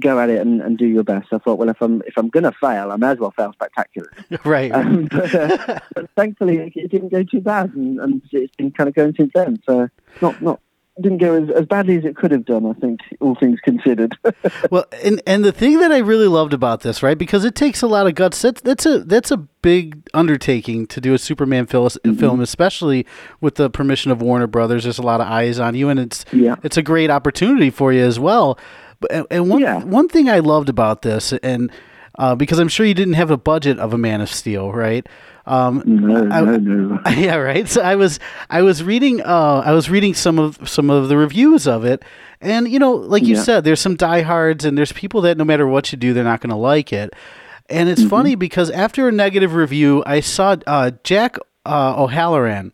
go 0.00 0.18
at 0.18 0.28
it 0.28 0.40
and, 0.40 0.60
and 0.60 0.76
do 0.76 0.86
your 0.86 1.04
best. 1.04 1.28
I 1.32 1.38
thought, 1.38 1.58
well, 1.58 1.68
if 1.68 1.80
I'm 1.80 2.02
if 2.06 2.14
I'm 2.16 2.28
going 2.28 2.44
to 2.44 2.52
fail, 2.52 2.90
I 2.90 2.96
may 2.96 3.10
as 3.10 3.18
well 3.18 3.30
fail 3.30 3.52
spectacularly. 3.52 4.12
right. 4.44 4.72
Um, 4.72 5.04
but, 5.10 5.34
uh, 5.34 5.78
but, 5.94 6.10
thankfully, 6.16 6.56
it, 6.56 6.72
it, 6.74 6.90
didn't 6.90 7.10
go 7.10 7.22
too 7.22 7.40
bad, 7.40 7.72
and, 7.74 8.00
and, 8.00 8.22
it's 8.32 8.56
been 8.56 8.72
kind 8.72 8.88
of 8.88 8.94
going 8.94 9.14
since 9.16 9.30
then. 9.34 9.62
So 9.66 9.88
not 10.20 10.42
not 10.42 10.60
didn't 11.00 11.18
go 11.18 11.42
as, 11.42 11.50
as 11.50 11.66
badly 11.66 11.96
as 11.96 12.04
it 12.04 12.16
could 12.16 12.30
have 12.30 12.44
done. 12.44 12.66
I 12.66 12.72
think, 12.74 13.00
all 13.20 13.34
things 13.34 13.60
considered. 13.60 14.16
well, 14.70 14.86
and 15.04 15.20
and 15.26 15.44
the 15.44 15.52
thing 15.52 15.78
that 15.80 15.92
I 15.92 15.98
really 15.98 16.26
loved 16.26 16.52
about 16.52 16.80
this, 16.80 17.02
right, 17.02 17.18
because 17.18 17.44
it 17.44 17.54
takes 17.54 17.82
a 17.82 17.86
lot 17.86 18.06
of 18.06 18.14
guts. 18.14 18.42
That's 18.42 18.60
that's 18.62 18.86
a 18.86 19.00
that's 19.00 19.30
a 19.30 19.36
big 19.36 20.08
undertaking 20.14 20.86
to 20.88 21.00
do 21.00 21.12
a 21.14 21.18
Superman 21.18 21.66
fil- 21.66 21.88
mm-hmm. 21.88 22.14
film, 22.14 22.40
especially 22.40 23.06
with 23.40 23.56
the 23.56 23.68
permission 23.68 24.10
of 24.10 24.22
Warner 24.22 24.46
Brothers. 24.46 24.84
There's 24.84 24.98
a 24.98 25.02
lot 25.02 25.20
of 25.20 25.26
eyes 25.26 25.58
on 25.58 25.74
you, 25.74 25.88
and 25.88 26.00
it's 26.00 26.24
yeah. 26.32 26.56
it's 26.62 26.76
a 26.76 26.82
great 26.82 27.10
opportunity 27.10 27.70
for 27.70 27.92
you 27.92 28.04
as 28.04 28.18
well. 28.18 28.58
But 29.00 29.26
and 29.30 29.50
one 29.50 29.60
yeah. 29.60 29.82
one 29.84 30.08
thing 30.08 30.28
I 30.28 30.38
loved 30.38 30.68
about 30.68 31.02
this, 31.02 31.32
and 31.34 31.70
uh, 32.18 32.34
because 32.34 32.58
I'm 32.58 32.68
sure 32.68 32.86
you 32.86 32.94
didn't 32.94 33.14
have 33.14 33.30
a 33.30 33.36
budget 33.36 33.78
of 33.78 33.92
a 33.92 33.98
Man 33.98 34.20
of 34.20 34.30
Steel, 34.30 34.72
right? 34.72 35.06
Um, 35.46 35.82
no, 35.86 36.24
no, 36.24 36.56
no. 36.56 37.00
Yeah, 37.10 37.36
right. 37.36 37.68
So 37.68 37.80
I 37.80 37.94
was 37.94 38.18
I 38.50 38.62
was 38.62 38.82
reading 38.82 39.22
uh, 39.22 39.62
I 39.64 39.72
was 39.72 39.88
reading 39.88 40.12
some 40.14 40.38
of 40.38 40.68
some 40.68 40.90
of 40.90 41.08
the 41.08 41.16
reviews 41.16 41.68
of 41.68 41.84
it, 41.84 42.04
and 42.40 42.68
you 42.68 42.78
know, 42.78 42.92
like 42.92 43.22
you 43.22 43.36
yeah. 43.36 43.42
said, 43.42 43.64
there's 43.64 43.80
some 43.80 43.96
diehards 43.96 44.64
and 44.64 44.76
there's 44.76 44.92
people 44.92 45.20
that 45.22 45.38
no 45.38 45.44
matter 45.44 45.66
what 45.66 45.92
you 45.92 45.98
do, 45.98 46.12
they're 46.12 46.24
not 46.24 46.40
going 46.40 46.50
to 46.50 46.56
like 46.56 46.92
it. 46.92 47.14
And 47.68 47.88
it's 47.88 48.00
mm-hmm. 48.00 48.10
funny 48.10 48.34
because 48.34 48.70
after 48.70 49.08
a 49.08 49.12
negative 49.12 49.54
review, 49.54 50.02
I 50.06 50.20
saw 50.20 50.56
uh, 50.66 50.92
Jack 51.04 51.36
uh, 51.64 52.02
O'Halloran. 52.02 52.72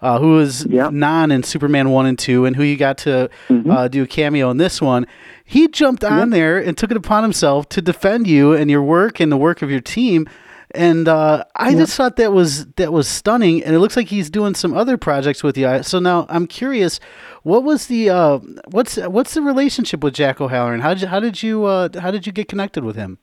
Uh, 0.00 0.18
who 0.18 0.32
was 0.32 0.66
Non 0.66 1.30
in 1.30 1.44
Superman 1.44 1.90
1 1.90 2.06
and 2.06 2.18
2, 2.18 2.44
and 2.44 2.56
who 2.56 2.64
you 2.64 2.76
got 2.76 2.98
to 2.98 3.30
mm-hmm. 3.48 3.70
uh, 3.70 3.86
do 3.86 4.02
a 4.02 4.06
cameo 4.08 4.50
in 4.50 4.56
this 4.56 4.82
one. 4.82 5.06
He 5.44 5.68
jumped 5.68 6.02
on 6.02 6.30
there 6.30 6.58
and 6.58 6.76
took 6.76 6.90
it 6.90 6.96
upon 6.96 7.22
himself 7.22 7.68
to 7.68 7.80
defend 7.80 8.26
you 8.26 8.52
and 8.52 8.68
your 8.68 8.82
work 8.82 9.20
and 9.20 9.30
the 9.30 9.36
work 9.36 9.62
of 9.62 9.70
your 9.70 9.80
team 9.80 10.26
and 10.74 11.08
uh, 11.08 11.44
I 11.56 11.70
yep. 11.70 11.78
just 11.78 11.96
thought 11.96 12.16
that 12.16 12.32
was 12.32 12.66
that 12.76 12.92
was 12.92 13.08
stunning, 13.08 13.62
and 13.62 13.74
it 13.74 13.78
looks 13.78 13.96
like 13.96 14.08
he's 14.08 14.30
doing 14.30 14.54
some 14.54 14.74
other 14.74 14.96
projects 14.96 15.42
with 15.42 15.56
you. 15.56 15.82
So 15.82 15.98
now 15.98 16.26
I'm 16.28 16.46
curious, 16.46 17.00
what 17.42 17.64
was 17.64 17.86
the 17.86 18.10
uh, 18.10 18.38
what's 18.70 18.96
what's 18.96 19.34
the 19.34 19.42
relationship 19.42 20.02
with 20.02 20.14
Jack 20.14 20.40
O'Halloran? 20.40 20.80
How 20.80 20.94
did 20.94 21.02
you, 21.02 21.08
how 21.08 21.20
did 21.20 21.42
you 21.42 21.64
uh, 21.64 21.88
how 22.00 22.10
did 22.10 22.26
you 22.26 22.32
get 22.32 22.48
connected 22.48 22.84
with 22.84 22.96
him? 22.96 23.18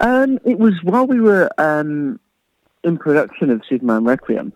Um, 0.00 0.38
it 0.44 0.58
was 0.58 0.74
while 0.82 1.06
we 1.06 1.20
were 1.20 1.50
um, 1.58 2.20
in 2.84 2.98
production 2.98 3.50
of 3.50 3.62
Superman 3.68 4.04
Requiem. 4.04 4.52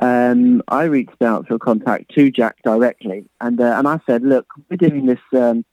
Um, 0.00 0.62
I 0.68 0.84
reached 0.84 1.22
out 1.22 1.46
for 1.46 1.54
a 1.54 1.58
contact 1.58 2.12
to 2.14 2.30
Jack 2.30 2.56
directly, 2.64 3.26
and 3.40 3.60
uh, 3.60 3.76
and 3.78 3.86
I 3.86 4.00
said, 4.06 4.22
look, 4.22 4.46
we're 4.68 4.76
doing 4.76 5.06
this 5.06 5.20
um, 5.32 5.64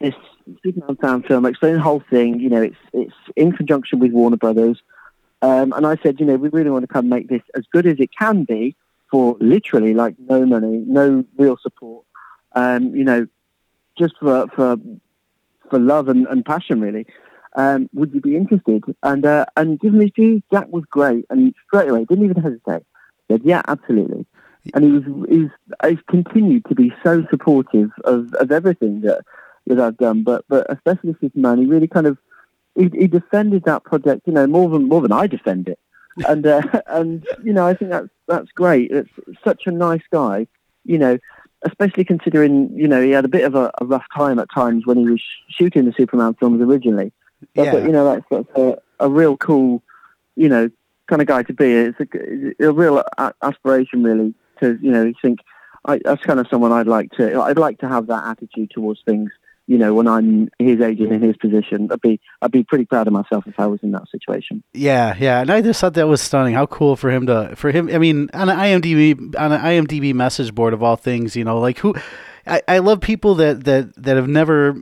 this 0.00 0.14
Superman 0.62 0.96
fan 0.96 1.22
film, 1.22 1.46
explain 1.46 1.74
the 1.74 1.80
whole 1.80 2.02
thing. 2.10 2.40
You 2.40 2.50
know, 2.50 2.62
it's 2.62 2.76
it's 2.92 3.14
in 3.34 3.52
conjunction 3.52 3.98
with 3.98 4.12
Warner 4.12 4.36
Brothers, 4.36 4.82
um, 5.42 5.72
and 5.72 5.86
I 5.86 5.96
said, 6.02 6.20
you 6.20 6.26
know, 6.26 6.36
we 6.36 6.48
really 6.48 6.70
want 6.70 6.82
to 6.82 6.92
come 6.92 7.08
make 7.08 7.28
this 7.28 7.42
as 7.54 7.64
good 7.72 7.86
as 7.86 7.98
it 7.98 8.10
can 8.16 8.44
be 8.44 8.76
for 9.10 9.36
literally 9.40 9.94
like 9.94 10.14
no 10.18 10.44
money, 10.46 10.84
no 10.86 11.24
real 11.36 11.56
support. 11.62 12.04
Um, 12.54 12.94
you 12.94 13.04
know, 13.04 13.26
just 13.98 14.14
for 14.20 14.46
for 14.54 14.76
for 15.70 15.78
love 15.78 16.08
and, 16.08 16.26
and 16.26 16.44
passion, 16.44 16.80
really. 16.80 17.06
Um, 17.56 17.88
would 17.94 18.12
you 18.12 18.20
be 18.20 18.36
interested? 18.36 18.84
And 19.02 19.24
uh, 19.24 19.46
and 19.56 19.80
given 19.80 20.00
his 20.00 20.10
due, 20.10 20.42
Jack 20.52 20.68
was 20.68 20.84
great, 20.90 21.24
and 21.30 21.54
straight 21.66 21.88
away 21.88 22.04
didn't 22.04 22.24
even 22.24 22.42
hesitate. 22.42 22.82
Said, 23.30 23.42
yeah, 23.44 23.62
absolutely. 23.66 24.26
And 24.74 24.84
he 24.84 24.90
was 24.90 25.28
he's, 25.28 25.50
he's 25.88 26.02
continued 26.08 26.64
to 26.66 26.74
be 26.74 26.92
so 27.02 27.24
supportive 27.30 27.90
of, 28.04 28.32
of 28.34 28.52
everything 28.52 29.00
that 29.02 29.22
that 29.74 29.80
I've 29.80 29.96
done, 29.96 30.22
but 30.22 30.44
but 30.48 30.66
especially 30.70 31.16
Superman, 31.20 31.58
he 31.58 31.66
really 31.66 31.88
kind 31.88 32.06
of 32.06 32.18
he, 32.74 32.90
he 32.92 33.06
defended 33.06 33.64
that 33.64 33.84
project, 33.84 34.22
you 34.26 34.32
know, 34.32 34.46
more 34.46 34.68
than 34.68 34.88
more 34.88 35.00
than 35.00 35.12
I 35.12 35.26
defend 35.26 35.68
it, 35.68 35.78
and 36.28 36.46
uh, 36.46 36.62
and 36.86 37.26
you 37.42 37.52
know 37.52 37.66
I 37.66 37.74
think 37.74 37.90
that's 37.90 38.08
that's 38.28 38.52
great. 38.52 38.90
It's 38.90 39.10
such 39.44 39.66
a 39.66 39.70
nice 39.70 40.02
guy, 40.10 40.46
you 40.84 40.98
know, 40.98 41.18
especially 41.62 42.04
considering 42.04 42.70
you 42.76 42.88
know 42.88 43.02
he 43.02 43.10
had 43.10 43.24
a 43.24 43.28
bit 43.28 43.44
of 43.44 43.54
a, 43.54 43.70
a 43.80 43.84
rough 43.84 44.06
time 44.14 44.38
at 44.38 44.48
times 44.54 44.86
when 44.86 44.98
he 44.98 45.10
was 45.10 45.22
shooting 45.48 45.84
the 45.84 45.92
Superman 45.92 46.34
films 46.34 46.60
originally. 46.62 47.12
But, 47.54 47.66
yeah. 47.66 47.76
You 47.78 47.92
know 47.92 48.04
that's, 48.04 48.26
that's 48.30 48.58
a, 48.58 48.78
a 49.00 49.10
real 49.10 49.36
cool, 49.36 49.82
you 50.36 50.48
know, 50.48 50.70
kind 51.06 51.20
of 51.20 51.28
guy 51.28 51.42
to 51.42 51.52
be. 51.52 51.72
It's 51.72 52.00
a, 52.00 52.64
a 52.64 52.72
real 52.72 53.02
aspiration 53.42 54.02
really 54.02 54.34
to 54.60 54.78
you 54.80 54.90
know 54.90 55.12
think 55.20 55.40
I, 55.84 56.00
that's 56.04 56.22
kind 56.22 56.40
of 56.40 56.46
someone 56.48 56.72
I'd 56.72 56.86
like 56.86 57.10
to 57.12 57.40
I'd 57.40 57.58
like 57.58 57.78
to 57.78 57.88
have 57.88 58.06
that 58.08 58.24
attitude 58.26 58.70
towards 58.70 59.02
things 59.04 59.30
you 59.66 59.78
know, 59.78 59.94
when 59.94 60.06
I'm 60.06 60.48
his 60.58 60.80
age 60.80 61.00
and 61.00 61.12
in 61.12 61.22
his 61.22 61.36
position, 61.36 61.88
I'd 61.90 62.00
be 62.00 62.20
I'd 62.40 62.52
be 62.52 62.64
pretty 62.64 62.84
proud 62.84 63.06
of 63.06 63.12
myself 63.12 63.46
if 63.46 63.58
I 63.58 63.66
was 63.66 63.80
in 63.82 63.92
that 63.92 64.08
situation. 64.10 64.62
Yeah, 64.72 65.16
yeah, 65.18 65.40
and 65.40 65.50
I 65.50 65.60
just 65.60 65.80
thought 65.80 65.94
that 65.94 66.08
was 66.08 66.22
stunning. 66.22 66.54
How 66.54 66.66
cool 66.66 66.96
for 66.96 67.10
him 67.10 67.26
to 67.26 67.54
for 67.56 67.70
him. 67.70 67.88
I 67.92 67.98
mean, 67.98 68.30
on 68.32 68.48
an 68.48 68.56
IMDb 68.56 69.34
on 69.38 69.52
an 69.52 69.60
IMDb 69.60 70.14
message 70.14 70.54
board 70.54 70.72
of 70.72 70.82
all 70.82 70.96
things, 70.96 71.36
you 71.36 71.44
know, 71.44 71.58
like 71.58 71.78
who. 71.78 71.94
I, 72.46 72.62
I 72.68 72.78
love 72.78 73.00
people 73.00 73.34
that, 73.36 73.64
that, 73.64 74.00
that 74.00 74.16
have 74.16 74.28
never 74.28 74.80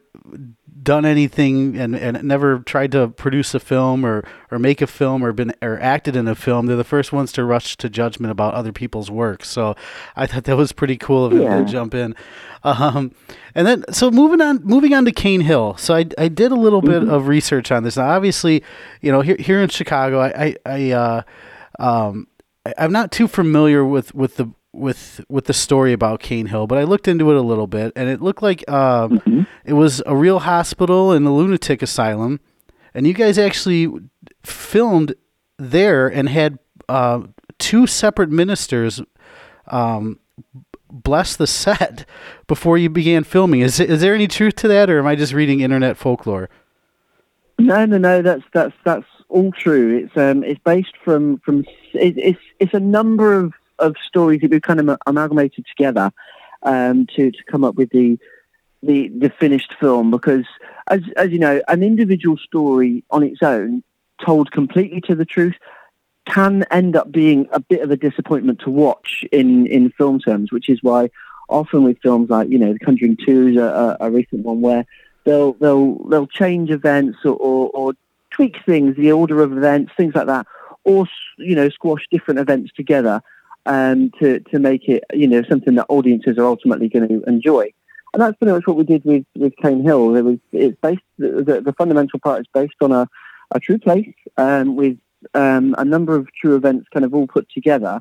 done 0.85 1.05
anything 1.05 1.77
and, 1.77 1.97
and 1.97 2.23
never 2.23 2.61
tried 2.61 2.93
to 2.93 3.09
produce 3.09 3.55
a 3.55 3.61
film 3.61 4.05
or, 4.05 4.25
or 4.51 4.59
make 4.59 4.81
a 4.81 4.87
film 4.87 5.25
or 5.25 5.33
been 5.33 5.53
or 5.63 5.81
acted 5.81 6.15
in 6.15 6.29
a 6.29 6.35
film, 6.35 6.67
they're 6.67 6.77
the 6.77 6.85
first 6.85 7.13
ones 7.13 7.33
to 7.33 7.45
rush 7.45 7.77
to 7.79 7.89
judgment 7.89 8.31
about 8.31 8.55
other 8.55 8.73
people's 8.73 9.11
work. 9.11 9.45
So 9.45 9.75
I 10.15 10.27
thought 10.27 10.45
that 10.45 10.57
was 10.57 10.73
pretty 10.73 10.97
cool 10.97 11.25
of 11.25 11.33
him 11.33 11.43
yeah. 11.43 11.59
to 11.59 11.65
jump 11.65 11.95
in. 11.95 12.15
Um, 12.63 13.15
and 13.55 13.67
then 13.67 13.85
so 13.91 14.11
moving 14.11 14.41
on 14.41 14.63
moving 14.65 14.95
on 14.95 15.05
to 15.07 15.13
Cain 15.13 15.41
Hill. 15.41 15.77
So 15.77 15.95
I, 15.95 16.07
I 16.17 16.29
did 16.29 16.53
a 16.53 16.57
little 16.57 16.83
mm-hmm. 16.83 17.07
bit 17.07 17.13
of 17.13 17.27
research 17.27 17.73
on 17.73 17.83
this. 17.83 17.97
Now 17.97 18.11
obviously, 18.11 18.63
you 19.01 19.11
know, 19.11 19.23
here 19.23 19.37
here 19.39 19.63
in 19.63 19.69
Chicago, 19.71 20.21
I 20.21 20.45
I, 20.45 20.57
I 20.67 20.91
uh, 20.93 21.23
um, 21.79 22.29
I'm 22.79 22.93
not 22.93 23.13
too 23.13 23.29
familiar 23.29 23.85
with, 23.85 24.15
with 24.15 24.37
the 24.37 24.51
with 24.75 25.25
with 25.29 25.47
the 25.47 25.53
story 25.53 25.93
about 25.93 26.21
Cane 26.21 26.47
Hill, 26.47 26.67
but 26.67 26.79
I 26.79 26.85
looked 26.85 27.09
into 27.09 27.31
it 27.31 27.37
a 27.37 27.43
little 27.43 27.67
bit, 27.67 27.93
and 27.97 28.09
it 28.09 28.21
looked 28.21 28.43
like 28.43 28.69
um, 28.71 29.19
mm-hmm. 29.19 29.43
it 29.65 29.75
was 29.75 30.03
a 30.07 30.17
real 30.17 30.41
hospital 30.41 31.13
and 31.13 31.27
a 31.27 31.31
lunatic 31.31 31.83
asylum, 31.83 32.41
and 32.93 33.07
you 33.07 33.15
guys 33.15 33.39
actually 33.39 33.93
filmed 34.43 35.15
there 35.59 36.09
and 36.09 36.29
had 36.29 36.59
uh, 36.89 37.23
two 37.59 37.87
separate 37.87 38.31
ministers 38.31 39.01
um, 39.69 40.19
bless 40.91 41.37
the 41.37 41.47
set 41.47 42.07
before 42.47 42.79
you 42.79 42.89
began 42.89 43.25
filming. 43.25 43.61
Is 43.61 43.81
is 43.81 44.01
there 44.01 44.15
any 44.15 44.29
truth 44.29 44.57
to 44.57 44.69
that, 44.69 44.91
or 44.91 44.99
am 44.99 45.07
I 45.07 45.15
just 45.15 45.33
reading 45.33 45.61
internet 45.61 45.97
folklore? 45.97 46.49
No, 47.59 47.85
no, 47.85 47.99
no. 47.99 48.23
That's 48.23 48.45
that's 48.53 48.75
that's 48.85 49.07
all 49.29 49.53
true. 49.53 49.97
It's 49.97 50.17
um 50.17 50.43
it's 50.45 50.61
based 50.65 50.97
from 51.05 51.39
from 51.39 51.61
it, 51.93 52.19
it's 52.19 52.41
it's 52.59 52.75
a 52.75 52.81
number 52.81 53.33
of 53.33 53.53
of 53.79 53.95
stories 54.07 54.41
that 54.41 54.51
we've 54.51 54.63
kind 54.63 54.81
of 54.81 54.99
amalgamated 55.07 55.67
together 55.67 56.13
um, 56.63 57.07
to 57.15 57.31
to 57.31 57.45
come 57.45 57.65
up 57.65 57.75
with 57.75 57.91
the 57.91 58.19
the 58.83 59.09
the 59.09 59.31
finished 59.31 59.75
film 59.81 60.11
because 60.11 60.45
as 60.89 61.01
as 61.17 61.31
you 61.31 61.39
know 61.39 61.63
an 61.69 61.83
individual 61.83 62.37
story 62.37 63.05
on 63.11 63.23
its 63.23 63.43
own 63.43 63.83
told 64.25 64.51
completely 64.53 65.01
to 65.01 65.15
the 65.15 65.25
truth 65.25 65.55
can 66.27 66.65
end 66.71 66.97
up 66.97 67.11
being 67.13 67.47
a 67.53 67.61
bit 67.61 67.83
of 67.83 67.91
a 67.91 67.97
disappointment 67.97 68.59
to 68.61 68.71
watch 68.71 69.25
in 69.33 69.67
in 69.67 69.91
film 69.91 70.19
terms 70.19 70.53
which 70.53 70.69
is 70.69 70.83
why 70.83 71.11
often 71.49 71.83
with 71.83 71.99
films 72.03 72.31
like 72.31 72.49
you 72.49 72.59
know 72.59 72.73
the 72.73 72.79
conjuring 72.79 73.17
2 73.17 73.49
is 73.49 73.57
a, 73.57 73.97
a 74.01 74.11
recent 74.11 74.43
one 74.43 74.61
where 74.61 74.87
they'll 75.25 75.55
they'll 75.55 75.97
they'll 76.09 76.27
change 76.27 76.71
events 76.71 77.19
or, 77.25 77.33
or, 77.33 77.71
or 77.75 77.93
tweak 78.31 78.57
things 78.65 78.97
the 78.97 79.13
order 79.13 79.43
of 79.43 79.57
events 79.57 79.93
things 79.97 80.15
like 80.15 80.27
that 80.27 80.47
or 80.85 81.07
you 81.39 81.55
know 81.55 81.69
squash 81.69 82.07
different 82.11 82.41
events 82.41 82.73
together 82.75 83.23
um, 83.67 84.11
to 84.21 84.41
to 84.41 84.59
make 84.59 84.89
it 84.89 85.05
you 85.13 85.27
know 85.27 85.43
something 85.49 85.75
that 85.75 85.87
audiences 85.89 86.39
are 86.39 86.45
ultimately 86.45 86.89
going 86.89 87.09
to 87.09 87.23
enjoy. 87.29 87.73
And 88.13 88.23
that's 88.23 88.37
pretty 88.39 88.53
much 88.53 88.67
what 88.67 88.77
we 88.77 88.85
did 88.85 89.05
with, 89.05 89.25
with 89.37 89.57
Cain 89.61 89.83
Hill. 89.83 90.15
It 90.15 90.23
was 90.23 90.39
it's 90.53 90.79
based 90.81 91.03
the, 91.19 91.61
the, 91.65 91.75
fundamental 91.77 92.21
part 92.21 92.43
is 92.43 92.47
based 92.55 92.77
on 92.81 92.93
a, 92.93 93.09
a 93.51 93.59
true 93.59 93.79
place 93.79 94.15
um, 94.37 94.77
with 94.77 94.97
um, 95.35 95.75
a 95.79 95.85
number 95.85 96.15
of 96.15 96.29
true 96.33 96.55
events 96.55 96.87
kind 96.93 97.05
of 97.05 97.13
all 97.13 97.27
put 97.27 97.51
together 97.51 98.01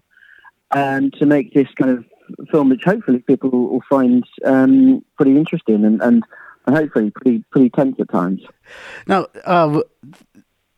um, 0.70 1.10
to 1.12 1.26
make 1.26 1.54
this 1.54 1.68
kind 1.76 1.90
of 1.90 2.06
film, 2.52 2.70
which 2.70 2.84
hopefully 2.84 3.20
people 3.20 3.50
will 3.50 3.84
find 3.90 4.24
um, 4.46 5.04
pretty 5.16 5.36
interesting 5.36 5.84
and, 5.84 6.00
and, 6.02 6.24
and 6.68 6.78
hopefully 6.78 7.12
pretty 7.12 7.44
pretty 7.52 7.72
tense 7.72 7.96
at 8.00 8.10
times. 8.12 8.42
Now, 9.08 9.28
uh, 9.46 9.82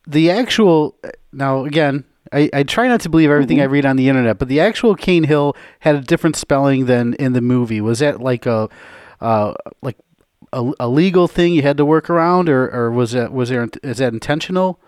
the 0.06 0.30
actual 0.30 0.96
now 1.32 1.64
again, 1.64 2.04
I, 2.32 2.50
I 2.52 2.62
try 2.62 2.88
not 2.88 3.00
to 3.02 3.08
believe 3.08 3.30
everything 3.30 3.58
mm-hmm. 3.58 3.70
I 3.70 3.72
read 3.72 3.86
on 3.86 3.96
the 3.96 4.08
internet, 4.08 4.38
but 4.38 4.48
the 4.48 4.60
actual 4.60 4.94
Cane 4.94 5.24
Hill 5.24 5.56
had 5.80 5.94
a 5.94 6.00
different 6.00 6.36
spelling 6.36 6.86
than 6.86 7.14
in 7.14 7.32
the 7.32 7.40
movie. 7.40 7.80
Was 7.80 8.00
that 8.00 8.20
like 8.20 8.46
a 8.46 8.68
uh, 9.20 9.54
like 9.82 9.96
a, 10.52 10.72
a 10.80 10.88
legal 10.88 11.28
thing 11.28 11.54
you 11.54 11.62
had 11.62 11.76
to 11.76 11.84
work 11.84 12.10
around, 12.10 12.48
or, 12.48 12.68
or 12.70 12.90
was 12.90 13.12
that 13.12 13.32
was 13.32 13.50
there 13.50 13.68
is 13.82 13.98
that 13.98 14.12
intentional? 14.12 14.80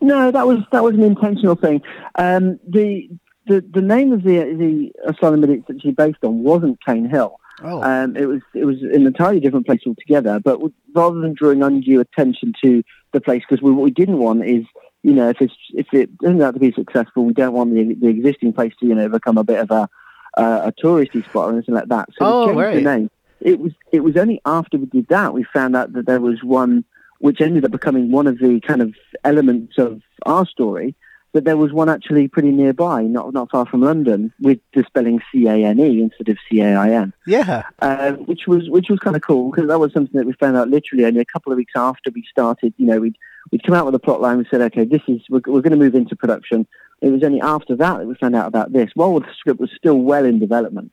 No, 0.00 0.30
that 0.30 0.46
was 0.46 0.58
that 0.72 0.82
was 0.82 0.94
an 0.94 1.02
intentional 1.02 1.54
thing. 1.54 1.82
Um, 2.16 2.58
the 2.68 3.08
the 3.46 3.60
the 3.60 3.82
name 3.82 4.12
of 4.12 4.22
the 4.22 4.38
the 4.38 4.92
asylum 5.08 5.40
that 5.42 5.50
it's 5.50 5.68
actually 5.70 5.92
based 5.92 6.18
on 6.22 6.42
wasn't 6.42 6.84
Cane 6.84 7.08
Hill. 7.08 7.38
Oh. 7.62 7.82
Um, 7.82 8.16
it 8.16 8.26
was 8.26 8.40
it 8.54 8.64
was 8.64 8.82
an 8.82 9.06
entirely 9.06 9.40
different 9.40 9.66
place 9.66 9.80
altogether. 9.86 10.40
But 10.40 10.60
rather 10.94 11.20
than 11.20 11.34
drawing 11.34 11.62
undue 11.62 12.00
attention 12.00 12.52
to 12.64 12.82
the 13.12 13.20
place, 13.20 13.42
because 13.48 13.62
what 13.62 13.74
we 13.74 13.90
didn't 13.90 14.18
want 14.18 14.44
is 14.44 14.64
you 15.02 15.12
know 15.12 15.28
if 15.28 15.40
it's 15.40 15.54
if 15.74 15.92
it 15.92 16.10
turns 16.20 16.40
out 16.42 16.54
to 16.54 16.60
be 16.60 16.72
successful, 16.72 17.24
we 17.24 17.32
don't 17.32 17.52
want 17.52 17.74
the 17.74 17.94
the 17.94 18.08
existing 18.08 18.52
place 18.52 18.72
to 18.80 18.86
you 18.86 18.94
know 18.94 19.08
become 19.08 19.38
a 19.38 19.44
bit 19.44 19.58
of 19.58 19.70
a 19.70 19.88
uh, 20.36 20.70
a 20.70 20.72
touristy 20.72 21.24
spot 21.24 21.50
or 21.50 21.52
anything 21.52 21.74
like 21.74 21.88
that. 21.88 22.08
So 22.18 22.24
oh, 22.24 22.40
we 22.40 22.46
changed 22.46 22.58
right. 22.58 22.74
the 22.74 22.80
name. 22.80 23.10
It 23.40 23.60
was 23.60 23.72
it 23.90 24.00
was 24.00 24.16
only 24.16 24.40
after 24.46 24.78
we 24.78 24.86
did 24.86 25.08
that 25.08 25.34
we 25.34 25.44
found 25.44 25.76
out 25.76 25.92
that 25.92 26.06
there 26.06 26.20
was 26.20 26.42
one 26.42 26.84
which 27.18 27.40
ended 27.40 27.64
up 27.64 27.70
becoming 27.70 28.10
one 28.10 28.26
of 28.26 28.38
the 28.38 28.60
kind 28.60 28.82
of 28.82 28.94
elements 29.24 29.78
of 29.78 30.02
our 30.26 30.46
story. 30.46 30.94
But 31.32 31.44
there 31.44 31.56
was 31.56 31.72
one 31.72 31.88
actually 31.88 32.28
pretty 32.28 32.50
nearby, 32.50 33.02
not 33.04 33.32
not 33.32 33.50
far 33.50 33.64
from 33.64 33.80
London, 33.80 34.32
with 34.40 34.58
the 34.74 34.84
spelling 34.84 35.20
C 35.32 35.46
A 35.46 35.64
N 35.64 35.80
E 35.80 36.02
instead 36.02 36.28
of 36.28 36.36
C 36.48 36.60
A 36.60 36.74
I 36.74 36.90
N. 36.90 37.14
Yeah, 37.26 37.62
uh, 37.80 38.12
which 38.12 38.46
was 38.46 38.68
which 38.68 38.90
was 38.90 38.98
kind 38.98 39.16
of 39.16 39.22
cool 39.22 39.50
because 39.50 39.68
that 39.68 39.80
was 39.80 39.92
something 39.92 40.18
that 40.18 40.26
we 40.26 40.34
found 40.34 40.56
out 40.56 40.68
literally 40.68 41.06
only 41.06 41.20
a 41.20 41.24
couple 41.24 41.50
of 41.50 41.56
weeks 41.56 41.72
after 41.74 42.10
we 42.10 42.22
started. 42.30 42.74
You 42.76 42.86
know, 42.86 43.00
we'd 43.00 43.16
we'd 43.50 43.62
come 43.62 43.74
out 43.74 43.86
with 43.86 43.94
a 43.94 43.98
plot 43.98 44.20
line. 44.20 44.38
We 44.38 44.46
said, 44.50 44.60
okay, 44.60 44.84
this 44.84 45.02
is 45.08 45.22
we're, 45.30 45.40
we're 45.46 45.62
going 45.62 45.70
to 45.70 45.76
move 45.76 45.94
into 45.94 46.14
production. 46.14 46.66
It 47.00 47.10
was 47.10 47.22
only 47.24 47.40
after 47.40 47.76
that 47.76 47.98
that 47.98 48.06
we 48.06 48.14
found 48.14 48.36
out 48.36 48.46
about 48.46 48.72
this. 48.72 48.90
While 48.94 49.18
the 49.18 49.26
script 49.38 49.58
was 49.58 49.70
still 49.76 49.98
well 49.98 50.26
in 50.26 50.38
development, 50.38 50.92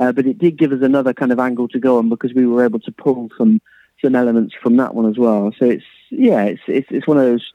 uh, 0.00 0.12
but 0.12 0.26
it 0.26 0.38
did 0.38 0.58
give 0.58 0.72
us 0.72 0.82
another 0.82 1.14
kind 1.14 1.32
of 1.32 1.38
angle 1.38 1.68
to 1.68 1.78
go 1.78 1.98
on 1.98 2.08
because 2.08 2.34
we 2.34 2.46
were 2.46 2.64
able 2.64 2.80
to 2.80 2.92
pull 2.92 3.30
some 3.38 3.60
some 4.02 4.14
elements 4.14 4.54
from 4.60 4.76
that 4.76 4.94
one 4.94 5.08
as 5.08 5.16
well. 5.16 5.52
So 5.58 5.66
it's 5.66 5.84
yeah, 6.10 6.44
it's 6.44 6.62
it's, 6.66 6.88
it's 6.90 7.06
one 7.06 7.18
of 7.18 7.24
those 7.24 7.52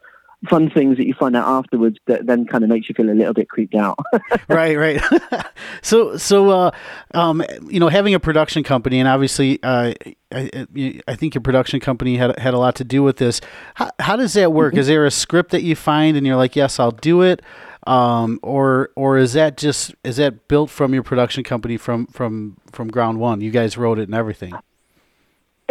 fun 0.50 0.70
things 0.70 0.98
that 0.98 1.06
you 1.06 1.14
find 1.14 1.36
out 1.36 1.48
afterwards 1.48 1.98
that 2.08 2.26
then 2.26 2.46
kind 2.46 2.64
of 2.64 2.70
makes 2.70 2.90
you 2.90 2.96
feel 2.96 3.10
a 3.10 3.12
little 3.12 3.34
bit 3.34 3.50
creeped 3.50 3.76
out. 3.76 3.98
right, 4.48 4.78
right. 4.78 5.02
so, 5.82 6.18
so 6.18 6.50
uh, 6.50 6.72
um, 7.14 7.44
you 7.68 7.80
know, 7.80 7.90
having 7.90 8.14
a 8.14 8.20
production 8.20 8.64
company, 8.64 9.00
and 9.00 9.08
obviously, 9.08 9.62
uh, 9.64 9.94
I, 10.32 10.68
I, 11.08 11.16
think 11.16 11.36
your 11.36 11.42
production 11.42 11.80
company 11.80 12.18
had 12.18 12.38
had 12.40 12.54
a 12.54 12.58
lot 12.58 12.76
to 12.76 12.84
do 12.84 13.04
with 13.04 13.18
this. 13.18 13.42
How, 13.76 13.92
how 14.00 14.16
does 14.16 14.34
that 14.34 14.54
work? 14.54 14.74
Mm-hmm. 14.74 14.80
Is 14.80 14.88
there 14.88 15.06
a 15.06 15.12
script 15.12 15.52
that 15.52 15.64
you 15.64 15.76
find 15.76 16.18
and 16.18 16.26
you're 16.26 16.38
like, 16.38 16.56
yes, 16.56 16.80
I'll 16.80 16.92
do 16.92 17.22
it, 17.22 17.42
um, 17.86 18.40
or 18.42 18.92
or 18.96 19.18
is 19.18 19.34
that 19.34 19.58
just 19.58 19.94
is 20.04 20.18
that 20.18 20.48
built 20.48 20.70
from 20.70 20.94
your 20.94 21.04
production 21.04 21.44
company 21.44 21.78
from 21.78 22.08
from 22.08 22.58
from 22.72 22.88
ground 22.88 23.20
one? 23.20 23.42
You 23.42 23.52
guys 23.52 23.78
wrote 23.78 24.00
it 24.00 24.04
and 24.04 24.16
everything. 24.16 24.54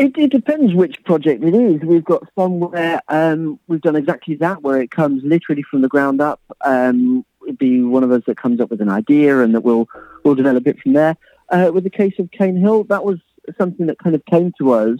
It, 0.00 0.16
it, 0.16 0.30
depends 0.30 0.72
which 0.72 1.02
project 1.04 1.44
it 1.44 1.54
is. 1.54 1.82
We've 1.82 2.04
got 2.04 2.22
some 2.34 2.60
where 2.60 3.02
um, 3.08 3.60
we've 3.68 3.82
done 3.82 3.96
exactly 3.96 4.34
that, 4.36 4.62
where 4.62 4.80
it 4.80 4.90
comes 4.90 5.22
literally 5.22 5.62
from 5.62 5.82
the 5.82 5.88
ground 5.88 6.22
up. 6.22 6.40
Um, 6.62 7.24
it'd 7.42 7.58
be 7.58 7.82
one 7.82 8.02
of 8.02 8.10
us 8.10 8.22
that 8.26 8.38
comes 8.38 8.60
up 8.60 8.70
with 8.70 8.80
an 8.80 8.88
idea 8.88 9.42
and 9.42 9.54
that 9.54 9.60
we'll, 9.60 9.88
we'll 10.24 10.34
develop 10.34 10.66
it 10.66 10.80
from 10.80 10.94
there. 10.94 11.16
Uh, 11.50 11.70
with 11.74 11.84
the 11.84 11.90
case 11.90 12.14
of 12.18 12.30
Cain 12.30 12.56
Hill, 12.56 12.84
that 12.84 13.04
was 13.04 13.18
something 13.58 13.86
that 13.86 13.98
kind 13.98 14.14
of 14.14 14.24
came 14.24 14.52
to 14.58 14.72
us. 14.72 14.98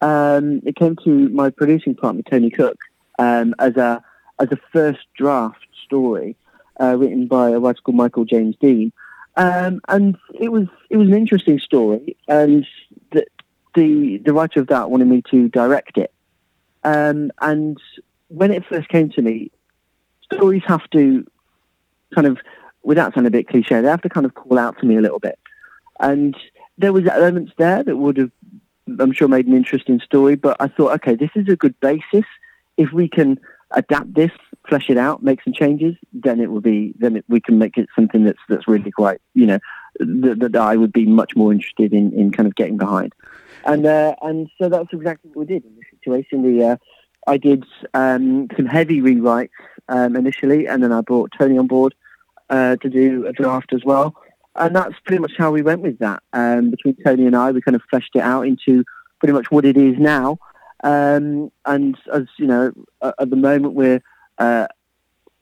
Um, 0.00 0.60
it 0.64 0.74
came 0.74 0.96
to 1.04 1.28
my 1.28 1.50
producing 1.50 1.94
partner, 1.94 2.22
Tony 2.22 2.50
Cook, 2.50 2.78
um, 3.20 3.54
as 3.60 3.76
a 3.76 4.02
as 4.40 4.50
a 4.50 4.58
first 4.72 5.06
draft 5.16 5.68
story 5.84 6.36
uh, 6.80 6.96
written 6.96 7.28
by 7.28 7.50
a 7.50 7.60
writer 7.60 7.80
called 7.80 7.96
Michael 7.96 8.24
James 8.24 8.56
Dean. 8.60 8.92
Um, 9.36 9.80
and 9.88 10.16
it 10.34 10.50
was 10.50 10.66
it 10.90 10.96
was 10.96 11.08
an 11.08 11.14
interesting 11.14 11.58
story, 11.58 12.16
and 12.26 12.66
the, 13.12 13.24
the 13.74 14.18
the 14.18 14.32
writer 14.32 14.60
of 14.60 14.68
that 14.68 14.90
wanted 14.90 15.08
me 15.08 15.22
to 15.30 15.48
direct 15.48 15.98
it. 15.98 16.12
Um, 16.84 17.30
and 17.40 17.78
when 18.28 18.50
it 18.50 18.64
first 18.66 18.88
came 18.88 19.10
to 19.10 19.22
me, 19.22 19.50
stories 20.32 20.62
have 20.66 20.88
to 20.90 21.26
kind 22.14 22.26
of, 22.26 22.38
without 22.82 23.14
sounding 23.14 23.28
a 23.28 23.30
bit 23.30 23.48
cliche, 23.48 23.80
they 23.80 23.88
have 23.88 24.02
to 24.02 24.08
kind 24.08 24.26
of 24.26 24.34
call 24.34 24.58
out 24.58 24.78
to 24.78 24.86
me 24.86 24.96
a 24.96 25.00
little 25.00 25.18
bit. 25.18 25.38
And 26.00 26.36
there 26.78 26.92
was 26.92 27.06
elements 27.06 27.52
there 27.58 27.82
that 27.82 27.96
would 27.96 28.16
have, 28.16 28.30
I'm 28.98 29.12
sure, 29.12 29.28
made 29.28 29.46
an 29.46 29.56
interesting 29.56 30.00
story. 30.00 30.34
But 30.34 30.56
I 30.60 30.68
thought, 30.68 30.92
okay, 30.94 31.14
this 31.14 31.30
is 31.34 31.48
a 31.48 31.56
good 31.56 31.78
basis. 31.80 32.24
If 32.76 32.92
we 32.92 33.08
can 33.08 33.38
adapt 33.70 34.14
this, 34.14 34.32
flesh 34.68 34.90
it 34.90 34.96
out, 34.96 35.22
make 35.22 35.42
some 35.42 35.52
changes, 35.52 35.94
then 36.12 36.40
it 36.40 36.50
will 36.50 36.60
be 36.60 36.94
then 36.98 37.16
it, 37.16 37.24
we 37.28 37.40
can 37.40 37.58
make 37.58 37.76
it 37.76 37.88
something 37.94 38.24
that's 38.24 38.38
that's 38.48 38.68
really 38.68 38.90
quite 38.90 39.20
you 39.34 39.46
know 39.46 39.58
that, 39.98 40.38
that 40.40 40.56
I 40.56 40.76
would 40.76 40.92
be 40.92 41.06
much 41.06 41.36
more 41.36 41.52
interested 41.52 41.92
in 41.92 42.12
in 42.12 42.32
kind 42.32 42.46
of 42.46 42.54
getting 42.54 42.76
behind. 42.76 43.14
And 43.64 43.86
uh, 43.86 44.14
and 44.22 44.48
so 44.60 44.68
that's 44.68 44.92
exactly 44.92 45.30
what 45.30 45.46
we 45.46 45.54
did 45.54 45.64
in 45.64 45.74
this 45.76 45.84
situation. 45.98 46.42
We 46.42 46.62
uh, 46.62 46.76
I 47.26 47.36
did 47.36 47.64
um, 47.94 48.48
some 48.56 48.66
heavy 48.66 49.00
rewrites 49.00 49.50
um, 49.88 50.16
initially, 50.16 50.66
and 50.66 50.82
then 50.82 50.92
I 50.92 51.00
brought 51.00 51.32
Tony 51.38 51.58
on 51.58 51.66
board 51.66 51.94
uh, 52.50 52.76
to 52.76 52.88
do 52.88 53.26
a 53.26 53.32
draft 53.32 53.72
as 53.72 53.84
well. 53.84 54.16
And 54.54 54.76
that's 54.76 54.94
pretty 55.06 55.20
much 55.20 55.32
how 55.38 55.50
we 55.50 55.62
went 55.62 55.80
with 55.80 55.98
that. 56.00 56.22
Um, 56.32 56.70
between 56.70 56.96
Tony 57.02 57.26
and 57.26 57.34
I, 57.34 57.52
we 57.52 57.62
kind 57.62 57.74
of 57.74 57.82
fleshed 57.88 58.10
it 58.14 58.20
out 58.20 58.46
into 58.46 58.84
pretty 59.18 59.32
much 59.32 59.50
what 59.50 59.64
it 59.64 59.76
is 59.76 59.96
now. 59.98 60.38
Um, 60.84 61.50
and 61.64 61.96
as 62.12 62.24
you 62.38 62.46
know, 62.46 62.72
at 63.02 63.30
the 63.30 63.36
moment 63.36 63.74
we're 63.74 64.02
uh, 64.38 64.66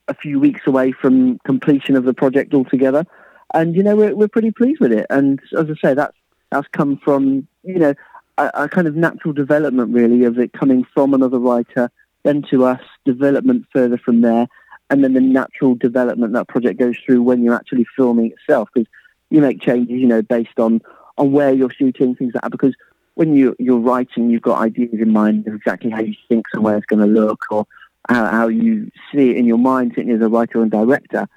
a 0.07 0.15
few 0.15 0.39
weeks 0.39 0.67
away 0.67 0.93
from 0.93 1.39
completion 1.41 1.97
of 1.97 2.05
the 2.05 2.13
project 2.13 2.53
altogether, 2.53 3.07
and 3.55 3.75
you 3.75 3.83
know 3.83 3.97
we're 3.97 4.15
we're 4.15 4.29
pretty 4.29 4.51
pleased 4.51 4.81
with 4.81 4.93
it. 4.93 5.07
And 5.09 5.41
as 5.57 5.67
I 5.71 5.75
say, 5.89 5.95
that's 5.95 6.17
that's 6.51 6.69
come 6.69 6.99
from 6.99 7.49
you 7.65 7.79
know 7.79 7.95
a, 8.39 8.51
a 8.55 8.69
kind 8.69 8.87
of 8.87 8.97
natural 8.97 9.33
development 9.33 9.93
really 9.93 10.25
of 10.25 10.39
it 10.39 10.53
coming 10.53 10.85
from 10.95 11.15
another 11.15 11.39
writer, 11.39 11.91
then 12.23 12.43
to 12.51 12.65
us, 12.65 12.81
development 13.05 13.67
further 13.73 13.99
from 13.99 14.21
there, 14.21 14.47
and 14.91 15.05
then 15.05 15.15
the 15.15 15.21
natural 15.21 15.75
development 15.75 16.33
that 16.33 16.49
project 16.49 16.79
goes 16.79 16.97
through 17.05 17.23
when 17.23 17.43
you're 17.43 17.55
actually 17.55 17.87
filming 17.97 18.33
itself 18.33 18.69
because 18.75 18.89
you 19.31 19.41
make 19.41 19.61
changes, 19.61 20.01
you 20.01 20.07
know, 20.07 20.23
based 20.23 20.59
on 20.59 20.81
on 21.17 21.33
where 21.33 21.53
you're 21.53 21.71
shooting 21.71 22.15
things 22.15 22.33
like 22.35 22.43
that. 22.43 22.51
Because 22.51 22.75
when 23.15 23.35
you 23.35 23.55
you're 23.59 23.79
writing, 23.79 24.31
you've 24.31 24.43
got 24.43 24.61
ideas 24.61 24.91
in 24.93 25.13
mind 25.13 25.47
of 25.47 25.55
exactly 25.55 25.91
how 25.91 26.01
you 26.01 26.15
think 26.29 26.47
somewhere's 26.53 26.85
going 26.87 27.01
to 27.01 27.07
look 27.07 27.45
or 27.51 27.67
how, 28.09 28.27
how 28.27 28.49
you 28.49 28.91
see 29.13 29.31
it 29.31 29.37
in 29.37 29.45
your 29.45 29.59
mind, 29.59 29.93
sitting 29.95 30.11
as 30.11 30.21
a 30.21 30.29
writer 30.29 30.63
and 30.63 30.71
director. 30.71 31.29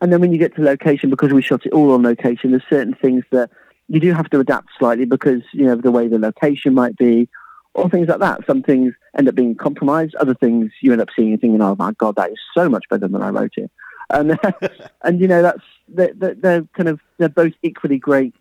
And 0.00 0.12
then 0.12 0.20
when 0.20 0.32
you 0.32 0.38
get 0.38 0.54
to 0.56 0.62
location, 0.62 1.10
because 1.10 1.32
we 1.32 1.42
shot 1.42 1.64
it 1.64 1.72
all 1.72 1.92
on 1.92 2.02
location, 2.02 2.50
there's 2.50 2.62
certain 2.68 2.94
things 2.94 3.24
that 3.30 3.50
you 3.88 4.00
do 4.00 4.12
have 4.12 4.30
to 4.30 4.40
adapt 4.40 4.68
slightly 4.78 5.04
because, 5.04 5.42
you 5.52 5.64
know, 5.64 5.76
the 5.76 5.90
way 5.90 6.08
the 6.08 6.18
location 6.18 6.74
might 6.74 6.96
be 6.96 7.28
or 7.74 7.88
things 7.88 8.08
like 8.08 8.20
that. 8.20 8.40
Some 8.46 8.62
things 8.62 8.94
end 9.16 9.28
up 9.28 9.34
being 9.34 9.54
compromised. 9.54 10.14
Other 10.16 10.34
things 10.34 10.70
you 10.80 10.92
end 10.92 11.00
up 11.00 11.08
seeing 11.14 11.32
and 11.32 11.40
thinking, 11.40 11.60
oh 11.60 11.76
my 11.78 11.92
God, 11.92 12.16
that 12.16 12.30
is 12.30 12.38
so 12.56 12.68
much 12.68 12.84
better 12.88 13.08
than 13.08 13.22
I 13.22 13.30
wrote 13.30 13.54
it. 13.56 13.70
And, 14.10 14.38
and 15.02 15.20
you 15.20 15.28
know, 15.28 15.42
that's, 15.42 15.62
they're, 15.88 16.12
they're 16.14 16.62
kind 16.74 16.88
of, 16.88 17.00
they're 17.18 17.28
both 17.28 17.52
equally 17.62 17.98
great 17.98 18.34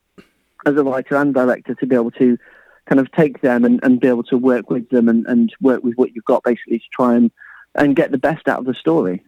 as 0.65 0.75
a 0.75 0.83
writer 0.83 1.15
and 1.15 1.33
director 1.33 1.75
to 1.75 1.85
be 1.85 1.95
able 1.95 2.11
to 2.11 2.37
kind 2.87 2.99
of 2.99 3.11
take 3.11 3.41
them 3.41 3.63
and, 3.63 3.79
and 3.83 3.99
be 3.99 4.07
able 4.07 4.23
to 4.23 4.37
work 4.37 4.69
with 4.69 4.89
them 4.89 5.07
and, 5.07 5.25
and 5.27 5.53
work 5.61 5.83
with 5.83 5.95
what 5.95 6.13
you've 6.13 6.25
got 6.25 6.43
basically 6.43 6.79
to 6.79 6.85
try 6.91 7.15
and 7.15 7.31
and 7.75 7.95
get 7.95 8.11
the 8.11 8.17
best 8.17 8.47
out 8.47 8.59
of 8.59 8.65
the 8.65 8.73
story. 8.73 9.23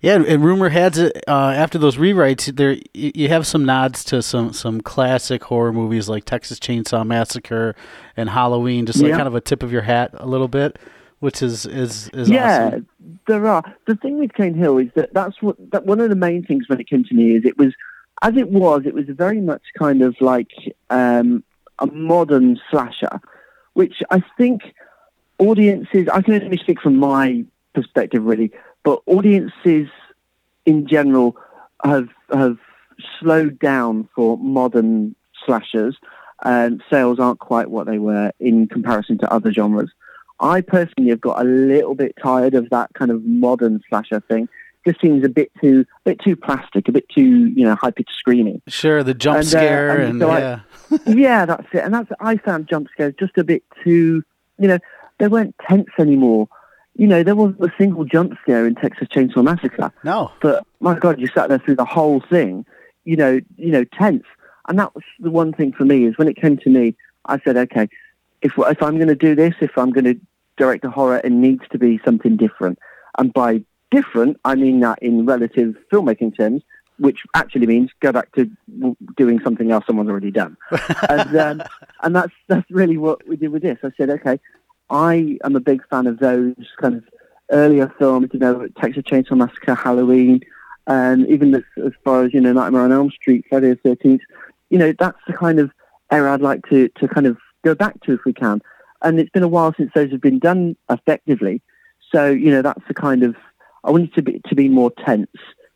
Yeah, 0.00 0.14
and 0.14 0.44
rumor 0.44 0.68
has 0.68 0.98
it 0.98 1.22
uh, 1.26 1.52
after 1.54 1.78
those 1.78 1.96
rewrites, 1.96 2.54
there 2.54 2.78
you 2.94 3.28
have 3.28 3.46
some 3.46 3.64
nods 3.64 4.04
to 4.04 4.22
some 4.22 4.52
some 4.52 4.80
classic 4.80 5.44
horror 5.44 5.72
movies 5.72 6.08
like 6.08 6.24
Texas 6.24 6.58
Chainsaw 6.58 7.06
Massacre 7.06 7.74
and 8.16 8.30
Halloween, 8.30 8.86
just 8.86 9.00
like 9.00 9.10
yeah. 9.10 9.16
kind 9.16 9.28
of 9.28 9.34
a 9.34 9.40
tip 9.40 9.62
of 9.62 9.72
your 9.72 9.82
hat 9.82 10.10
a 10.14 10.26
little 10.26 10.48
bit, 10.48 10.78
which 11.18 11.42
is 11.42 11.66
is 11.66 12.08
is 12.10 12.30
yeah. 12.30 12.68
Awesome. 12.68 12.86
There 13.26 13.46
are 13.46 13.62
the 13.86 13.96
thing 13.96 14.18
with 14.18 14.32
Cain 14.32 14.54
Hill 14.54 14.78
is 14.78 14.88
that 14.94 15.12
that's 15.12 15.42
what 15.42 15.56
that 15.72 15.84
one 15.84 16.00
of 16.00 16.08
the 16.08 16.16
main 16.16 16.44
things 16.44 16.68
when 16.68 16.80
it 16.80 16.88
came 16.88 17.04
to 17.04 17.14
me 17.14 17.36
is 17.36 17.44
it 17.44 17.58
was 17.58 17.74
as 18.22 18.36
it 18.36 18.50
was 18.50 18.82
it 18.86 18.94
was 18.94 19.06
very 19.08 19.40
much 19.40 19.62
kind 19.78 20.02
of 20.02 20.16
like 20.20 20.50
um, 20.90 21.42
a 21.80 21.86
modern 21.86 22.60
slasher, 22.70 23.20
which 23.74 24.02
I 24.10 24.22
think 24.36 24.62
audiences 25.38 26.08
I 26.08 26.22
can 26.22 26.42
only 26.42 26.58
speak 26.58 26.80
from 26.80 26.96
my 26.96 27.44
perspective, 27.80 28.24
really. 28.24 28.50
But 28.82 29.02
audiences 29.06 29.88
in 30.66 30.86
general 30.86 31.36
have 31.84 32.08
have 32.32 32.58
slowed 33.20 33.58
down 33.58 34.08
for 34.14 34.36
modern 34.38 35.14
slashers, 35.44 35.96
and 36.44 36.82
sales 36.90 37.18
aren't 37.18 37.38
quite 37.38 37.70
what 37.70 37.86
they 37.86 37.98
were 37.98 38.32
in 38.40 38.66
comparison 38.66 39.18
to 39.18 39.32
other 39.32 39.52
genres. 39.52 39.90
I 40.40 40.60
personally 40.60 41.10
have 41.10 41.20
got 41.20 41.40
a 41.40 41.44
little 41.44 41.94
bit 41.94 42.14
tired 42.22 42.54
of 42.54 42.70
that 42.70 42.90
kind 42.94 43.10
of 43.10 43.24
modern 43.24 43.80
slasher 43.88 44.20
thing. 44.20 44.48
Just 44.86 45.00
seems 45.00 45.24
a 45.24 45.28
bit 45.28 45.50
too, 45.60 45.84
a 46.06 46.10
bit 46.10 46.20
too 46.20 46.36
plastic, 46.36 46.88
a 46.88 46.92
bit 46.92 47.08
too, 47.08 47.48
you 47.48 47.64
know, 47.64 47.74
high 47.74 47.90
pitched 47.90 48.14
screaming. 48.16 48.62
Sure, 48.68 49.02
the 49.02 49.14
jump 49.14 49.38
and, 49.38 49.46
scare, 49.46 49.90
uh, 49.90 49.94
and, 49.94 50.10
and 50.10 50.20
so 50.20 50.38
yeah, 50.38 50.60
I, 50.90 51.10
yeah, 51.10 51.46
that's 51.46 51.66
it. 51.72 51.84
And 51.84 51.92
that's 51.92 52.10
I 52.20 52.36
found 52.36 52.68
jump 52.68 52.88
scares 52.92 53.14
just 53.18 53.36
a 53.36 53.44
bit 53.44 53.62
too, 53.84 54.22
you 54.58 54.68
know, 54.68 54.78
they 55.18 55.28
weren't 55.28 55.54
tense 55.68 55.88
anymore 55.98 56.48
you 56.98 57.06
know, 57.06 57.22
there 57.22 57.36
wasn't 57.36 57.60
a 57.60 57.72
single 57.78 58.04
jump 58.04 58.36
scare 58.42 58.66
in 58.66 58.74
Texas 58.74 59.06
Chainsaw 59.08 59.42
Massacre. 59.42 59.92
No. 60.02 60.32
But 60.42 60.66
my 60.80 60.98
God, 60.98 61.20
you 61.20 61.28
sat 61.28 61.48
there 61.48 61.60
through 61.60 61.76
the 61.76 61.84
whole 61.84 62.20
thing, 62.20 62.66
you 63.04 63.16
know, 63.16 63.40
you 63.56 63.70
know, 63.70 63.84
tense. 63.84 64.24
And 64.68 64.78
that 64.80 64.94
was 64.94 65.04
the 65.20 65.30
one 65.30 65.52
thing 65.52 65.72
for 65.72 65.84
me 65.84 66.04
is 66.04 66.18
when 66.18 66.28
it 66.28 66.36
came 66.36 66.58
to 66.58 66.68
me, 66.68 66.96
I 67.24 67.38
said, 67.38 67.56
okay, 67.56 67.88
if 68.42 68.52
if 68.58 68.82
I'm 68.82 68.96
going 68.96 69.08
to 69.08 69.14
do 69.14 69.36
this, 69.36 69.54
if 69.60 69.78
I'm 69.78 69.92
going 69.92 70.04
to 70.04 70.20
direct 70.56 70.84
a 70.84 70.90
horror, 70.90 71.20
it 71.22 71.30
needs 71.30 71.62
to 71.70 71.78
be 71.78 72.00
something 72.04 72.36
different. 72.36 72.80
And 73.16 73.32
by 73.32 73.62
different, 73.92 74.38
I 74.44 74.56
mean 74.56 74.80
that 74.80 74.98
in 75.00 75.24
relative 75.24 75.76
filmmaking 75.92 76.36
terms, 76.36 76.62
which 76.98 77.22
actually 77.34 77.66
means 77.66 77.90
go 78.00 78.10
back 78.10 78.32
to 78.32 78.50
doing 79.16 79.40
something 79.44 79.70
else 79.70 79.86
someone's 79.86 80.10
already 80.10 80.32
done. 80.32 80.56
and, 81.08 81.36
um, 81.36 81.62
and 82.02 82.16
that's 82.16 82.34
that's 82.48 82.68
really 82.70 82.96
what 82.96 83.26
we 83.28 83.36
did 83.36 83.52
with 83.52 83.62
this. 83.62 83.78
I 83.84 83.90
said, 83.96 84.10
okay, 84.10 84.40
I 84.90 85.38
am 85.44 85.56
a 85.56 85.60
big 85.60 85.86
fan 85.88 86.06
of 86.06 86.18
those 86.18 86.54
kind 86.80 86.94
of 86.94 87.04
earlier 87.50 87.92
films, 87.98 88.30
you 88.32 88.38
know, 88.38 88.68
Texas 88.80 89.02
Chainsaw 89.04 89.36
Massacre, 89.36 89.74
Halloween, 89.74 90.40
and 90.86 91.26
even 91.28 91.54
as, 91.54 91.62
as 91.84 91.92
far 92.04 92.24
as 92.24 92.32
you 92.32 92.40
know, 92.40 92.52
Nightmare 92.52 92.82
on 92.82 92.92
Elm 92.92 93.10
Street, 93.10 93.44
Friday 93.48 93.70
the 93.70 93.76
Thirteenth. 93.76 94.22
You 94.70 94.78
know, 94.78 94.92
that's 94.98 95.18
the 95.26 95.32
kind 95.32 95.58
of 95.58 95.70
era 96.10 96.32
I'd 96.32 96.40
like 96.40 96.66
to 96.70 96.88
to 96.88 97.08
kind 97.08 97.26
of 97.26 97.36
go 97.64 97.74
back 97.74 98.00
to 98.02 98.14
if 98.14 98.20
we 98.24 98.32
can. 98.32 98.62
And 99.02 99.20
it's 99.20 99.30
been 99.30 99.42
a 99.42 99.48
while 99.48 99.74
since 99.76 99.92
those 99.94 100.10
have 100.10 100.20
been 100.20 100.38
done 100.38 100.76
effectively. 100.90 101.62
So 102.12 102.30
you 102.30 102.50
know, 102.50 102.62
that's 102.62 102.86
the 102.88 102.94
kind 102.94 103.22
of 103.22 103.36
I 103.84 103.90
wanted 103.90 104.14
to 104.14 104.22
be 104.22 104.40
to 104.48 104.54
be 104.54 104.68
more 104.68 104.90
tense 105.04 105.28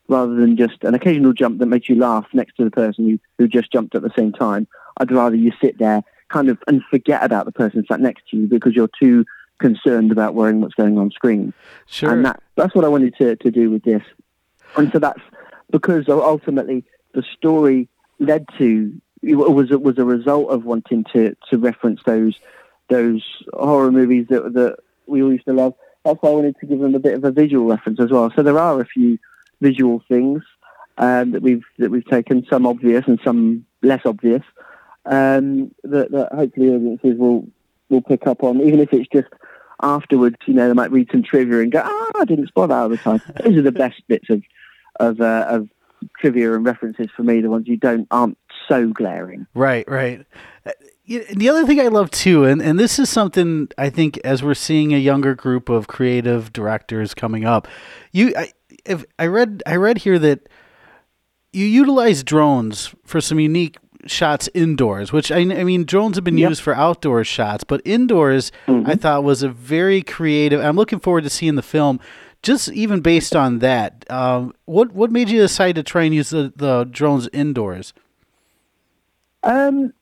rather 0.08 0.34
than 0.34 0.56
just 0.56 0.82
an 0.84 0.94
occasional 0.94 1.32
jump 1.32 1.58
that 1.58 1.66
makes 1.66 1.88
you 1.88 1.94
laugh 1.94 2.26
next 2.32 2.56
to 2.56 2.64
the 2.64 2.70
person 2.70 3.08
who, 3.08 3.18
who 3.38 3.48
just 3.48 3.72
jumped 3.72 3.94
at 3.94 4.02
the 4.02 4.12
same 4.16 4.32
time. 4.32 4.66
I'd 4.98 5.12
rather 5.12 5.36
you 5.36 5.52
sit 5.60 5.78
there 5.78 6.02
kind 6.32 6.48
of 6.48 6.58
and 6.66 6.82
forget 6.90 7.22
about 7.22 7.44
the 7.44 7.52
person 7.52 7.84
sat 7.86 8.00
next 8.00 8.28
to 8.30 8.36
you 8.36 8.46
because 8.46 8.74
you're 8.74 8.90
too 9.00 9.24
concerned 9.58 10.10
about 10.10 10.34
worrying 10.34 10.60
what's 10.60 10.74
going 10.74 10.98
on 10.98 11.10
screen. 11.10 11.52
Sure. 11.86 12.10
And 12.10 12.24
that, 12.24 12.42
that's 12.56 12.74
what 12.74 12.84
I 12.84 12.88
wanted 12.88 13.14
to, 13.18 13.36
to 13.36 13.50
do 13.50 13.70
with 13.70 13.84
this. 13.84 14.02
And 14.76 14.90
so 14.92 14.98
that's 14.98 15.20
because 15.70 16.08
ultimately 16.08 16.84
the 17.14 17.22
story 17.22 17.88
led 18.18 18.46
to 18.58 18.92
was 19.22 19.70
it 19.70 19.82
was 19.82 19.98
a 19.98 20.04
result 20.04 20.50
of 20.50 20.64
wanting 20.64 21.04
to, 21.12 21.36
to 21.50 21.58
reference 21.58 22.00
those 22.04 22.34
those 22.88 23.22
horror 23.52 23.92
movies 23.92 24.26
that 24.30 24.52
that 24.54 24.76
we 25.06 25.22
all 25.22 25.32
used 25.32 25.44
to 25.44 25.52
love. 25.52 25.74
That's 26.04 26.18
why 26.20 26.30
I 26.30 26.34
wanted 26.34 26.56
to 26.60 26.66
give 26.66 26.80
them 26.80 26.94
a 26.94 26.98
bit 26.98 27.14
of 27.14 27.24
a 27.24 27.30
visual 27.30 27.66
reference 27.66 28.00
as 28.00 28.10
well. 28.10 28.32
So 28.34 28.42
there 28.42 28.58
are 28.58 28.80
a 28.80 28.84
few 28.84 29.18
visual 29.60 30.02
things 30.08 30.42
um, 30.98 31.30
that 31.32 31.42
we've 31.42 31.64
that 31.78 31.90
we've 31.90 32.06
taken, 32.06 32.44
some 32.50 32.66
obvious 32.66 33.04
and 33.06 33.20
some 33.22 33.64
less 33.82 34.02
obvious, 34.04 34.42
um, 35.06 35.74
that, 35.84 36.10
that 36.12 36.32
hopefully 36.32 36.68
audiences 36.68 37.18
will 37.18 37.46
will 37.88 38.02
pick 38.02 38.26
up 38.26 38.42
on, 38.42 38.60
even 38.60 38.80
if 38.80 38.92
it's 38.92 39.08
just 39.12 39.28
afterwards. 39.82 40.36
You 40.46 40.54
know, 40.54 40.68
they 40.68 40.74
might 40.74 40.92
read 40.92 41.08
some 41.10 41.22
trivia 41.22 41.60
and 41.60 41.72
go, 41.72 41.82
"Ah, 41.84 42.10
I 42.16 42.24
didn't 42.24 42.48
spot 42.48 42.68
that 42.70 42.84
at 42.84 42.90
the 42.90 42.96
time." 42.96 43.22
Those 43.44 43.58
are 43.58 43.62
the 43.62 43.72
best 43.72 44.02
bits 44.08 44.30
of 44.30 44.42
of 45.00 45.20
uh, 45.20 45.46
of 45.48 45.68
trivia 46.18 46.54
and 46.54 46.64
references 46.64 47.08
for 47.16 47.22
me. 47.22 47.40
The 47.40 47.50
ones 47.50 47.68
you 47.68 47.76
don't 47.76 48.06
aren't 48.10 48.38
so 48.68 48.88
glaring. 48.88 49.46
Right, 49.54 49.88
right. 49.88 50.24
Uh, 50.64 50.72
the 51.06 51.48
other 51.48 51.66
thing 51.66 51.80
I 51.80 51.88
love 51.88 52.10
too, 52.10 52.44
and, 52.44 52.62
and 52.62 52.78
this 52.78 52.98
is 52.98 53.10
something 53.10 53.68
I 53.76 53.90
think 53.90 54.18
as 54.18 54.42
we're 54.42 54.54
seeing 54.54 54.94
a 54.94 54.98
younger 54.98 55.34
group 55.34 55.68
of 55.68 55.88
creative 55.88 56.52
directors 56.52 57.12
coming 57.12 57.44
up, 57.44 57.66
you 58.12 58.32
I, 58.36 58.52
if 58.84 59.04
I 59.18 59.26
read 59.26 59.62
I 59.66 59.76
read 59.76 59.98
here 59.98 60.18
that 60.20 60.48
you 61.52 61.66
utilize 61.66 62.22
drones 62.22 62.94
for 63.04 63.20
some 63.20 63.38
unique 63.38 63.76
shots 64.06 64.48
indoors, 64.54 65.12
which 65.12 65.30
I, 65.30 65.38
I 65.38 65.64
mean, 65.64 65.84
drones 65.84 66.16
have 66.16 66.24
been 66.24 66.38
yep. 66.38 66.50
used 66.50 66.62
for 66.62 66.74
outdoor 66.74 67.24
shots, 67.24 67.64
but 67.64 67.80
indoors 67.84 68.52
mm-hmm. 68.66 68.88
I 68.88 68.94
thought 68.94 69.24
was 69.24 69.42
a 69.42 69.48
very 69.48 70.02
creative. 70.02 70.60
I'm 70.60 70.76
looking 70.76 71.00
forward 71.00 71.24
to 71.24 71.30
seeing 71.30 71.54
the 71.54 71.62
film. 71.62 72.00
Just 72.42 72.72
even 72.72 73.00
based 73.00 73.36
on 73.36 73.60
that, 73.60 74.04
um, 74.10 74.52
what 74.64 74.92
what 74.92 75.12
made 75.12 75.28
you 75.28 75.38
decide 75.38 75.76
to 75.76 75.84
try 75.84 76.02
and 76.02 76.14
use 76.14 76.30
the, 76.30 76.52
the 76.56 76.84
drones 76.84 77.28
indoors? 77.32 77.94
Um, 79.44 79.92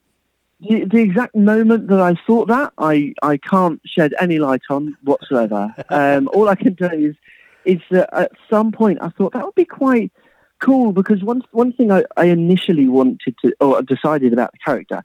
the, 0.60 0.84
the, 0.84 0.98
exact 0.98 1.34
moment 1.34 1.88
that 1.88 2.00
I 2.00 2.14
thought 2.26 2.48
that, 2.48 2.72
I, 2.78 3.14
I 3.22 3.36
can't 3.36 3.80
shed 3.84 4.14
any 4.20 4.38
light 4.38 4.62
on 4.70 4.96
whatsoever. 5.02 5.74
um, 5.90 6.28
all 6.32 6.48
I 6.48 6.54
can 6.54 6.76
tell 6.76 6.98
you 6.98 7.10
is 7.10 7.16
is 7.64 7.80
that 7.90 8.08
at 8.14 8.32
some 8.48 8.72
point 8.72 8.98
I 9.02 9.10
thought 9.10 9.32
that 9.34 9.44
would 9.44 9.54
be 9.54 9.64
quite 9.64 10.12
cool 10.60 10.92
because 10.92 11.22
one 11.22 11.42
one 11.52 11.72
thing 11.72 11.90
I, 11.90 12.04
I 12.16 12.26
initially 12.26 12.88
wanted 12.88 13.34
to 13.42 13.52
or 13.60 13.82
decided 13.82 14.32
about 14.32 14.52
the 14.52 14.58
character 14.58 15.04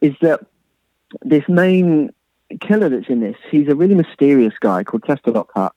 is 0.00 0.14
that 0.20 0.40
this 1.22 1.44
main 1.48 2.10
killer 2.60 2.88
that's 2.88 3.08
in 3.08 3.20
this, 3.20 3.36
he's 3.50 3.68
a 3.68 3.74
really 3.74 3.94
mysterious 3.94 4.54
guy 4.60 4.84
called 4.84 5.04
Chester 5.04 5.30
Lockhart, 5.30 5.74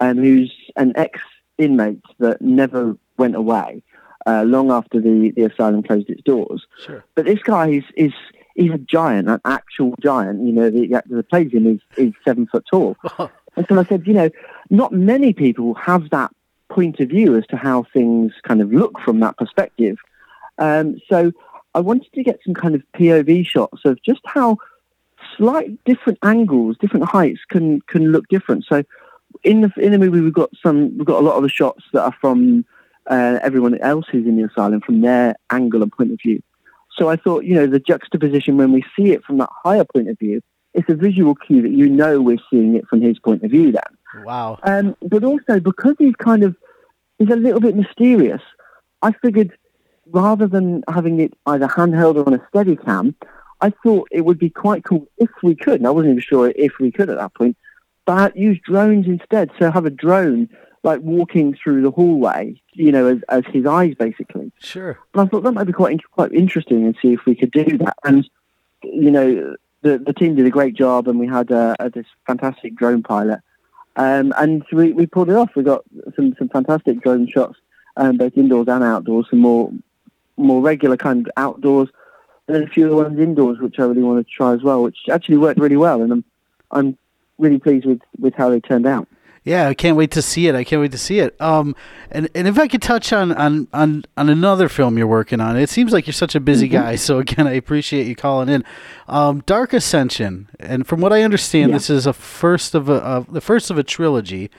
and 0.00 0.18
um, 0.18 0.24
who's 0.24 0.52
an 0.76 0.92
ex 0.96 1.20
inmate 1.58 2.00
that 2.18 2.40
never 2.40 2.96
went 3.16 3.36
away 3.36 3.82
uh, 4.26 4.42
long 4.42 4.70
after 4.70 5.00
the, 5.00 5.32
the 5.36 5.44
asylum 5.44 5.82
closed 5.82 6.08
its 6.08 6.22
doors. 6.22 6.66
Sure. 6.84 7.04
But 7.14 7.26
this 7.26 7.40
guy 7.42 7.68
is 7.68 7.84
is 7.96 8.12
he's 8.54 8.72
a 8.72 8.78
giant, 8.78 9.28
an 9.28 9.40
actual 9.44 9.94
giant. 10.00 10.44
You 10.46 10.52
know, 10.52 10.70
the 10.70 10.94
actor 10.94 11.16
that 11.16 11.28
plays 11.28 11.52
him 11.52 11.66
is, 11.66 11.80
is 11.96 12.12
seven 12.24 12.46
foot 12.46 12.64
tall. 12.70 12.96
And 13.56 13.64
so 13.68 13.78
I 13.78 13.84
said, 13.84 14.04
you 14.04 14.14
know, 14.14 14.30
not 14.70 14.92
many 14.92 15.32
people 15.32 15.74
have 15.74 16.10
that 16.10 16.33
point 16.74 17.00
of 17.00 17.08
view 17.08 17.36
as 17.36 17.46
to 17.46 17.56
how 17.56 17.84
things 17.92 18.32
kind 18.42 18.60
of 18.60 18.72
look 18.72 18.98
from 19.00 19.20
that 19.20 19.36
perspective. 19.36 19.96
Um, 20.58 20.96
so 21.08 21.32
I 21.74 21.80
wanted 21.80 22.12
to 22.14 22.22
get 22.22 22.40
some 22.44 22.54
kind 22.54 22.74
of 22.74 22.82
POV 22.96 23.46
shots 23.46 23.82
of 23.84 24.02
just 24.02 24.20
how 24.24 24.58
slight 25.36 25.78
different 25.84 26.18
angles, 26.22 26.76
different 26.80 27.06
heights 27.06 27.40
can 27.48 27.80
can 27.82 28.12
look 28.12 28.26
different. 28.28 28.64
So 28.68 28.82
in 29.42 29.62
the 29.62 29.72
in 29.76 29.92
the 29.92 29.98
movie, 29.98 30.20
we've 30.20 30.32
got 30.32 30.50
some, 30.62 30.96
we've 30.96 31.06
got 31.06 31.20
a 31.20 31.26
lot 31.26 31.36
of 31.36 31.42
the 31.42 31.48
shots 31.48 31.84
that 31.92 32.02
are 32.02 32.16
from 32.20 32.64
uh, 33.08 33.38
everyone 33.42 33.78
else 33.78 34.06
who's 34.10 34.26
in 34.26 34.36
the 34.36 34.44
asylum 34.44 34.80
from 34.80 35.00
their 35.00 35.34
angle 35.50 35.82
and 35.82 35.92
point 35.92 36.12
of 36.12 36.18
view. 36.20 36.42
So 36.96 37.08
I 37.08 37.16
thought, 37.16 37.44
you 37.44 37.54
know, 37.54 37.66
the 37.66 37.80
juxtaposition 37.80 38.56
when 38.56 38.72
we 38.72 38.84
see 38.96 39.10
it 39.12 39.24
from 39.24 39.38
that 39.38 39.50
higher 39.64 39.84
point 39.84 40.08
of 40.08 40.18
view 40.18 40.40
it's 40.74 40.88
a 40.88 40.94
visual 40.94 41.34
cue 41.34 41.62
that 41.62 41.70
you 41.70 41.88
know 41.88 42.20
we're 42.20 42.38
seeing 42.50 42.74
it 42.74 42.86
from 42.88 43.00
his 43.00 43.18
point 43.18 43.42
of 43.42 43.50
view 43.50 43.72
then. 43.72 44.24
Wow. 44.24 44.58
Um, 44.64 44.96
but 45.02 45.24
also 45.24 45.60
because 45.60 45.94
he's 45.98 46.14
kind 46.16 46.42
of 46.42 46.56
he's 47.18 47.30
a 47.30 47.36
little 47.36 47.60
bit 47.60 47.76
mysterious, 47.76 48.42
I 49.02 49.12
figured 49.12 49.56
rather 50.06 50.46
than 50.46 50.82
having 50.88 51.20
it 51.20 51.34
either 51.46 51.66
handheld 51.66 52.16
or 52.16 52.26
on 52.26 52.34
a 52.34 52.46
steady 52.48 52.76
cam, 52.76 53.14
I 53.60 53.72
thought 53.82 54.08
it 54.10 54.22
would 54.22 54.38
be 54.38 54.50
quite 54.50 54.84
cool 54.84 55.06
if 55.18 55.30
we 55.42 55.54
could, 55.54 55.76
and 55.76 55.86
I 55.86 55.90
wasn't 55.90 56.12
even 56.12 56.22
sure 56.22 56.52
if 56.54 56.78
we 56.78 56.90
could 56.90 57.08
at 57.08 57.16
that 57.16 57.34
point, 57.34 57.56
but 58.04 58.36
use 58.36 58.58
drones 58.62 59.06
instead. 59.06 59.50
So 59.58 59.70
have 59.70 59.86
a 59.86 59.90
drone 59.90 60.48
like 60.82 61.00
walking 61.00 61.54
through 61.54 61.80
the 61.82 61.90
hallway, 61.90 62.60
you 62.74 62.92
know, 62.92 63.06
as, 63.06 63.18
as 63.30 63.44
his 63.50 63.64
eyes 63.64 63.94
basically. 63.98 64.52
Sure. 64.58 64.98
And 65.14 65.22
I 65.22 65.26
thought 65.26 65.42
that 65.44 65.52
might 65.52 65.64
be 65.64 65.72
quite 65.72 65.98
quite 66.10 66.32
interesting 66.32 66.84
and 66.84 66.94
see 67.00 67.14
if 67.14 67.24
we 67.24 67.34
could 67.34 67.50
do 67.52 67.78
that. 67.78 67.96
And 68.04 68.28
you 68.82 69.10
know, 69.10 69.56
the, 69.80 69.98
the 69.98 70.12
team 70.12 70.34
did 70.34 70.46
a 70.46 70.50
great 70.50 70.74
job, 70.74 71.08
and 71.08 71.18
we 71.18 71.26
had 71.26 71.50
uh, 71.50 71.74
this 71.92 72.06
fantastic 72.26 72.74
drone 72.74 73.02
pilot, 73.02 73.40
um, 73.96 74.32
and 74.36 74.64
we, 74.72 74.92
we 74.92 75.06
pulled 75.06 75.30
it 75.30 75.36
off. 75.36 75.54
We 75.54 75.62
got 75.62 75.84
some 76.16 76.34
some 76.38 76.48
fantastic 76.48 77.00
drone 77.02 77.28
shots, 77.28 77.58
um, 77.96 78.16
both 78.16 78.36
indoors 78.36 78.68
and 78.68 78.82
outdoors, 78.82 79.26
some 79.30 79.40
more 79.40 79.72
more 80.36 80.60
regular 80.60 80.96
kind 80.96 81.26
of 81.26 81.32
outdoors, 81.36 81.88
and 82.48 82.56
then 82.56 82.62
a 82.64 82.68
few 82.68 82.84
of 82.84 82.90
the 82.90 82.96
ones 82.96 83.18
indoors, 83.18 83.58
which 83.58 83.78
I 83.78 83.84
really 83.84 84.02
wanted 84.02 84.26
to 84.26 84.32
try 84.32 84.52
as 84.52 84.62
well, 84.62 84.82
which 84.82 85.08
actually 85.10 85.38
worked 85.38 85.60
really 85.60 85.76
well, 85.76 86.02
and 86.02 86.12
I'm 86.12 86.24
I'm 86.70 86.98
really 87.38 87.58
pleased 87.58 87.86
with 87.86 88.00
with 88.18 88.34
how 88.34 88.50
they 88.50 88.60
turned 88.60 88.86
out. 88.86 89.08
Yeah, 89.44 89.68
I 89.68 89.74
can't 89.74 89.94
wait 89.94 90.10
to 90.12 90.22
see 90.22 90.48
it. 90.48 90.54
I 90.54 90.64
can't 90.64 90.80
wait 90.80 90.92
to 90.92 90.98
see 90.98 91.18
it. 91.18 91.38
Um, 91.38 91.76
and, 92.10 92.30
and 92.34 92.48
if 92.48 92.58
I 92.58 92.66
could 92.66 92.80
touch 92.80 93.12
on, 93.12 93.30
on, 93.32 93.68
on, 93.74 94.04
on 94.16 94.30
another 94.30 94.70
film 94.70 94.96
you're 94.96 95.06
working 95.06 95.38
on, 95.38 95.58
it 95.58 95.68
seems 95.68 95.92
like 95.92 96.06
you're 96.06 96.14
such 96.14 96.34
a 96.34 96.40
busy 96.40 96.66
mm-hmm. 96.66 96.82
guy. 96.82 96.96
So 97.04 97.18
again, 97.18 97.46
I 97.46 97.52
appreciate 97.52 98.06
you 98.06 98.16
calling 98.16 98.48
in. 98.48 98.64
Um, 99.08 99.42
Dark 99.44 99.74
Ascension, 99.74 100.48
and 100.58 100.86
from 100.86 101.02
what 101.02 101.12
I 101.12 101.22
understand, 101.22 101.70
yeah. 101.70 101.76
this 101.76 101.90
is 101.90 102.06
a 102.06 102.14
first 102.14 102.74
of 102.74 102.88
a, 102.88 102.94
of 102.94 103.30
the 103.30 103.42
first 103.42 103.70
of 103.70 103.76
a 103.76 103.82
trilogy. 103.82 104.50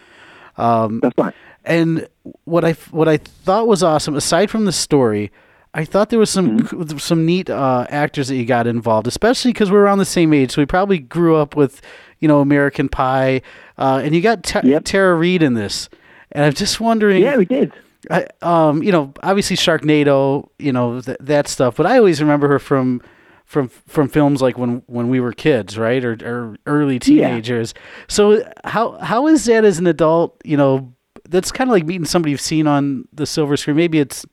Um, 0.58 1.00
That's 1.02 1.18
right. 1.18 1.34
And 1.64 2.08
what 2.44 2.64
I 2.64 2.74
what 2.92 3.08
I 3.08 3.18
thought 3.18 3.68
was 3.68 3.82
awesome, 3.82 4.16
aside 4.16 4.52
from 4.52 4.66
the 4.66 4.72
story, 4.72 5.32
I 5.74 5.86
thought 5.86 6.10
there 6.10 6.20
was 6.20 6.30
some 6.30 6.60
mm-hmm. 6.60 6.98
some 7.00 7.26
neat 7.26 7.50
uh, 7.50 7.88
actors 7.90 8.28
that 8.28 8.36
you 8.36 8.46
got 8.46 8.68
involved, 8.68 9.08
especially 9.08 9.54
because 9.54 9.72
we're 9.72 9.82
around 9.82 9.98
the 9.98 10.06
same 10.06 10.34
age, 10.34 10.52
so 10.52 10.62
we 10.62 10.68
probably 10.68 11.00
grew 11.00 11.36
up 11.36 11.56
with 11.56 11.82
you 12.20 12.28
know 12.28 12.40
American 12.42 12.90
Pie, 12.90 13.42
uh, 13.78 14.02
and 14.04 14.16
you 14.16 14.22
got 14.22 14.52
yep. 14.64 14.84
Tara 14.86 15.16
Reid 15.16 15.44
in 15.44 15.54
this, 15.54 15.90
and 16.32 16.46
I'm 16.46 16.54
just 16.54 16.80
wondering. 16.80 17.22
Yeah, 17.22 17.38
we 17.38 17.46
did. 17.46 17.74
I, 18.10 18.28
um, 18.42 18.84
you 18.84 18.92
know, 18.92 19.14
obviously 19.24 19.56
Sharknado, 19.56 20.50
you 20.60 20.72
know 20.72 21.02
th- 21.02 21.18
that 21.20 21.48
stuff, 21.48 21.76
but 21.76 21.86
I 21.86 21.98
always 21.98 22.22
remember 22.22 22.48
her 22.48 22.60
from 22.60 23.02
from 23.46 23.70
from 23.70 24.10
films 24.10 24.42
like 24.42 24.58
when 24.58 24.82
when 24.88 25.10
we 25.10 25.20
were 25.20 25.32
kids, 25.32 25.78
right, 25.78 26.04
or, 26.04 26.18
or 26.24 26.58
early 26.66 27.00
teenagers. 27.00 27.74
Yeah. 27.76 27.82
So 28.08 28.52
how 28.64 28.98
how 29.00 29.28
is 29.28 29.46
that 29.46 29.64
as 29.64 29.80
an 29.80 29.88
adult? 29.88 30.40
You 30.44 30.58
know, 30.58 30.94
that's 31.30 31.52
kind 31.52 31.70
of 31.70 31.72
like 31.72 31.86
meeting 31.86 32.06
somebody 32.06 32.32
you've 32.32 32.42
seen 32.42 32.68
on 32.68 33.08
the 33.14 33.26
silver 33.26 33.56
screen. 33.56 33.78
Maybe 33.78 34.00
it's 34.00 34.26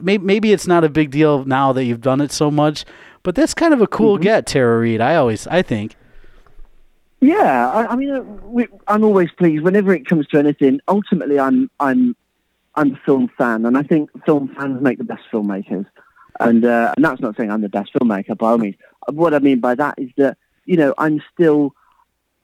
maybe 0.00 0.24
maybe 0.24 0.52
it's 0.52 0.66
not 0.66 0.84
a 0.84 0.88
big 0.88 1.10
deal 1.10 1.44
now 1.44 1.72
that 1.72 1.84
you've 1.84 2.00
done 2.00 2.20
it 2.20 2.32
so 2.32 2.50
much, 2.50 2.84
but 3.22 3.34
that's 3.34 3.54
kind 3.54 3.74
of 3.74 3.80
a 3.80 3.86
cool 3.86 4.14
mm-hmm. 4.14 4.24
get, 4.24 4.46
Tara 4.46 4.78
Reid. 4.78 5.00
I 5.00 5.14
always 5.14 5.46
I 5.46 5.62
think. 5.62 5.94
Yeah, 7.20 7.70
I, 7.70 7.86
I 7.86 7.96
mean, 7.96 8.10
uh, 8.10 8.20
we, 8.20 8.68
I'm 8.86 9.02
always 9.02 9.30
pleased 9.32 9.64
whenever 9.64 9.92
it 9.92 10.06
comes 10.06 10.26
to 10.28 10.38
anything. 10.38 10.80
Ultimately, 10.86 11.38
I'm 11.38 11.70
I'm 11.80 12.14
I'm 12.74 12.94
a 12.94 13.00
film 13.04 13.28
fan, 13.36 13.66
and 13.66 13.76
I 13.76 13.82
think 13.82 14.10
film 14.24 14.54
fans 14.56 14.80
make 14.80 14.98
the 14.98 15.04
best 15.04 15.24
filmmakers. 15.32 15.86
And 16.38 16.64
uh, 16.64 16.94
and 16.96 17.04
that's 17.04 17.20
not 17.20 17.36
saying 17.36 17.50
I'm 17.50 17.62
the 17.62 17.68
best 17.68 17.92
filmmaker 17.92 18.38
by 18.38 18.50
all 18.50 18.58
means. 18.58 18.76
What 19.08 19.34
I 19.34 19.40
mean 19.40 19.58
by 19.58 19.74
that 19.74 19.96
is 19.98 20.10
that 20.16 20.38
you 20.64 20.76
know 20.76 20.94
I'm 20.96 21.20
still 21.34 21.74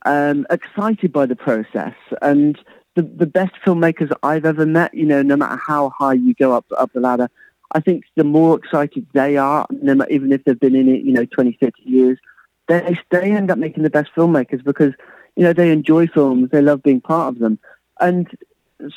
um, 0.05 0.45
excited 0.49 1.13
by 1.13 1.25
the 1.25 1.37
process, 1.37 1.95
and 2.21 2.59
the 2.95 3.03
the 3.03 3.25
best 3.25 3.53
filmmakers 3.65 4.11
I've 4.23 4.45
ever 4.45 4.65
met. 4.65 4.93
You 4.93 5.05
know, 5.05 5.21
no 5.21 5.37
matter 5.37 5.59
how 5.65 5.91
high 5.97 6.13
you 6.13 6.33
go 6.33 6.51
up 6.51 6.65
up 6.77 6.91
the 6.91 6.99
ladder, 6.99 7.29
I 7.71 7.79
think 7.79 8.03
the 8.15 8.25
more 8.25 8.57
excited 8.57 9.07
they 9.13 9.37
are, 9.37 9.65
even 10.09 10.33
if 10.33 10.43
they've 10.43 10.59
been 10.59 10.75
in 10.75 10.89
it, 10.89 11.01
you 11.03 11.13
know, 11.13 11.25
20, 11.25 11.57
30 11.61 11.73
years, 11.83 12.19
they 12.67 12.97
they 13.11 13.31
end 13.31 13.51
up 13.51 13.57
making 13.57 13.83
the 13.83 13.89
best 13.89 14.09
filmmakers 14.15 14.63
because 14.63 14.93
you 15.35 15.43
know 15.43 15.53
they 15.53 15.71
enjoy 15.71 16.07
films, 16.07 16.49
they 16.51 16.61
love 16.61 16.83
being 16.83 17.01
part 17.01 17.33
of 17.33 17.39
them, 17.39 17.59
and 17.99 18.27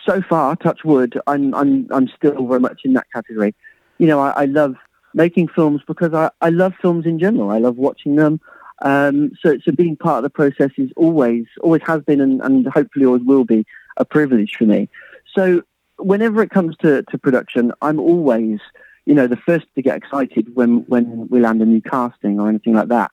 so 0.04 0.22
far, 0.22 0.56
touch 0.56 0.84
wood, 0.84 1.20
I'm 1.26 1.54
I'm 1.54 1.86
I'm 1.90 2.08
still 2.08 2.46
very 2.46 2.60
much 2.60 2.80
in 2.84 2.94
that 2.94 3.06
category. 3.12 3.54
You 3.98 4.06
know, 4.06 4.20
I, 4.20 4.30
I 4.30 4.44
love 4.44 4.76
making 5.14 5.48
films 5.48 5.82
because 5.86 6.14
I, 6.14 6.30
I 6.40 6.50
love 6.50 6.74
films 6.80 7.06
in 7.06 7.18
general. 7.18 7.50
I 7.50 7.58
love 7.58 7.76
watching 7.76 8.16
them. 8.16 8.40
Um, 8.82 9.32
so 9.40 9.58
so 9.64 9.72
being 9.72 9.96
part 9.96 10.18
of 10.18 10.22
the 10.24 10.30
process 10.30 10.70
is 10.76 10.90
always 10.96 11.46
always 11.62 11.82
has 11.86 12.02
been 12.02 12.20
and, 12.20 12.40
and 12.42 12.66
hopefully 12.66 13.06
always 13.06 13.22
will 13.22 13.44
be 13.44 13.66
a 13.96 14.04
privilege 14.04 14.54
for 14.56 14.64
me. 14.64 14.88
So 15.34 15.62
whenever 15.96 16.42
it 16.42 16.50
comes 16.50 16.76
to, 16.78 17.02
to 17.02 17.18
production, 17.18 17.72
I'm 17.82 17.98
always 17.98 18.60
you 19.06 19.14
know 19.14 19.26
the 19.26 19.36
first 19.36 19.66
to 19.74 19.82
get 19.82 19.96
excited 19.96 20.54
when 20.54 20.84
when 20.86 21.28
we 21.28 21.40
land 21.40 21.62
a 21.62 21.66
new 21.66 21.80
casting 21.80 22.38
or 22.38 22.48
anything 22.48 22.74
like 22.74 22.88
that. 22.88 23.10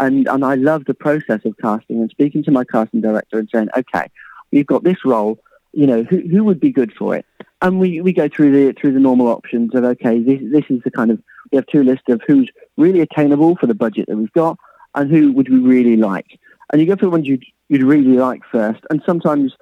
And 0.00 0.26
and 0.26 0.44
I 0.44 0.56
love 0.56 0.86
the 0.86 0.94
process 0.94 1.40
of 1.44 1.54
casting 1.62 2.00
and 2.00 2.10
speaking 2.10 2.42
to 2.44 2.50
my 2.50 2.64
casting 2.64 3.00
director 3.00 3.38
and 3.38 3.48
saying, 3.52 3.68
okay, 3.76 4.10
we've 4.50 4.66
got 4.66 4.82
this 4.82 5.04
role 5.04 5.38
you 5.72 5.86
know, 5.86 6.02
who, 6.04 6.20
who 6.20 6.44
would 6.44 6.60
be 6.60 6.72
good 6.72 6.92
for 6.92 7.14
it? 7.14 7.24
And 7.62 7.78
we, 7.78 8.00
we 8.00 8.12
go 8.12 8.28
through 8.28 8.52
the 8.52 8.72
through 8.80 8.94
the 8.94 9.00
normal 9.00 9.28
options 9.28 9.74
of 9.74 9.84
okay, 9.84 10.18
this 10.20 10.40
this 10.50 10.64
is 10.70 10.82
the 10.82 10.90
kind 10.90 11.10
of 11.10 11.22
we 11.52 11.56
have 11.56 11.66
two 11.66 11.82
lists 11.82 12.08
of 12.08 12.20
who's 12.26 12.50
really 12.76 13.00
attainable 13.00 13.56
for 13.56 13.66
the 13.66 13.74
budget 13.74 14.06
that 14.08 14.16
we've 14.16 14.32
got, 14.32 14.58
and 14.94 15.10
who 15.10 15.32
would 15.32 15.48
we 15.48 15.58
really 15.58 15.96
like. 15.96 16.38
And 16.72 16.80
you 16.80 16.86
go 16.86 16.96
for 16.96 17.06
the 17.06 17.10
ones 17.10 17.26
you'd 17.26 17.44
you'd 17.68 17.82
really 17.82 18.16
like 18.16 18.40
first. 18.50 18.80
And 18.88 19.02
sometimes, 19.04 19.52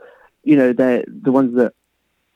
you 0.45 0.57
know, 0.57 0.73
they're 0.73 1.05
the 1.09 1.33
ones 1.33 1.57
that 1.57 1.75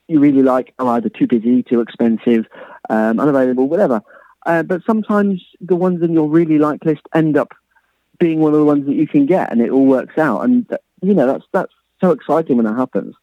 you 0.08 0.18
really 0.18 0.42
like 0.42 0.74
are 0.78 0.96
either 0.96 1.08
too 1.08 1.28
busy, 1.28 1.62
too 1.62 1.80
expensive, 1.80 2.46
um, 2.90 3.20
unavailable, 3.20 3.68
whatever. 3.68 4.02
Uh, 4.44 4.64
but 4.64 4.82
sometimes 4.84 5.40
the 5.60 5.76
ones 5.76 6.02
in 6.02 6.12
your 6.12 6.28
really 6.28 6.58
like 6.58 6.84
list 6.84 7.02
end 7.14 7.36
up 7.36 7.52
being 8.22 8.38
one 8.38 8.52
of 8.52 8.60
the 8.60 8.64
ones 8.64 8.86
that 8.86 8.94
you 8.94 9.08
can 9.08 9.26
get, 9.26 9.50
and 9.50 9.60
it 9.60 9.70
all 9.70 9.84
works 9.84 10.16
out. 10.16 10.42
And 10.42 10.64
you 11.00 11.12
know, 11.12 11.26
that's 11.26 11.44
that's 11.52 11.72
so 12.00 12.12
exciting 12.12 12.56
when 12.56 12.66
that 12.66 12.76
happens. 12.76 13.16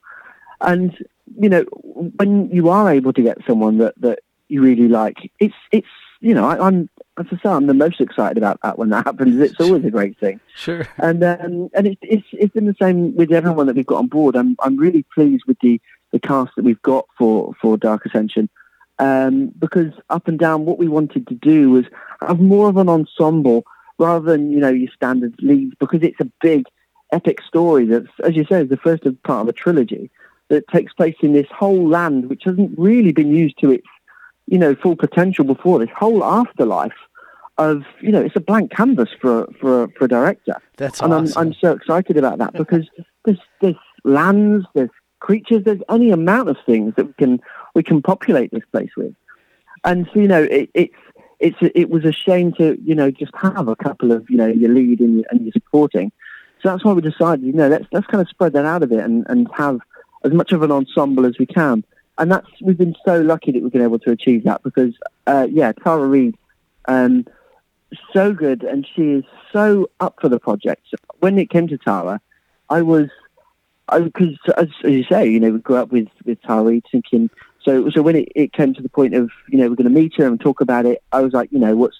And 0.59 0.93
you 1.39 1.47
know, 1.47 1.63
when 2.17 2.49
you 2.51 2.67
are 2.67 2.91
able 2.91 3.13
to 3.13 3.21
get 3.21 3.37
someone 3.47 3.77
that 3.77 3.93
that 4.01 4.19
you 4.49 4.61
really 4.61 4.89
like, 4.89 5.31
it's 5.39 5.55
it's 5.71 5.87
you 6.19 6.33
know, 6.33 6.45
I, 6.45 6.67
am 6.67 6.89
as 7.17 7.27
I 7.31 7.35
say, 7.37 7.49
I'm 7.49 7.67
the 7.67 7.73
most 7.73 8.01
excited 8.01 8.37
about 8.37 8.59
that 8.61 8.77
when 8.77 8.89
that 8.89 9.05
happens. 9.05 9.39
It's 9.39 9.59
always 9.61 9.85
a 9.85 9.89
great 9.89 10.19
thing. 10.19 10.41
Sure. 10.53 10.85
And 10.97 11.23
um, 11.23 11.69
and 11.73 11.87
it's 11.87 12.01
it's 12.01 12.27
it's 12.33 12.53
been 12.53 12.65
the 12.65 12.75
same 12.81 13.15
with 13.15 13.31
everyone 13.31 13.67
that 13.67 13.77
we've 13.77 13.85
got 13.85 13.99
on 13.99 14.07
board. 14.07 14.35
I'm 14.35 14.57
I'm 14.59 14.75
really 14.75 15.05
pleased 15.15 15.45
with 15.47 15.59
the 15.61 15.79
the 16.11 16.19
cast 16.19 16.57
that 16.57 16.65
we've 16.65 16.81
got 16.81 17.05
for 17.17 17.53
for 17.61 17.77
Dark 17.77 18.05
Ascension. 18.05 18.49
Um, 18.97 19.53
because 19.57 19.93
up 20.09 20.27
and 20.27 20.37
down, 20.37 20.65
what 20.65 20.77
we 20.77 20.89
wanted 20.89 21.25
to 21.27 21.35
do 21.35 21.69
was 21.69 21.85
have 22.19 22.41
more 22.41 22.67
of 22.67 22.75
an 22.75 22.89
ensemble 22.89 23.63
rather 23.99 24.25
than 24.25 24.51
you 24.51 24.59
know 24.59 24.69
your 24.69 24.91
standard 24.91 25.35
leads, 25.39 25.75
because 25.79 26.01
it's 26.01 26.19
a 26.19 26.31
big, 26.41 26.65
epic 27.11 27.41
story 27.41 27.85
that's, 27.85 28.07
as 28.23 28.35
you 28.35 28.45
say, 28.45 28.61
is 28.61 28.69
the 28.69 28.77
first 28.77 29.03
part 29.23 29.41
of 29.41 29.47
a 29.47 29.53
trilogy 29.53 30.09
that 30.47 30.67
takes 30.69 30.93
place 30.93 31.15
in 31.21 31.33
this 31.33 31.47
whole 31.51 31.87
land, 31.87 32.29
which 32.29 32.43
hasn't 32.45 32.77
really 32.77 33.11
been 33.11 33.35
used 33.35 33.59
to 33.59 33.71
its, 33.71 33.87
you 34.47 34.57
know, 34.57 34.73
full 34.75 34.95
potential 34.95 35.45
before. 35.45 35.77
This 35.79 35.89
whole 35.95 36.23
afterlife 36.23 36.93
of, 37.59 37.83
you 38.01 38.11
know, 38.11 38.21
it's 38.21 38.35
a 38.35 38.39
blank 38.39 38.71
canvas 38.71 39.09
for 39.21 39.47
for 39.59 39.89
for 39.89 40.05
a 40.05 40.07
director. 40.07 40.55
That's 40.77 41.01
and 41.01 41.13
awesome. 41.13 41.37
I'm 41.37 41.47
I'm 41.47 41.53
so 41.53 41.73
excited 41.73 42.17
about 42.17 42.39
that 42.39 42.53
because 42.53 42.89
there's 43.25 43.39
there's 43.61 43.75
lands, 44.03 44.65
there's 44.73 44.89
creatures, 45.19 45.63
there's 45.65 45.81
any 45.89 46.11
amount 46.11 46.49
of 46.49 46.57
things 46.65 46.93
that 46.95 47.05
we 47.05 47.13
can 47.13 47.39
we 47.75 47.83
can 47.83 48.01
populate 48.01 48.51
this 48.51 48.63
place 48.71 48.91
with. 48.97 49.13
And 49.85 50.09
so, 50.13 50.19
you 50.19 50.27
know, 50.27 50.43
it, 50.43 50.69
it's 50.73 50.95
it's 51.39 51.57
it 51.61 51.89
was 51.89 52.05
a 52.05 52.11
shame 52.11 52.53
to 52.53 52.77
you 52.83 52.95
know 52.95 53.11
just 53.11 53.31
have 53.35 53.67
a 53.67 53.75
couple 53.75 54.11
of 54.11 54.29
you 54.29 54.37
know 54.37 54.47
your 54.47 54.73
lead 54.73 54.99
and 54.99 55.17
your, 55.17 55.25
and 55.31 55.41
your 55.41 55.51
supporting. 55.53 56.11
So 56.61 56.69
that's 56.69 56.83
why 56.83 56.91
we 56.91 57.01
decided, 57.01 57.45
you 57.45 57.53
know, 57.53 57.69
let's 57.69 57.85
let's 57.91 58.07
kind 58.07 58.21
of 58.21 58.27
spread 58.27 58.53
that 58.53 58.65
out 58.65 58.83
a 58.83 58.87
bit 58.87 58.99
and, 58.99 59.25
and 59.29 59.47
have 59.55 59.79
as 60.25 60.33
much 60.33 60.51
of 60.51 60.61
an 60.61 60.71
ensemble 60.71 61.25
as 61.25 61.37
we 61.39 61.45
can. 61.45 61.83
And 62.17 62.31
that's 62.31 62.47
we've 62.61 62.77
been 62.77 62.95
so 63.05 63.21
lucky 63.21 63.51
that 63.53 63.63
we've 63.63 63.71
been 63.71 63.81
able 63.81 63.99
to 63.99 64.11
achieve 64.11 64.43
that 64.43 64.61
because, 64.63 64.93
uh, 65.25 65.47
yeah, 65.49 65.71
Tara 65.71 66.05
Reid, 66.05 66.35
um, 66.89 67.25
so 68.13 68.33
good, 68.33 68.63
and 68.63 68.85
she 68.93 69.03
is 69.03 69.23
so 69.53 69.89
up 70.01 70.17
for 70.19 70.27
the 70.27 70.39
project. 70.39 70.87
When 71.19 71.37
it 71.37 71.49
came 71.49 71.69
to 71.69 71.77
Tara, 71.77 72.19
I 72.69 72.81
was, 72.81 73.07
because 73.87 74.37
as, 74.57 74.67
as, 74.83 74.91
you 74.91 75.05
say, 75.05 75.29
you 75.29 75.39
know, 75.39 75.51
we 75.51 75.59
grew 75.59 75.77
up 75.77 75.91
with 75.91 76.09
with 76.25 76.41
Tara 76.41 76.81
thinking. 76.91 77.29
So, 77.69 77.89
so 77.91 78.01
when 78.01 78.15
it, 78.15 78.29
it 78.35 78.51
came 78.51 78.73
to 78.73 78.81
the 78.81 78.89
point 78.89 79.13
of, 79.13 79.29
you 79.47 79.59
know, 79.59 79.69
we're 79.69 79.75
going 79.75 79.93
to 79.93 80.01
meet 80.01 80.15
her 80.17 80.25
and 80.25 80.41
talk 80.41 80.59
about 80.59 80.87
it, 80.87 81.03
I 81.11 81.21
was 81.21 81.33
like, 81.33 81.51
you 81.51 81.59
know, 81.59 81.75
what's 81.75 81.97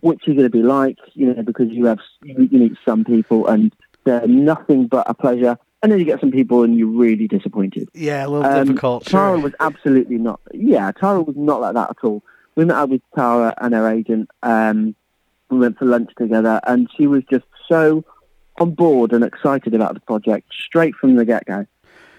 what's 0.00 0.24
she 0.24 0.32
going 0.32 0.46
to 0.46 0.50
be 0.50 0.62
like? 0.62 0.98
You 1.14 1.32
know, 1.32 1.42
because 1.44 1.68
you 1.70 1.84
have 1.86 2.00
you 2.24 2.48
meet 2.50 2.76
some 2.84 3.04
people 3.04 3.46
and 3.46 3.72
they're 4.02 4.26
nothing 4.26 4.88
but 4.88 5.08
a 5.08 5.14
pleasure 5.14 5.56
and 5.80 5.92
then 5.92 6.00
you 6.00 6.04
get 6.04 6.18
some 6.18 6.32
people 6.32 6.64
and 6.64 6.76
you're 6.76 6.88
really 6.88 7.28
disappointed. 7.28 7.88
Yeah, 7.94 8.26
a 8.26 8.28
little 8.28 8.44
um, 8.44 8.66
difficult. 8.66 9.04
Tara 9.04 9.36
sure. 9.36 9.44
was 9.44 9.52
absolutely 9.60 10.16
not. 10.16 10.40
Yeah, 10.52 10.90
Tara 10.90 11.22
was 11.22 11.36
not 11.36 11.60
like 11.60 11.74
that 11.74 11.90
at 11.90 12.04
all. 12.04 12.24
We 12.56 12.64
met 12.64 12.76
up 12.76 12.90
with 12.90 13.02
Tara 13.14 13.54
and 13.58 13.74
her 13.74 13.88
agent. 13.88 14.28
Um, 14.42 14.96
we 15.50 15.58
went 15.58 15.78
for 15.78 15.84
lunch 15.84 16.10
together, 16.18 16.60
and 16.66 16.88
she 16.96 17.06
was 17.06 17.22
just 17.30 17.44
so 17.68 18.04
on 18.60 18.72
board 18.72 19.12
and 19.12 19.22
excited 19.22 19.72
about 19.72 19.94
the 19.94 20.00
project 20.00 20.52
straight 20.52 20.96
from 20.96 21.14
the 21.14 21.24
get 21.24 21.44
go. 21.46 21.64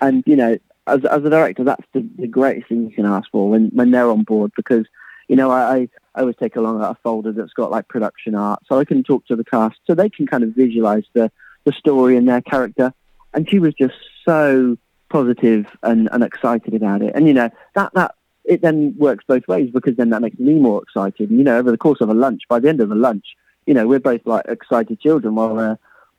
And 0.01 0.23
you 0.25 0.37
know, 0.37 0.57
as 0.87 1.03
as 1.05 1.23
a 1.23 1.29
director, 1.29 1.63
that's 1.63 1.85
the, 1.93 2.07
the 2.17 2.27
greatest 2.27 2.69
thing 2.69 2.89
you 2.89 2.95
can 2.95 3.05
ask 3.05 3.29
for 3.31 3.49
when 3.49 3.69
when 3.73 3.91
they're 3.91 4.09
on 4.09 4.23
board 4.23 4.51
because 4.55 4.85
you 5.27 5.35
know 5.35 5.51
I. 5.51 5.89
I 6.15 6.19
always 6.19 6.35
take 6.35 6.55
along 6.55 6.79
a 6.79 6.95
folder 7.01 7.31
that's 7.31 7.53
got 7.53 7.71
like 7.71 7.87
production 7.87 8.35
art, 8.35 8.59
so 8.69 8.77
I 8.77 8.85
can 8.85 9.01
talk 9.01 9.25
to 9.25 9.35
the 9.35 9.43
cast, 9.43 9.79
so 9.87 9.95
they 9.95 10.11
can 10.11 10.27
kind 10.27 10.43
of 10.43 10.49
visualize 10.49 11.05
the 11.13 11.31
the 11.63 11.71
story 11.71 12.15
and 12.17 12.29
their 12.29 12.39
character 12.39 12.93
and 13.33 13.49
she 13.49 13.59
was 13.59 13.73
just 13.73 13.95
so 14.25 14.77
positive 15.09 15.65
and, 15.83 16.09
and 16.11 16.23
excited 16.23 16.73
about 16.73 17.01
it. 17.01 17.13
And 17.15 17.27
you 17.27 17.33
know 17.33 17.49
that 17.75 17.93
that 17.93 18.15
it 18.45 18.61
then 18.61 18.95
works 18.97 19.23
both 19.27 19.47
ways 19.47 19.69
because 19.71 19.95
then 19.95 20.09
that 20.09 20.21
makes 20.21 20.37
me 20.37 20.55
more 20.55 20.81
excited. 20.83 21.29
And, 21.29 21.39
you 21.39 21.45
know, 21.45 21.57
over 21.57 21.71
the 21.71 21.77
course 21.77 22.01
of 22.01 22.09
a 22.09 22.13
lunch, 22.13 22.41
by 22.49 22.59
the 22.59 22.67
end 22.67 22.81
of 22.81 22.89
the 22.89 22.95
lunch, 22.95 23.25
you 23.65 23.73
know, 23.73 23.87
we're 23.87 23.99
both 23.99 24.19
like 24.25 24.43
excited 24.49 24.99
children 24.99 25.35
while 25.35 25.57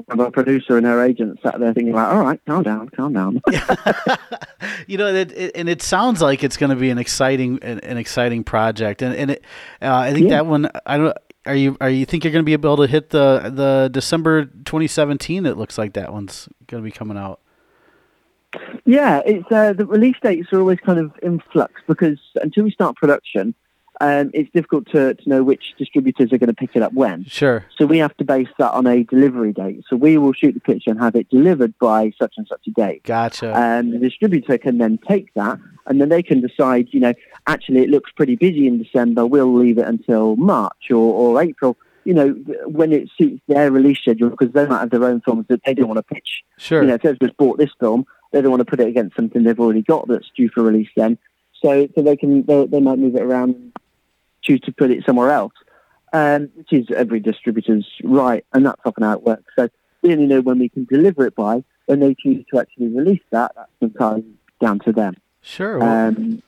our 0.08 0.30
producer 0.30 0.76
and 0.76 0.86
her 0.86 1.02
agent 1.02 1.38
sat 1.42 1.58
there 1.58 1.72
thinking 1.72 1.94
like, 1.94 2.08
all 2.08 2.20
right, 2.20 2.40
calm 2.46 2.62
down, 2.62 2.88
calm 2.90 3.12
down. 3.12 3.40
you 4.86 4.98
know, 4.98 5.06
it, 5.06 5.32
it, 5.32 5.52
and 5.54 5.68
it 5.68 5.82
sounds 5.82 6.20
like 6.20 6.44
it's 6.44 6.56
going 6.56 6.70
to 6.70 6.76
be 6.76 6.90
an 6.90 6.98
exciting, 6.98 7.58
an, 7.62 7.80
an 7.80 7.96
exciting 7.96 8.44
project. 8.44 9.02
And, 9.02 9.14
and 9.14 9.30
it, 9.32 9.44
uh, 9.80 9.94
I 9.94 10.12
think 10.12 10.24
yeah. 10.24 10.36
that 10.36 10.46
one, 10.46 10.70
I 10.84 10.98
don't, 10.98 11.16
are 11.46 11.54
you 11.54 11.76
are 11.80 11.90
you 11.90 12.06
think 12.06 12.24
you're 12.24 12.32
going 12.32 12.42
to 12.42 12.46
be 12.46 12.54
able 12.54 12.76
to 12.78 12.86
hit 12.86 13.10
the 13.10 13.52
the 13.54 13.90
December 13.92 14.46
2017? 14.46 15.44
It 15.44 15.58
looks 15.58 15.76
like 15.76 15.92
that 15.92 16.12
one's 16.12 16.48
going 16.66 16.82
to 16.82 16.84
be 16.84 16.90
coming 16.90 17.18
out. 17.18 17.40
Yeah, 18.84 19.20
it's 19.26 19.50
uh, 19.50 19.72
the 19.72 19.84
release 19.84 20.16
dates 20.22 20.52
are 20.52 20.60
always 20.60 20.78
kind 20.80 20.98
of 20.98 21.12
in 21.22 21.40
flux 21.52 21.82
because 21.86 22.18
until 22.36 22.64
we 22.64 22.70
start 22.70 22.96
production, 22.96 23.54
um, 24.00 24.30
it's 24.34 24.50
difficult 24.52 24.86
to, 24.90 25.14
to 25.14 25.28
know 25.28 25.42
which 25.42 25.74
distributors 25.78 26.32
are 26.32 26.38
going 26.38 26.48
to 26.48 26.54
pick 26.54 26.70
it 26.74 26.82
up 26.82 26.92
when. 26.92 27.24
Sure. 27.24 27.64
So 27.76 27.86
we 27.86 27.98
have 27.98 28.16
to 28.16 28.24
base 28.24 28.48
that 28.58 28.72
on 28.72 28.86
a 28.86 29.04
delivery 29.04 29.52
date. 29.52 29.84
So 29.88 29.96
we 29.96 30.18
will 30.18 30.32
shoot 30.32 30.52
the 30.52 30.60
picture 30.60 30.90
and 30.90 31.00
have 31.00 31.14
it 31.14 31.28
delivered 31.30 31.78
by 31.78 32.12
such 32.20 32.34
and 32.36 32.46
such 32.46 32.66
a 32.66 32.70
date. 32.70 33.04
Gotcha. 33.04 33.52
And 33.54 33.92
the 33.92 33.98
distributor 33.98 34.58
can 34.58 34.78
then 34.78 34.98
take 35.06 35.32
that 35.34 35.58
and 35.86 36.00
then 36.00 36.08
they 36.08 36.22
can 36.22 36.40
decide, 36.40 36.88
you 36.90 37.00
know, 37.00 37.14
actually 37.46 37.80
it 37.80 37.90
looks 37.90 38.10
pretty 38.12 38.36
busy 38.36 38.66
in 38.66 38.82
December. 38.82 39.26
We'll 39.26 39.54
leave 39.54 39.78
it 39.78 39.86
until 39.86 40.36
March 40.36 40.90
or, 40.90 40.96
or 40.96 41.42
April. 41.42 41.76
You 42.04 42.12
know, 42.12 42.28
when 42.66 42.92
it 42.92 43.08
suits 43.16 43.40
their 43.48 43.70
release 43.70 43.98
schedule, 43.98 44.28
because 44.28 44.52
they 44.52 44.66
might 44.66 44.80
have 44.80 44.90
their 44.90 45.04
own 45.04 45.22
films 45.22 45.46
that 45.48 45.62
they 45.64 45.72
don't 45.72 45.88
want 45.88 46.06
to 46.06 46.14
pitch. 46.14 46.42
Sure. 46.58 46.82
You 46.82 46.88
know, 46.88 46.94
if 46.94 47.02
they've 47.02 47.18
just 47.18 47.36
bought 47.38 47.56
this 47.56 47.70
film, 47.80 48.04
they 48.30 48.42
don't 48.42 48.50
want 48.50 48.60
to 48.60 48.66
put 48.66 48.80
it 48.80 48.88
against 48.88 49.16
something 49.16 49.42
they've 49.42 49.58
already 49.58 49.80
got 49.80 50.06
that's 50.08 50.30
due 50.36 50.50
for 50.50 50.62
release 50.62 50.90
then. 50.96 51.16
So, 51.62 51.88
so 51.94 52.02
they 52.02 52.16
can 52.16 52.44
they, 52.44 52.66
they 52.66 52.80
might 52.80 52.98
move 52.98 53.14
it 53.14 53.22
around 53.22 53.72
choose 54.44 54.60
to 54.60 54.72
put 54.72 54.90
it 54.90 55.04
somewhere 55.04 55.30
else, 55.30 55.54
um, 56.12 56.50
which 56.54 56.72
is 56.72 56.86
every 56.94 57.20
distributor's 57.20 57.86
right, 58.02 58.44
and 58.52 58.66
that's 58.66 58.80
often 58.84 59.02
how 59.02 59.14
it 59.14 59.22
works. 59.22 59.52
So 59.56 59.68
we 60.02 60.12
only 60.12 60.26
know 60.26 60.40
when 60.40 60.58
we 60.58 60.68
can 60.68 60.84
deliver 60.84 61.26
it 61.26 61.34
by. 61.34 61.64
When 61.86 62.00
they 62.00 62.14
choose 62.14 62.44
to 62.50 62.60
actually 62.60 62.88
release 62.88 63.20
that, 63.30 63.52
that's 63.54 63.70
entirely 63.80 64.24
down 64.58 64.78
to 64.80 64.92
them. 64.92 65.16
Sure. 65.42 65.82
Um, 65.82 66.42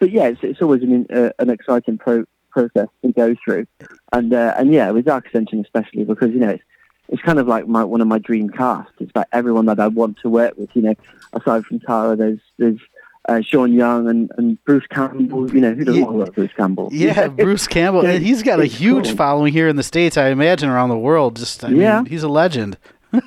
but 0.00 0.10
yeah, 0.10 0.26
it's, 0.26 0.40
it's 0.42 0.60
always 0.60 0.82
an, 0.82 1.06
uh, 1.14 1.30
an 1.38 1.50
exciting 1.50 1.96
pro- 1.98 2.26
process 2.50 2.88
to 3.02 3.12
go 3.12 3.36
through, 3.44 3.66
and 4.12 4.32
uh, 4.32 4.54
and 4.56 4.72
yeah, 4.72 4.90
with 4.90 5.04
Dark 5.04 5.28
Ascension 5.28 5.60
especially 5.60 6.04
because 6.04 6.30
you 6.30 6.40
know 6.40 6.50
it's 6.50 6.64
it's 7.08 7.22
kind 7.22 7.38
of 7.38 7.46
like 7.46 7.66
my 7.68 7.84
one 7.84 8.00
of 8.00 8.06
my 8.06 8.18
dream 8.18 8.48
casts. 8.48 8.92
It's 8.98 9.14
like 9.14 9.26
everyone 9.32 9.66
that 9.66 9.78
I 9.78 9.88
want 9.88 10.18
to 10.22 10.28
work 10.28 10.56
with. 10.56 10.70
You 10.74 10.82
know, 10.82 10.94
aside 11.32 11.64
from 11.66 11.80
Tara, 11.80 12.16
there's 12.16 12.40
there's 12.58 12.80
uh, 13.28 13.40
Sean 13.40 13.72
Young 13.72 14.08
and, 14.08 14.30
and 14.36 14.62
Bruce 14.64 14.86
Campbell. 14.90 15.52
You 15.52 15.60
know, 15.60 15.74
who 15.74 15.84
doesn't 15.84 16.00
yeah. 16.00 16.08
want 16.08 16.26
to 16.26 16.32
Bruce 16.32 16.52
Campbell? 16.56 16.88
Yeah, 16.92 17.28
Bruce 17.28 17.66
Campbell. 17.66 18.06
and 18.06 18.24
he's 18.24 18.42
got 18.42 18.60
a 18.60 18.66
huge 18.66 19.06
cool. 19.06 19.16
following 19.16 19.52
here 19.52 19.68
in 19.68 19.76
the 19.76 19.82
States, 19.82 20.16
I 20.16 20.28
imagine, 20.28 20.68
around 20.68 20.90
the 20.90 20.98
world. 20.98 21.36
Just, 21.36 21.64
I 21.64 21.68
yeah. 21.70 21.98
Mean, 21.98 22.06
he's 22.06 22.22
a 22.22 22.28
legend. 22.28 22.78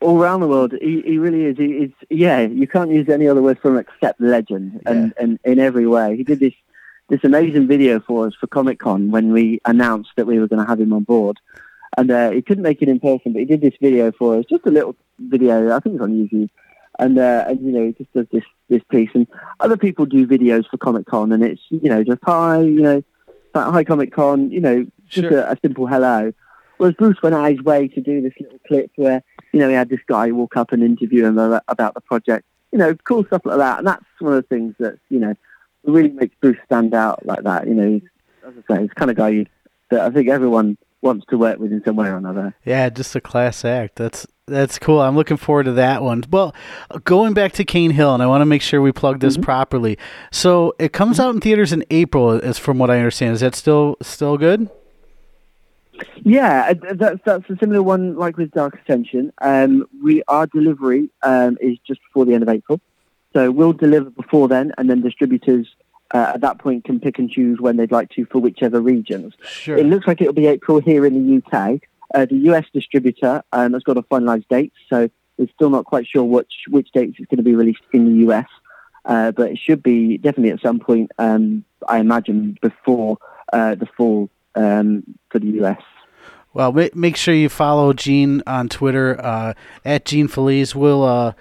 All 0.00 0.20
around 0.20 0.40
the 0.40 0.48
world, 0.48 0.74
he, 0.80 1.02
he 1.02 1.18
really 1.18 1.44
is. 1.44 1.56
He, 1.56 1.64
it's, 1.84 1.94
yeah, 2.10 2.40
you 2.40 2.66
can't 2.66 2.90
use 2.90 3.08
any 3.08 3.26
other 3.26 3.42
word 3.42 3.58
for 3.58 3.70
him 3.70 3.78
except 3.78 4.20
legend, 4.20 4.82
and, 4.84 5.14
and 5.18 5.38
in 5.44 5.58
every 5.58 5.86
way. 5.86 6.16
He 6.16 6.22
did 6.22 6.38
this 6.38 6.52
this 7.08 7.20
amazing 7.24 7.66
video 7.66 8.00
for 8.00 8.26
us 8.26 8.34
for 8.38 8.46
Comic 8.46 8.80
Con 8.80 9.10
when 9.10 9.32
we 9.32 9.60
announced 9.64 10.10
that 10.16 10.26
we 10.26 10.38
were 10.38 10.48
going 10.48 10.60
to 10.60 10.68
have 10.68 10.80
him 10.80 10.92
on 10.92 11.04
board. 11.04 11.38
And 11.96 12.10
uh, 12.10 12.30
he 12.30 12.42
couldn't 12.42 12.64
make 12.64 12.82
it 12.82 12.88
in 12.88 13.00
person, 13.00 13.32
but 13.32 13.38
he 13.38 13.44
did 13.44 13.60
this 13.60 13.74
video 13.80 14.12
for 14.12 14.36
us, 14.36 14.44
just 14.50 14.66
a 14.66 14.70
little 14.70 14.96
video. 15.18 15.74
I 15.74 15.80
think 15.80 15.94
it's 15.94 16.02
on 16.02 16.12
YouTube. 16.12 16.50
And, 16.98 17.18
uh, 17.18 17.44
and 17.48 17.60
you 17.60 17.72
know, 17.72 17.92
just 17.92 18.12
does 18.14 18.26
this 18.32 18.44
this 18.68 18.82
piece. 18.90 19.10
And 19.14 19.26
other 19.60 19.76
people 19.76 20.06
do 20.06 20.26
videos 20.26 20.68
for 20.68 20.78
Comic 20.78 21.06
Con, 21.06 21.30
and 21.32 21.42
it's 21.42 21.60
you 21.68 21.88
know 21.90 22.02
just 22.02 22.20
hi, 22.24 22.60
you 22.62 22.80
know, 22.80 23.02
hi 23.54 23.84
Comic 23.84 24.12
Con, 24.12 24.50
you 24.50 24.60
know, 24.60 24.86
just 25.08 25.28
Sure. 25.28 25.40
a, 25.40 25.52
a 25.52 25.56
simple 25.62 25.86
hello. 25.86 26.32
Whereas 26.78 26.94
Bruce 26.94 27.22
went 27.22 27.34
out 27.34 27.50
his 27.50 27.62
way 27.62 27.88
to 27.88 28.00
do 28.00 28.20
this 28.20 28.32
little 28.40 28.58
clip 28.66 28.90
where 28.96 29.22
you 29.52 29.60
know 29.60 29.68
he 29.68 29.74
had 29.74 29.88
this 29.88 30.00
guy 30.06 30.30
walk 30.32 30.56
up 30.56 30.72
and 30.72 30.82
interview 30.82 31.24
him 31.24 31.38
about, 31.38 31.62
about 31.68 31.94
the 31.94 32.00
project. 32.00 32.46
You 32.72 32.78
know, 32.78 32.94
cool 33.04 33.24
stuff 33.24 33.42
like 33.44 33.58
that. 33.58 33.78
And 33.78 33.86
that's 33.86 34.04
one 34.18 34.32
of 34.34 34.42
the 34.42 34.48
things 34.54 34.74
that 34.78 34.98
you 35.08 35.18
know 35.18 35.34
really 35.84 36.10
makes 36.10 36.34
Bruce 36.40 36.58
stand 36.64 36.94
out 36.94 37.24
like 37.24 37.42
that. 37.44 37.66
You 37.66 37.74
know, 37.74 37.88
he's, 37.90 38.02
as 38.46 38.54
I 38.68 38.74
say, 38.74 38.80
he's 38.80 38.88
the 38.88 38.94
kind 38.94 39.10
of 39.10 39.16
guy 39.16 39.28
you, 39.28 39.46
that 39.90 40.00
I 40.00 40.10
think 40.10 40.28
everyone 40.28 40.76
wants 41.02 41.26
to 41.30 41.38
work 41.38 41.58
with 41.58 41.72
in 41.72 41.82
some 41.84 41.96
way 41.96 42.08
or 42.08 42.16
another. 42.16 42.54
Yeah, 42.64 42.88
just 42.88 43.14
a 43.14 43.20
class 43.20 43.64
act. 43.64 43.96
That's 43.96 44.26
that's 44.46 44.78
cool. 44.78 45.00
I'm 45.00 45.16
looking 45.16 45.36
forward 45.36 45.64
to 45.64 45.72
that 45.72 46.02
one. 46.02 46.22
Well, 46.30 46.54
going 47.04 47.34
back 47.34 47.52
to 47.54 47.64
Cain 47.64 47.90
Hill, 47.90 48.14
and 48.14 48.22
I 48.22 48.26
want 48.26 48.42
to 48.42 48.46
make 48.46 48.62
sure 48.62 48.80
we 48.80 48.92
plug 48.92 49.18
this 49.20 49.36
properly. 49.36 49.98
So 50.30 50.74
it 50.78 50.92
comes 50.92 51.18
out 51.18 51.34
in 51.34 51.40
theaters 51.40 51.72
in 51.72 51.84
April, 51.90 52.32
is 52.32 52.58
from 52.58 52.78
what 52.78 52.90
I 52.90 52.98
understand. 52.98 53.34
Is 53.34 53.40
that 53.40 53.54
still 53.54 53.96
still 54.02 54.36
good? 54.38 54.70
Yeah, 56.22 56.70
uh, 56.70 56.94
that's 56.94 57.20
that's 57.24 57.50
a 57.50 57.56
similar 57.56 57.82
one 57.82 58.16
like 58.16 58.36
with 58.36 58.50
Dark 58.52 58.78
Ascension. 58.80 59.32
Um, 59.40 59.86
we 60.02 60.22
our 60.28 60.46
delivery 60.46 61.08
um, 61.22 61.56
is 61.60 61.78
just 61.86 62.00
before 62.02 62.24
the 62.24 62.34
end 62.34 62.42
of 62.42 62.48
April, 62.48 62.80
so 63.32 63.50
we'll 63.50 63.72
deliver 63.72 64.10
before 64.10 64.48
then, 64.48 64.72
and 64.78 64.88
then 64.90 65.00
distributors 65.00 65.66
uh, 66.12 66.32
at 66.34 66.40
that 66.40 66.58
point 66.58 66.84
can 66.84 67.00
pick 67.00 67.18
and 67.18 67.30
choose 67.30 67.60
when 67.60 67.76
they'd 67.76 67.92
like 67.92 68.10
to 68.10 68.24
for 68.26 68.38
whichever 68.38 68.80
regions. 68.80 69.34
Sure. 69.44 69.76
It 69.76 69.86
looks 69.86 70.06
like 70.06 70.20
it'll 70.20 70.32
be 70.32 70.46
April 70.46 70.80
here 70.80 71.04
in 71.06 71.14
the 71.14 71.42
UK. 71.42 71.80
Uh, 72.14 72.26
the 72.26 72.36
US 72.50 72.64
distributor 72.72 73.42
um, 73.52 73.72
has 73.72 73.82
got 73.82 73.94
to 73.94 74.02
finalise 74.02 74.46
dates, 74.48 74.76
so 74.88 75.08
we're 75.36 75.48
still 75.54 75.70
not 75.70 75.84
quite 75.84 76.06
sure 76.06 76.24
which 76.24 76.52
which 76.70 76.90
dates 76.92 77.16
it's 77.18 77.28
going 77.28 77.38
to 77.38 77.42
be 77.42 77.54
released 77.54 77.82
in 77.92 78.04
the 78.04 78.26
US. 78.26 78.46
Uh, 79.04 79.30
but 79.30 79.50
it 79.52 79.58
should 79.58 79.82
be 79.82 80.18
definitely 80.18 80.50
at 80.50 80.60
some 80.60 80.80
point, 80.80 81.12
um, 81.18 81.64
I 81.88 81.98
imagine, 81.98 82.58
before 82.60 83.18
uh, 83.52 83.76
the 83.76 83.86
fall 83.86 84.28
um, 84.56 85.04
for 85.30 85.38
the 85.38 85.62
US. 85.62 85.80
Well, 86.52 86.72
make 86.94 87.16
sure 87.16 87.34
you 87.34 87.48
follow 87.48 87.92
Gene 87.92 88.42
on 88.46 88.68
Twitter 88.68 89.20
uh, 89.22 89.52
at 89.84 90.06
Gene 90.06 90.26
Fallaize. 90.26 90.74
We'll 90.74 91.04
uh, 91.04 91.32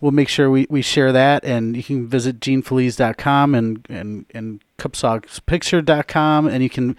we'll 0.00 0.12
make 0.12 0.28
sure 0.28 0.50
we, 0.50 0.66
we 0.70 0.82
share 0.82 1.12
that, 1.12 1.44
and 1.44 1.76
you 1.76 1.82
can 1.82 2.06
visit 2.06 2.40
genefallaize.com 2.40 3.54
and 3.54 3.86
and 3.88 4.26
and 4.34 4.60
cupsogspicture.com, 4.78 6.46
and 6.46 6.62
you 6.62 6.70
can 6.70 6.96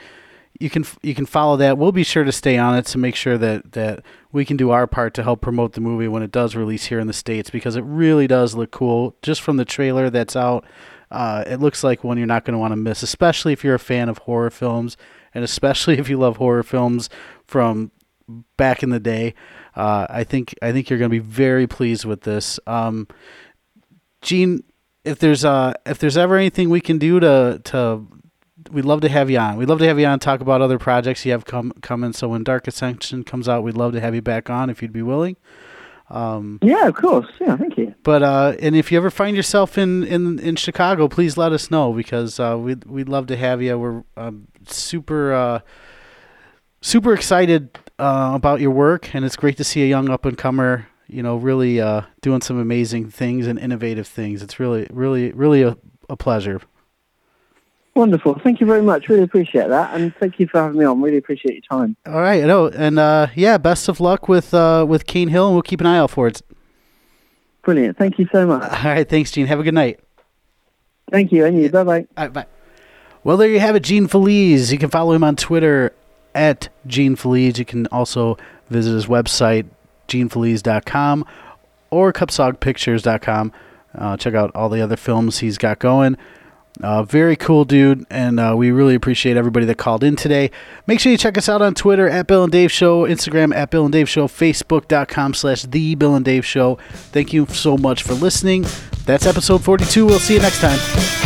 you 0.59 0.69
can 0.69 0.85
you 1.01 1.15
can 1.15 1.25
follow 1.25 1.57
that. 1.57 1.77
We'll 1.77 1.91
be 1.91 2.03
sure 2.03 2.23
to 2.23 2.31
stay 2.31 2.57
on 2.57 2.77
it 2.77 2.85
to 2.87 2.97
make 2.97 3.15
sure 3.15 3.37
that 3.37 3.71
that 3.71 4.03
we 4.31 4.45
can 4.45 4.57
do 4.57 4.71
our 4.71 4.87
part 4.87 5.13
to 5.15 5.23
help 5.23 5.41
promote 5.41 5.73
the 5.73 5.81
movie 5.81 6.07
when 6.07 6.23
it 6.23 6.31
does 6.31 6.55
release 6.55 6.85
here 6.85 6.99
in 6.99 7.07
the 7.07 7.13
states 7.13 7.49
because 7.49 7.75
it 7.75 7.83
really 7.83 8.27
does 8.27 8.55
look 8.55 8.71
cool. 8.71 9.15
Just 9.21 9.41
from 9.41 9.57
the 9.57 9.65
trailer 9.65 10.09
that's 10.09 10.35
out, 10.35 10.65
uh, 11.11 11.43
it 11.47 11.59
looks 11.59 11.83
like 11.83 12.03
one 12.03 12.17
you're 12.17 12.27
not 12.27 12.45
going 12.45 12.53
to 12.53 12.59
want 12.59 12.73
to 12.73 12.77
miss, 12.77 13.01
especially 13.03 13.53
if 13.53 13.63
you're 13.63 13.75
a 13.75 13.79
fan 13.79 14.09
of 14.09 14.19
horror 14.19 14.51
films, 14.51 14.97
and 15.33 15.43
especially 15.43 15.97
if 15.99 16.09
you 16.09 16.17
love 16.17 16.37
horror 16.37 16.63
films 16.63 17.09
from 17.45 17.91
back 18.57 18.83
in 18.83 18.89
the 18.89 18.99
day. 18.99 19.33
Uh, 19.75 20.07
I 20.09 20.23
think 20.23 20.55
I 20.61 20.71
think 20.71 20.89
you're 20.89 20.99
going 20.99 21.11
to 21.11 21.15
be 21.15 21.19
very 21.19 21.67
pleased 21.67 22.05
with 22.05 22.21
this. 22.21 22.59
Um, 22.67 23.07
Gene, 24.21 24.63
if 25.05 25.19
there's 25.19 25.45
uh 25.45 25.73
if 25.85 25.99
there's 25.99 26.17
ever 26.17 26.35
anything 26.35 26.69
we 26.69 26.81
can 26.81 26.97
do 26.97 27.19
to 27.19 27.61
to 27.65 28.05
we'd 28.71 28.85
love 28.85 29.01
to 29.01 29.09
have 29.09 29.29
you 29.29 29.37
on. 29.39 29.55
We'd 29.57 29.69
love 29.69 29.79
to 29.79 29.87
have 29.87 29.99
you 29.99 30.05
on 30.05 30.19
talk 30.19 30.41
about 30.41 30.61
other 30.61 30.77
projects 30.77 31.25
you 31.25 31.31
have 31.31 31.45
come 31.45 31.71
coming. 31.81 32.13
So 32.13 32.27
when 32.27 32.43
Dark 32.43 32.67
Ascension 32.67 33.23
comes 33.23 33.47
out, 33.47 33.63
we'd 33.63 33.77
love 33.77 33.93
to 33.93 34.01
have 34.01 34.13
you 34.13 34.21
back 34.21 34.49
on 34.49 34.69
if 34.69 34.81
you'd 34.81 34.93
be 34.93 35.01
willing. 35.01 35.37
Um, 36.09 36.59
Yeah, 36.61 36.87
of 36.87 36.95
course. 36.95 37.27
Yeah, 37.39 37.55
thank 37.55 37.77
you. 37.77 37.93
but 38.03 38.23
uh, 38.23 38.55
and 38.59 38.75
if 38.75 38.91
you 38.91 38.97
ever 38.97 39.11
find 39.11 39.35
yourself 39.37 39.77
in, 39.77 40.03
in, 40.03 40.39
in 40.39 40.55
Chicago, 40.55 41.07
please 41.07 41.37
let 41.37 41.51
us 41.53 41.69
know 41.71 41.93
because 41.93 42.39
uh, 42.39 42.57
we'd 42.59 42.83
we'd 42.85 43.09
love 43.09 43.27
to 43.27 43.37
have 43.37 43.61
you. 43.61 43.77
We're 43.77 44.03
um, 44.17 44.47
super 44.67 45.33
uh, 45.33 45.59
super 46.81 47.13
excited 47.13 47.77
uh, 47.99 48.31
about 48.33 48.61
your 48.61 48.71
work, 48.71 49.13
and 49.13 49.25
it's 49.25 49.35
great 49.35 49.57
to 49.57 49.63
see 49.63 49.83
a 49.83 49.87
young 49.87 50.09
up 50.09 50.25
and 50.25 50.37
comer. 50.37 50.87
You 51.07 51.23
know, 51.23 51.37
really 51.37 51.81
uh, 51.81 52.03
doing 52.21 52.41
some 52.41 52.59
amazing 52.59 53.09
things 53.09 53.47
and 53.47 53.57
innovative 53.59 54.07
things. 54.07 54.43
It's 54.43 54.59
really 54.59 54.87
really 54.91 55.31
really 55.31 55.63
a, 55.63 55.77
a 56.09 56.15
pleasure. 56.15 56.61
Wonderful. 57.95 58.39
Thank 58.43 58.61
you 58.61 58.67
very 58.67 58.81
much. 58.81 59.09
Really 59.09 59.23
appreciate 59.23 59.67
that, 59.67 59.93
and 59.93 60.15
thank 60.15 60.39
you 60.39 60.47
for 60.47 60.61
having 60.61 60.79
me 60.79 60.85
on. 60.85 61.01
Really 61.01 61.17
appreciate 61.17 61.53
your 61.53 61.79
time. 61.79 61.97
All 62.05 62.21
right, 62.21 62.43
no, 62.45 62.67
and 62.67 62.99
uh, 62.99 63.27
yeah, 63.35 63.57
best 63.57 63.89
of 63.89 63.99
luck 63.99 64.29
with 64.29 64.53
uh, 64.53 64.85
with 64.87 65.05
Cain 65.05 65.27
Hill, 65.27 65.47
and 65.47 65.55
we'll 65.55 65.63
keep 65.63 65.81
an 65.81 65.87
eye 65.87 65.97
out 65.97 66.11
for 66.11 66.27
it. 66.27 66.41
Brilliant. 67.63 67.97
Thank 67.97 68.17
you 68.17 68.27
so 68.31 68.45
much. 68.47 68.63
All 68.63 68.91
right, 68.91 69.07
thanks, 69.07 69.31
Gene. 69.31 69.47
Have 69.47 69.59
a 69.59 69.63
good 69.63 69.73
night. 69.73 69.99
Thank 71.11 71.31
you, 71.31 71.45
and 71.45 71.61
you. 71.61 71.69
Bye 71.69 71.83
bye. 71.83 72.07
Right, 72.15 72.31
bye. 72.31 72.45
Well, 73.23 73.35
there 73.35 73.49
you 73.49 73.59
have 73.59 73.75
it, 73.75 73.83
Gene 73.83 74.07
Fallaize. 74.07 74.71
You 74.71 74.77
can 74.77 74.89
follow 74.89 75.11
him 75.11 75.23
on 75.23 75.35
Twitter 75.35 75.93
at 76.33 76.69
Gene 76.87 77.15
Fallaize. 77.15 77.57
You 77.57 77.65
can 77.65 77.87
also 77.87 78.37
visit 78.69 78.93
his 78.93 79.07
website, 79.07 79.67
genefallaize.com 80.07 81.25
or 81.91 82.13
cupsoguepictures.com. 82.13 83.51
Uh, 83.97 84.17
check 84.17 84.33
out 84.33 84.51
all 84.53 84.69
the 84.69 84.81
other 84.81 84.97
films 84.97 85.39
he's 85.39 85.57
got 85.57 85.79
going. 85.79 86.17
Uh, 86.81 87.03
very 87.03 87.35
cool 87.35 87.65
dude, 87.65 88.05
and 88.09 88.39
uh, 88.39 88.53
we 88.55 88.71
really 88.71 88.95
appreciate 88.95 89.35
everybody 89.35 89.65
that 89.65 89.77
called 89.77 90.01
in 90.03 90.15
today. 90.15 90.49
Make 90.87 90.99
sure 91.01 91.11
you 91.11 91.17
check 91.17 91.37
us 91.37 91.49
out 91.49 91.61
on 91.61 91.73
Twitter 91.73 92.07
at 92.07 92.25
Bill 92.27 92.43
and 92.43 92.51
Dave 92.51 92.71
Show, 92.71 93.03
Instagram 93.03 93.53
at 93.53 93.69
Bill 93.69 93.85
and 93.85 93.91
Dave 93.91 94.07
Show, 94.07 94.27
Facebook.com 94.27 95.33
slash 95.33 95.63
The 95.63 95.95
Bill 95.95 96.15
and 96.15 96.23
Dave 96.23 96.45
Show. 96.45 96.77
Thank 97.11 97.33
you 97.33 97.47
so 97.47 97.77
much 97.77 98.03
for 98.03 98.13
listening. 98.13 98.65
That's 99.05 99.25
episode 99.25 99.63
42. 99.63 100.05
We'll 100.05 100.19
see 100.19 100.35
you 100.35 100.41
next 100.41 100.61
time. 100.61 101.18